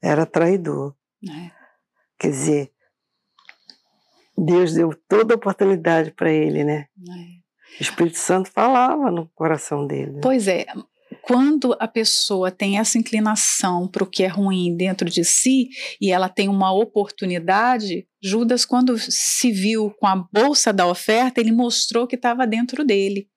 era 0.01 0.25
traidor. 0.25 0.95
É. 1.29 1.51
Quer 2.17 2.29
dizer, 2.31 2.71
Deus 4.37 4.73
deu 4.73 4.91
toda 5.07 5.33
a 5.33 5.37
oportunidade 5.37 6.11
para 6.11 6.31
ele, 6.31 6.63
né? 6.63 6.87
É. 7.09 7.79
O 7.79 7.81
Espírito 7.81 8.17
Santo 8.17 8.49
falava 8.51 9.11
no 9.11 9.29
coração 9.33 9.85
dele. 9.85 10.13
Né? 10.13 10.19
Pois 10.21 10.47
é, 10.47 10.65
quando 11.21 11.75
a 11.79 11.87
pessoa 11.87 12.51
tem 12.51 12.77
essa 12.77 12.97
inclinação 12.97 13.87
para 13.87 14.03
o 14.03 14.09
que 14.09 14.23
é 14.23 14.27
ruim 14.27 14.75
dentro 14.75 15.09
de 15.09 15.23
si 15.23 15.69
e 15.99 16.11
ela 16.11 16.29
tem 16.29 16.47
uma 16.47 16.71
oportunidade, 16.71 18.07
Judas, 18.21 18.65
quando 18.65 18.97
se 18.97 19.51
viu 19.51 19.91
com 19.99 20.07
a 20.07 20.15
bolsa 20.31 20.71
da 20.71 20.85
oferta, 20.87 21.41
ele 21.41 21.51
mostrou 21.51 22.07
que 22.07 22.15
estava 22.15 22.45
dentro 22.45 22.85
dele. 22.85 23.27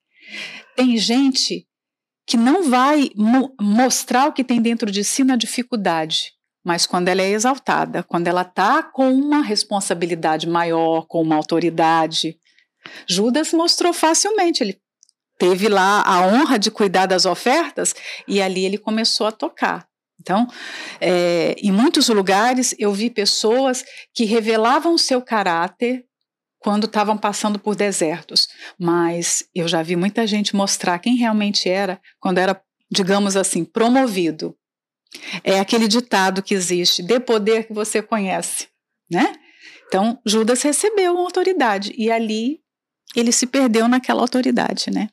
Tem 0.77 0.97
gente 0.97 1.67
que 2.27 2.37
não 2.37 2.69
vai 2.69 3.11
mo 3.17 3.55
mostrar 3.59 4.29
o 4.29 4.33
que 4.33 4.45
tem 4.45 4.61
dentro 4.61 4.91
de 4.91 5.03
si 5.03 5.25
na 5.25 5.35
dificuldade, 5.35 6.33
mas 6.69 6.85
quando 6.85 7.09
ela 7.09 7.23
é 7.23 7.31
exaltada, 7.31 8.03
quando 8.03 8.27
ela 8.27 8.43
está 8.43 8.83
com 8.83 9.11
uma 9.11 9.41
responsabilidade 9.41 10.47
maior, 10.47 11.07
com 11.07 11.23
uma 11.23 11.35
autoridade. 11.35 12.39
Judas 13.09 13.55
mostrou 13.55 13.95
facilmente, 13.95 14.63
ele 14.63 14.79
teve 15.39 15.67
lá 15.67 16.03
a 16.03 16.27
honra 16.27 16.59
de 16.59 16.71
cuidar 16.71 17.07
das 17.07 17.25
ofertas 17.25 17.95
e 18.27 18.43
ali 18.43 18.67
ele 18.67 18.77
começou 18.77 19.27
a 19.27 19.33
tocar. 19.33 19.89
Então, 20.21 20.47
é, 21.01 21.57
em 21.59 21.73
muitos 21.73 22.11
lugares 22.11 22.75
eu 22.79 22.93
vi 22.93 23.09
pessoas 23.09 23.83
que 24.13 24.27
revelavam 24.27 24.93
o 24.93 24.99
seu 24.99 25.23
caráter 25.23 26.05
quando 26.59 26.85
estavam 26.85 27.17
passando 27.17 27.59
por 27.59 27.75
desertos, 27.75 28.47
mas 28.79 29.43
eu 29.55 29.67
já 29.67 29.83
vi 29.83 29.97
muita 29.97 30.27
gente 30.27 30.55
mostrar 30.55 30.99
quem 30.99 31.17
realmente 31.17 31.67
era 31.67 31.99
quando 32.21 32.37
era, 32.37 32.61
digamos 32.91 33.39
assim, 33.39 33.65
promovido. 33.65 34.55
É 35.43 35.59
aquele 35.59 35.89
ditado 35.89 36.43
que 36.43 36.55
existe: 36.55 37.03
dê 37.03 37.19
poder 37.19 37.67
que 37.67 37.73
você 37.73 38.03
conhece, 38.03 38.69
né? 39.11 39.35
Então, 39.87 40.21
Judas 40.25 40.63
recebeu 40.63 41.15
uma 41.15 41.23
autoridade 41.23 41.95
e 41.97 42.11
ali 42.11 42.61
ele 43.17 43.33
se 43.33 43.47
perdeu 43.47 43.89
naquela 43.89 44.21
autoridade, 44.21 44.91
né? 44.91 45.09